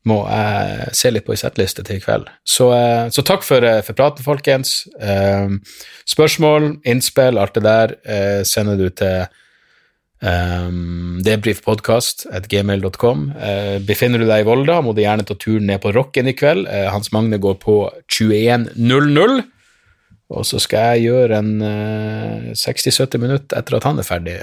må 0.08 0.22
jeg 0.32 0.94
se 0.96 1.10
litt 1.12 1.26
på 1.28 1.34
ei 1.36 1.42
settliste 1.42 1.84
til 1.86 1.96
i 2.00 2.02
kveld. 2.02 2.26
Så, 2.48 2.70
eh, 2.74 3.10
så 3.14 3.22
takk 3.28 3.44
for, 3.46 3.62
for, 3.84 3.94
praten, 3.98 4.24
folkens. 4.26 4.70
Spørsmål, 6.08 6.62
innspill, 6.88 7.38
alt 7.38 7.56
det 7.60 7.64
der 7.68 7.88
sender 8.48 8.76
du 8.80 8.90
til 8.90 9.28
Um, 10.20 11.22
Debrifpodkast.gmail.com. 11.24 13.22
Befinner 13.88 14.20
du 14.20 14.26
deg 14.28 14.42
i 14.44 14.48
Volda, 14.50 14.82
må 14.84 14.92
du 14.92 15.00
gjerne 15.00 15.24
ta 15.24 15.32
turen 15.40 15.64
ned 15.72 15.80
på 15.80 15.94
Rocken 15.96 16.28
i 16.28 16.36
kveld. 16.36 16.68
Hans 16.92 17.14
Magne 17.16 17.40
går 17.40 17.56
på 17.62 17.88
21.00. 18.04 19.48
Og 20.36 20.44
så 20.44 20.60
skal 20.60 21.00
jeg 21.00 21.08
gjøre 21.08 21.40
en 21.40 21.54
uh, 21.64 22.52
60-70 22.52 23.24
minutter 23.24 23.58
etter 23.64 23.80
at 23.80 23.88
han 23.88 24.04
er 24.04 24.10
ferdig, 24.12 24.36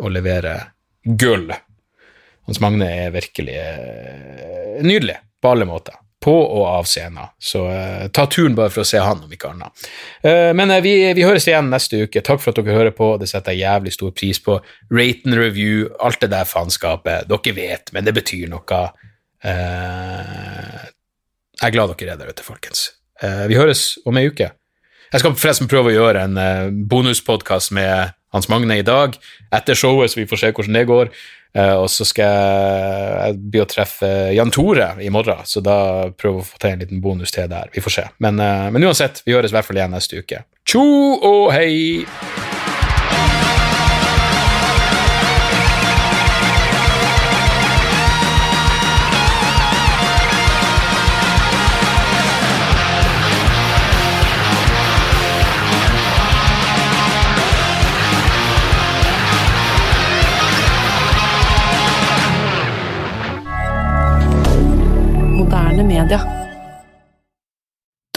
og 0.00 0.14
levere 0.14 0.54
gull. 1.04 1.52
Hans 2.48 2.60
Magne 2.60 2.88
er 3.04 3.10
virkelig 3.14 3.56
uh, 3.56 4.82
nydelig 4.82 5.16
på 5.40 5.52
alle 5.52 5.66
måter. 5.68 5.94
På 6.20 6.34
og 6.36 6.66
av 6.68 6.84
scenen. 6.84 7.30
Så 7.40 7.62
eh, 7.72 8.10
ta 8.12 8.26
turen 8.28 8.52
bare 8.52 8.68
for 8.68 8.82
å 8.82 8.84
se 8.84 9.00
han, 9.00 9.22
om 9.24 9.30
ikke 9.32 9.54
annet. 9.54 9.72
Eh, 10.20 10.50
men 10.52 10.68
vi, 10.84 11.14
vi, 11.16 11.24
høres 11.24 11.46
igjen 11.48 11.72
neste 11.72 12.02
uke. 12.02 12.20
Takk 12.20 12.42
for 12.42 12.52
at 12.52 12.60
dere 12.60 12.76
hører 12.76 12.92
på. 12.92 13.16
Det 13.16 13.24
setter 13.30 13.56
jeg 13.56 13.64
jævlig 13.64 13.92
stor 13.94 14.12
pris 14.12 14.36
på. 14.44 14.58
Rate 14.92 15.24
and 15.24 15.40
review, 15.40 15.88
alt 15.96 16.20
det 16.20 16.28
der 16.34 16.44
faenskapet. 16.44 17.24
Dere 17.30 17.54
vet, 17.56 17.88
men 17.96 18.04
det 18.04 18.12
betyr 18.18 18.52
noe. 18.52 18.80
jeg 19.40 20.92
er 21.70 21.72
glad 21.72 21.96
dere 21.96 22.12
er 22.12 22.20
der 22.20 22.36
ute, 22.36 22.44
folkens. 22.44 23.00
vi 23.48 23.56
høres 23.56 23.96
om 24.04 24.20
ei 24.20 24.28
uke. 24.28 24.52
Jeg 25.14 25.24
skal 25.24 25.40
forresten 25.40 25.72
prøve 25.72 25.88
å 25.88 25.96
gjøre 26.02 26.28
en 26.28 26.36
bonuspodkast 26.84 27.72
med 27.72 28.12
Hans 28.34 28.48
Magne 28.50 28.78
i 28.78 28.86
dag, 28.86 29.16
etter 29.54 29.78
showet, 29.78 30.12
så 30.12 30.20
vi 30.20 30.28
får 30.30 30.44
se 30.44 30.52
hvordan 30.54 30.78
det 30.78 30.88
går. 30.90 31.12
Uh, 31.50 31.82
og 31.82 31.88
så 31.90 32.06
skal 32.06 32.28
jeg 32.30 33.38
bli 33.50 33.58
å 33.58 33.66
treffe 33.66 34.06
Jan 34.36 34.52
Tore 34.54 34.92
i 35.02 35.10
morgen, 35.10 35.42
så 35.50 35.62
da 35.66 35.78
prøver 36.14 36.38
vi 36.38 36.44
å 36.44 36.46
få 36.46 36.62
til 36.62 36.76
en 36.76 36.84
liten 36.84 37.02
bonus 37.02 37.34
til 37.34 37.50
der. 37.50 37.72
Vi 37.74 37.82
får 37.82 37.96
se. 37.96 38.06
Men, 38.22 38.38
uh, 38.38 38.70
men 38.70 38.86
uansett, 38.86 39.24
vi 39.26 39.34
høres 39.34 39.50
i 39.50 39.58
hvert 39.58 39.66
fall 39.66 39.82
igjen 39.82 39.98
neste 39.98 40.22
uke. 40.22 40.44
Tjo 40.62 40.86
og 41.18 41.50
hei! 41.56 42.49